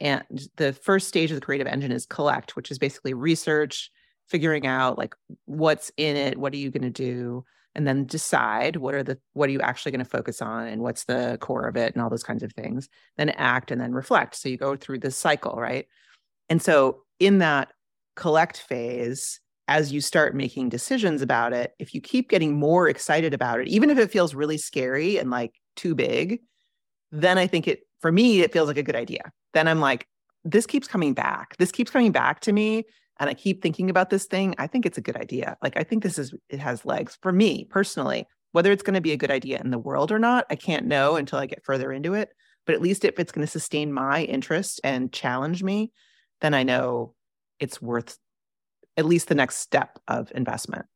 and 0.00 0.48
the 0.56 0.72
first 0.72 1.08
stage 1.08 1.30
of 1.30 1.36
the 1.36 1.44
Creative 1.44 1.66
Engine 1.66 1.92
is 1.92 2.06
collect, 2.06 2.56
which 2.56 2.70
is 2.70 2.78
basically 2.78 3.14
research 3.14 3.90
figuring 4.32 4.66
out 4.66 4.96
like 4.98 5.14
what's 5.44 5.92
in 5.98 6.16
it, 6.16 6.38
what 6.38 6.54
are 6.54 6.56
you 6.56 6.70
going 6.70 6.82
to 6.82 6.90
do, 6.90 7.44
and 7.74 7.86
then 7.86 8.06
decide 8.06 8.76
what 8.76 8.94
are 8.94 9.02
the 9.02 9.18
what 9.34 9.48
are 9.48 9.52
you 9.52 9.60
actually 9.60 9.92
going 9.92 10.04
to 10.04 10.10
focus 10.10 10.40
on 10.42 10.66
and 10.66 10.82
what's 10.82 11.04
the 11.04 11.38
core 11.40 11.68
of 11.68 11.76
it 11.76 11.94
and 11.94 12.02
all 12.02 12.10
those 12.10 12.24
kinds 12.24 12.42
of 12.42 12.52
things. 12.52 12.88
Then 13.18 13.28
act 13.30 13.70
and 13.70 13.80
then 13.80 13.92
reflect. 13.92 14.34
So 14.34 14.48
you 14.48 14.56
go 14.56 14.74
through 14.74 15.00
this 15.00 15.16
cycle, 15.16 15.54
right? 15.56 15.86
And 16.48 16.60
so 16.60 17.02
in 17.20 17.38
that 17.38 17.72
collect 18.16 18.56
phase, 18.56 19.38
as 19.68 19.92
you 19.92 20.00
start 20.00 20.34
making 20.34 20.70
decisions 20.70 21.20
about 21.20 21.52
it, 21.52 21.74
if 21.78 21.94
you 21.94 22.00
keep 22.00 22.30
getting 22.30 22.58
more 22.58 22.88
excited 22.88 23.34
about 23.34 23.60
it, 23.60 23.68
even 23.68 23.90
if 23.90 23.98
it 23.98 24.10
feels 24.10 24.34
really 24.34 24.58
scary 24.58 25.18
and 25.18 25.30
like 25.30 25.54
too 25.76 25.94
big, 25.94 26.40
then 27.10 27.36
I 27.38 27.46
think 27.46 27.68
it, 27.68 27.80
for 28.00 28.10
me, 28.10 28.40
it 28.40 28.52
feels 28.52 28.66
like 28.66 28.78
a 28.78 28.82
good 28.82 28.96
idea. 28.96 29.30
Then 29.52 29.68
I'm 29.68 29.80
like, 29.80 30.06
this 30.44 30.66
keeps 30.66 30.88
coming 30.88 31.14
back. 31.14 31.56
This 31.58 31.70
keeps 31.70 31.90
coming 31.90 32.12
back 32.12 32.40
to 32.40 32.52
me 32.52 32.84
and 33.22 33.30
I 33.30 33.34
keep 33.34 33.62
thinking 33.62 33.88
about 33.88 34.10
this 34.10 34.24
thing, 34.24 34.56
I 34.58 34.66
think 34.66 34.84
it's 34.84 34.98
a 34.98 35.00
good 35.00 35.16
idea. 35.16 35.56
Like 35.62 35.76
I 35.76 35.84
think 35.84 36.02
this 36.02 36.18
is 36.18 36.34
it 36.48 36.58
has 36.58 36.84
legs 36.84 37.16
for 37.22 37.30
me 37.30 37.64
personally. 37.70 38.26
Whether 38.50 38.72
it's 38.72 38.82
going 38.82 38.94
to 38.94 39.00
be 39.00 39.12
a 39.12 39.16
good 39.16 39.30
idea 39.30 39.60
in 39.60 39.70
the 39.70 39.78
world 39.78 40.10
or 40.10 40.18
not, 40.18 40.44
I 40.50 40.56
can't 40.56 40.86
know 40.86 41.14
until 41.14 41.38
I 41.38 41.46
get 41.46 41.64
further 41.64 41.92
into 41.92 42.14
it. 42.14 42.30
But 42.66 42.74
at 42.74 42.82
least 42.82 43.04
if 43.04 43.20
it's 43.20 43.30
going 43.30 43.46
to 43.46 43.50
sustain 43.50 43.92
my 43.92 44.24
interest 44.24 44.80
and 44.82 45.12
challenge 45.12 45.62
me, 45.62 45.92
then 46.40 46.52
I 46.52 46.64
know 46.64 47.14
it's 47.60 47.80
worth 47.80 48.18
at 48.96 49.04
least 49.04 49.28
the 49.28 49.36
next 49.36 49.58
step 49.58 50.00
of 50.08 50.32
investment. 50.34 50.86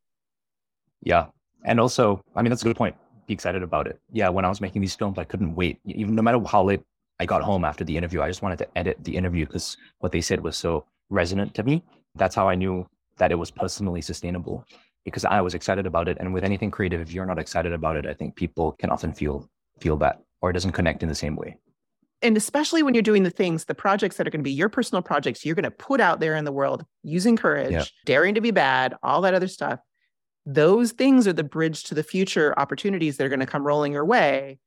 Yeah. 1.02 1.26
And 1.64 1.78
also, 1.78 2.20
I 2.34 2.42
mean, 2.42 2.50
that's 2.50 2.62
a 2.62 2.66
good 2.66 2.76
point. 2.76 2.96
Be 3.28 3.34
excited 3.34 3.62
about 3.62 3.86
it. 3.86 4.00
Yeah. 4.12 4.30
When 4.30 4.44
I 4.44 4.48
was 4.48 4.60
making 4.60 4.82
these 4.82 4.96
films, 4.96 5.16
I 5.16 5.24
couldn't 5.24 5.54
wait. 5.54 5.78
Even 5.84 6.16
no 6.16 6.22
matter 6.22 6.40
how 6.44 6.64
late 6.64 6.80
I 7.20 7.26
got 7.26 7.42
home 7.42 7.64
after 7.64 7.84
the 7.84 7.96
interview, 7.96 8.20
I 8.20 8.26
just 8.26 8.42
wanted 8.42 8.58
to 8.58 8.68
edit 8.76 8.98
the 9.04 9.16
interview 9.16 9.46
because 9.46 9.76
what 10.00 10.10
they 10.10 10.20
said 10.20 10.42
was 10.42 10.56
so 10.56 10.86
resonant 11.08 11.54
to 11.54 11.62
me 11.62 11.84
that's 12.16 12.34
how 12.34 12.48
I 12.48 12.54
knew 12.54 12.86
that 13.18 13.32
it 13.32 13.36
was 13.36 13.50
personally 13.50 14.02
sustainable 14.02 14.64
because 15.04 15.24
I 15.24 15.40
was 15.40 15.54
excited 15.54 15.86
about 15.86 16.08
it. 16.08 16.16
And 16.20 16.34
with 16.34 16.44
anything 16.44 16.70
creative, 16.70 17.00
if 17.00 17.12
you're 17.12 17.26
not 17.26 17.38
excited 17.38 17.72
about 17.72 17.96
it, 17.96 18.06
I 18.06 18.14
think 18.14 18.36
people 18.36 18.72
can 18.72 18.90
often 18.90 19.12
feel 19.12 19.48
feel 19.80 19.96
that 19.98 20.22
or 20.40 20.50
it 20.50 20.54
doesn't 20.54 20.72
connect 20.72 21.02
in 21.02 21.08
the 21.08 21.14
same 21.14 21.36
way. 21.36 21.56
And 22.22 22.36
especially 22.36 22.82
when 22.82 22.94
you're 22.94 23.02
doing 23.02 23.24
the 23.24 23.30
things, 23.30 23.66
the 23.66 23.74
projects 23.74 24.16
that 24.16 24.26
are 24.26 24.30
going 24.30 24.40
to 24.40 24.44
be 24.48 24.52
your 24.52 24.68
personal 24.68 25.02
projects, 25.02 25.44
you're 25.44 25.54
going 25.54 25.64
to 25.64 25.70
put 25.70 26.00
out 26.00 26.18
there 26.18 26.34
in 26.34 26.44
the 26.44 26.52
world 26.52 26.84
using 27.02 27.36
courage, 27.36 27.72
yeah. 27.72 27.84
daring 28.04 28.34
to 28.34 28.40
be 28.40 28.50
bad, 28.50 28.94
all 29.02 29.20
that 29.20 29.34
other 29.34 29.48
stuff. 29.48 29.80
Those 30.46 30.92
things 30.92 31.26
are 31.28 31.32
the 31.32 31.44
bridge 31.44 31.84
to 31.84 31.94
the 31.94 32.02
future 32.02 32.54
opportunities 32.58 33.16
that 33.16 33.24
are 33.24 33.28
going 33.28 33.40
to 33.40 33.46
come 33.46 33.66
rolling 33.66 33.92
your 33.92 34.04
way. 34.04 34.58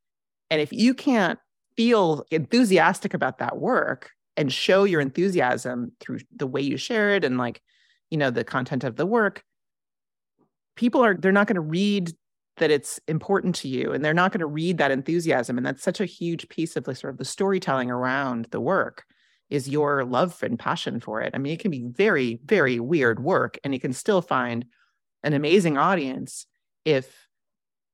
And 0.51 0.61
if 0.61 0.71
you 0.71 0.93
can't 0.93 1.39
feel 1.75 2.23
enthusiastic 2.29 3.13
about 3.13 3.39
that 3.39 3.57
work, 3.57 4.11
and 4.39 4.51
show 4.53 4.85
your 4.85 5.01
enthusiasm 5.01 5.91
through 5.99 6.19
the 6.35 6.47
way 6.47 6.61
you 6.61 6.77
share 6.77 7.13
it 7.13 7.25
and 7.25 7.37
like 7.37 7.61
you 8.09 8.17
know 8.17 8.31
the 8.31 8.43
content 8.43 8.85
of 8.85 8.95
the 8.95 9.05
work 9.05 9.43
people 10.75 11.03
are 11.03 11.13
they're 11.13 11.31
not 11.31 11.45
going 11.45 11.55
to 11.55 11.61
read 11.61 12.13
that 12.57 12.71
it's 12.71 12.99
important 13.07 13.53
to 13.53 13.67
you 13.67 13.91
and 13.91 14.03
they're 14.03 14.13
not 14.13 14.31
going 14.31 14.39
to 14.39 14.47
read 14.47 14.77
that 14.77 14.91
enthusiasm 14.91 15.57
and 15.57 15.65
that's 15.65 15.83
such 15.83 15.99
a 15.99 16.05
huge 16.05 16.47
piece 16.47 16.77
of 16.77 16.85
the 16.85 16.95
sort 16.95 17.13
of 17.13 17.17
the 17.17 17.25
storytelling 17.25 17.91
around 17.91 18.47
the 18.51 18.61
work 18.61 19.03
is 19.49 19.67
your 19.67 20.05
love 20.05 20.41
and 20.41 20.57
passion 20.57 21.01
for 21.01 21.21
it 21.21 21.35
i 21.35 21.37
mean 21.37 21.51
it 21.51 21.59
can 21.59 21.69
be 21.69 21.83
very 21.89 22.39
very 22.45 22.79
weird 22.79 23.21
work 23.21 23.59
and 23.63 23.73
you 23.73 23.79
can 23.79 23.93
still 23.93 24.21
find 24.21 24.65
an 25.23 25.33
amazing 25.33 25.77
audience 25.77 26.45
if 26.85 27.27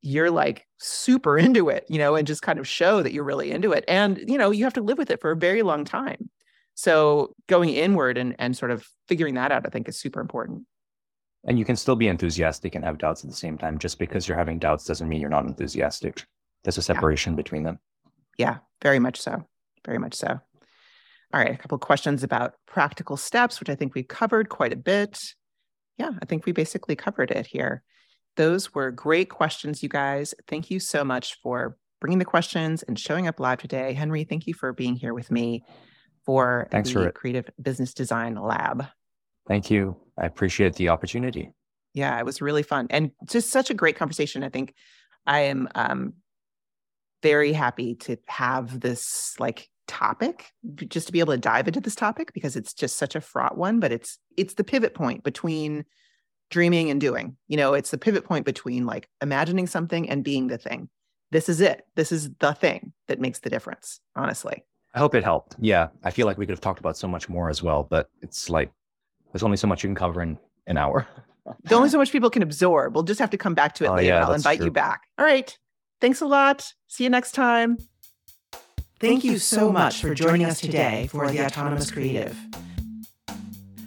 you're 0.06 0.32
like 0.32 0.68
super 0.78 1.38
into 1.46 1.70
it, 1.70 1.86
you 1.89 1.98
know, 1.98 2.16
and 2.16 2.28
just 2.28 2.43
kind 2.43 2.60
of 2.60 2.68
show 2.68 3.02
that 3.02 3.12
you're 3.12 3.24
really 3.24 3.52
into 3.52 3.72
it. 3.72 3.84
And, 3.88 4.24
you 4.28 4.38
know, 4.38 4.52
you 4.52 4.64
have 4.64 4.74
to 4.74 4.82
live 4.82 4.98
with 4.98 5.10
it 5.10 5.20
for 5.20 5.32
a 5.32 5.36
very 5.36 5.64
long 5.64 5.84
time. 5.84 6.30
So 6.76 7.34
going 7.48 7.70
inward 7.70 8.18
and, 8.18 8.36
and 8.38 8.56
sort 8.56 8.72
of 8.72 8.86
figuring 9.08 9.36
that 9.36 9.52
out, 9.52 9.66
I 9.66 9.70
think 9.70 9.88
is 9.88 9.98
super 9.98 10.20
important. 10.20 10.66
And 11.46 11.58
you 11.58 11.66
can 11.66 11.76
still 11.76 11.96
be 11.96 12.08
enthusiastic 12.08 12.76
and 12.76 12.84
have 12.84 12.98
doubts 12.98 13.24
at 13.24 13.30
the 13.30 13.36
same 13.36 13.58
time. 13.58 13.80
Just 13.80 13.98
because 13.98 14.28
you're 14.28 14.38
having 14.38 14.60
doubts 14.60 14.86
doesn't 14.86 15.08
mean 15.08 15.22
you're 15.22 15.30
not 15.30 15.46
enthusiastic. 15.46 16.24
There's 16.64 16.78
a 16.78 16.82
separation 16.82 17.34
yeah. 17.34 17.38
between 17.38 17.64
them. 17.64 17.80
Yeah, 18.38 18.58
very 18.82 19.00
much 19.00 19.22
so. 19.22 19.48
Very 19.86 20.00
much 20.00 20.16
so. 20.16 20.40
All 21.34 21.42
right, 21.42 21.54
a 21.54 21.58
couple 21.58 21.78
questions 21.78 22.24
about 22.24 22.54
practical 22.66 23.18
steps, 23.18 23.60
which 23.60 23.70
I 23.70 23.76
think 23.76 23.94
we've 23.94 24.08
covered 24.08 24.50
quite 24.50 24.74
a 24.74 24.78
bit. 24.78 25.20
Yeah, 25.98 26.12
I 26.22 26.26
think 26.26 26.46
we 26.46 26.52
basically 26.52 26.96
covered 26.96 27.32
it 27.32 27.46
here. 27.46 27.84
Those 28.36 28.74
were 28.74 28.92
great 28.92 29.30
questions, 29.30 29.82
you 29.82 29.90
guys. 29.90 30.34
Thank 30.48 30.70
you 30.70 30.80
so 30.80 31.04
much 31.04 31.38
for 31.42 31.78
bringing 32.02 32.20
the 32.20 32.26
questions 32.26 32.84
and 32.84 33.00
showing 33.00 33.28
up 33.28 33.40
live 33.40 33.60
today. 33.60 33.94
Henry, 33.94 34.24
thank 34.24 34.46
you 34.48 34.54
for 34.54 34.74
being 34.74 34.96
here 34.96 35.14
with 35.14 35.32
me 35.32 35.64
for 36.26 36.68
Thanks 36.72 36.90
the 36.90 37.06
for 37.06 37.12
Creative 37.12 37.50
Business 37.62 37.94
Design 37.94 38.36
Lab. 38.36 38.86
Thank 39.48 39.70
you. 39.70 39.96
I 40.18 40.26
appreciate 40.26 40.76
the 40.76 40.90
opportunity. 40.90 41.52
Yeah, 41.94 42.18
it 42.20 42.26
was 42.26 42.42
really 42.42 42.64
fun 42.64 42.88
and 42.90 43.12
just 43.26 43.52
such 43.52 43.70
a 43.70 43.74
great 43.74 43.96
conversation. 43.96 44.44
I 44.44 44.50
think 44.50 44.74
I 45.26 45.42
am 45.42 45.70
um, 45.76 46.14
very 47.24 47.54
happy 47.54 47.96
to 47.96 48.18
have 48.28 48.80
this 48.80 49.36
like 49.40 49.70
topic 49.88 50.52
just 50.88 51.08
to 51.08 51.14
be 51.14 51.20
able 51.20 51.34
to 51.34 51.40
dive 51.40 51.68
into 51.68 51.80
this 51.80 51.96
topic 51.96 52.34
because 52.34 52.56
it's 52.56 52.74
just 52.74 52.98
such 52.98 53.16
a 53.16 53.22
fraught 53.22 53.56
one 53.56 53.80
but 53.80 53.92
it's 53.92 54.18
it's 54.36 54.56
the 54.56 54.64
pivot 54.64 54.96
point 54.96 55.24
between 55.24 55.86
dreaming 56.50 56.90
and 56.90 57.02
doing. 57.02 57.38
You 57.48 57.58
know, 57.58 57.74
it's 57.74 57.92
the 57.92 57.98
pivot 57.98 58.26
point 58.26 58.46
between 58.46 58.86
like 58.86 59.10
imagining 59.22 59.68
something 59.68 60.10
and 60.10 60.24
being 60.24 60.48
the 60.48 60.58
thing. 60.58 60.90
This 61.32 61.50
is 61.50 61.62
it. 61.62 61.86
This 61.96 62.12
is 62.12 62.30
the 62.40 62.54
thing 62.54 62.94
that 63.08 63.20
makes 63.20 63.40
the 63.40 63.50
difference, 63.50 64.00
honestly. 64.16 64.64
I 64.96 65.00
hope 65.00 65.14
it 65.14 65.26
helped. 65.26 65.56
Yeah. 65.60 65.89
I 66.04 66.10
feel 66.10 66.26
like 66.26 66.38
we 66.38 66.46
could 66.46 66.54
have 66.54 66.62
talked 66.62 66.80
about 66.80 66.96
so 66.98 67.08
much 67.08 67.28
more 67.28 67.50
as 67.50 67.62
well, 67.62 67.84
but 67.84 68.10
it's 68.22 68.50
like 68.50 68.72
there's 69.34 69.43
only 69.43 69.58
so 69.58 69.68
much 69.68 69.84
you 69.84 69.89
can 69.89 69.96
cover 69.96 70.22
in 70.22 70.38
an 70.68 70.78
hour. 70.78 71.06
there's 71.64 71.78
only 71.78 71.89
so 71.89 71.98
much 71.98 72.14
people 72.14 72.30
can 72.30 72.41
absorb. 72.41 72.96
We'll 72.96 73.04
just 73.04 73.20
have 73.20 73.30
to 73.32 73.38
come 73.38 73.54
back 73.54 73.76
to 73.76 73.84
it 73.84 73.89
oh, 73.89 73.96
later. 73.96 74.08
Yeah, 74.08 74.26
I'll 74.26 74.34
invite 74.34 74.60
true. 74.60 74.68
you 74.68 74.72
back. 74.72 75.02
All 75.20 75.26
right. 75.26 75.56
Thanks 76.00 76.22
a 76.22 76.26
lot. 76.26 76.74
See 76.88 77.04
you 77.04 77.10
next 77.10 77.34
time. 77.34 77.78
Thank 79.02 79.26
you 79.26 79.38
so 79.38 79.70
much 79.70 80.02
for 80.02 80.16
joining 80.16 80.46
us 80.46 80.62
today 80.62 81.08
for 81.12 81.30
The 81.30 81.46
Autonomous 81.46 81.91
Creative. 81.91 82.38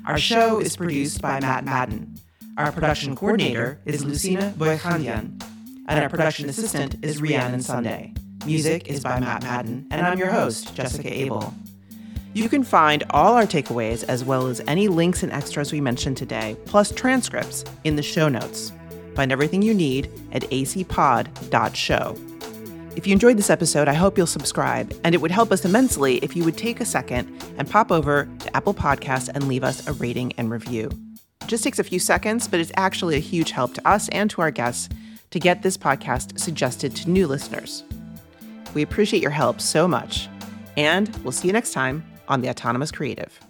Our 0.04 0.18
show 0.18 0.60
is 0.60 0.76
produced 0.76 1.22
by 1.22 1.40
Matt 1.40 1.64
Madden. 1.64 2.16
Our 2.58 2.70
production 2.70 3.16
coordinator 3.16 3.80
is 3.86 4.04
Lucina 4.04 4.52
Boyakhandian, 4.58 5.42
and 5.88 6.00
our 6.00 6.08
production 6.10 6.48
assistant 6.50 6.96
is 7.02 7.22
Rhiannon 7.22 7.62
Sunday. 7.62 8.12
Music 8.48 8.88
is 8.88 9.00
by 9.00 9.20
Matt 9.20 9.42
Madden, 9.42 9.86
and 9.90 10.06
I'm 10.06 10.18
your 10.18 10.30
host, 10.30 10.74
Jessica 10.74 11.12
Abel. 11.12 11.52
You 12.32 12.48
can 12.48 12.64
find 12.64 13.04
all 13.10 13.34
our 13.34 13.44
takeaways 13.44 14.04
as 14.04 14.24
well 14.24 14.46
as 14.46 14.62
any 14.66 14.88
links 14.88 15.22
and 15.22 15.30
extras 15.30 15.70
we 15.70 15.82
mentioned 15.82 16.16
today, 16.16 16.56
plus 16.64 16.90
transcripts 16.90 17.62
in 17.84 17.96
the 17.96 18.02
show 18.02 18.30
notes. 18.30 18.72
Find 19.14 19.30
everything 19.30 19.60
you 19.60 19.74
need 19.74 20.10
at 20.32 20.44
acpod.show. 20.44 22.16
If 22.96 23.06
you 23.06 23.12
enjoyed 23.12 23.36
this 23.36 23.50
episode, 23.50 23.86
I 23.86 23.92
hope 23.92 24.16
you'll 24.16 24.26
subscribe, 24.26 24.98
and 25.04 25.14
it 25.14 25.20
would 25.20 25.30
help 25.30 25.52
us 25.52 25.66
immensely 25.66 26.16
if 26.18 26.34
you 26.34 26.42
would 26.44 26.56
take 26.56 26.80
a 26.80 26.86
second 26.86 27.28
and 27.58 27.70
pop 27.70 27.92
over 27.92 28.26
to 28.38 28.56
Apple 28.56 28.72
Podcasts 28.72 29.28
and 29.28 29.46
leave 29.46 29.62
us 29.62 29.86
a 29.86 29.92
rating 29.92 30.32
and 30.38 30.50
review. 30.50 30.90
It 31.42 31.48
just 31.48 31.64
takes 31.64 31.78
a 31.78 31.84
few 31.84 31.98
seconds, 31.98 32.48
but 32.48 32.60
it's 32.60 32.72
actually 32.76 33.16
a 33.16 33.20
huge 33.20 33.50
help 33.50 33.74
to 33.74 33.86
us 33.86 34.08
and 34.08 34.30
to 34.30 34.40
our 34.40 34.50
guests 34.50 34.88
to 35.32 35.38
get 35.38 35.62
this 35.62 35.76
podcast 35.76 36.38
suggested 36.38 36.96
to 36.96 37.10
new 37.10 37.26
listeners. 37.26 37.84
We 38.74 38.82
appreciate 38.82 39.22
your 39.22 39.30
help 39.30 39.60
so 39.60 39.88
much, 39.88 40.28
and 40.76 41.08
we'll 41.24 41.32
see 41.32 41.48
you 41.48 41.52
next 41.52 41.72
time 41.72 42.04
on 42.28 42.40
The 42.40 42.48
Autonomous 42.48 42.90
Creative. 42.90 43.47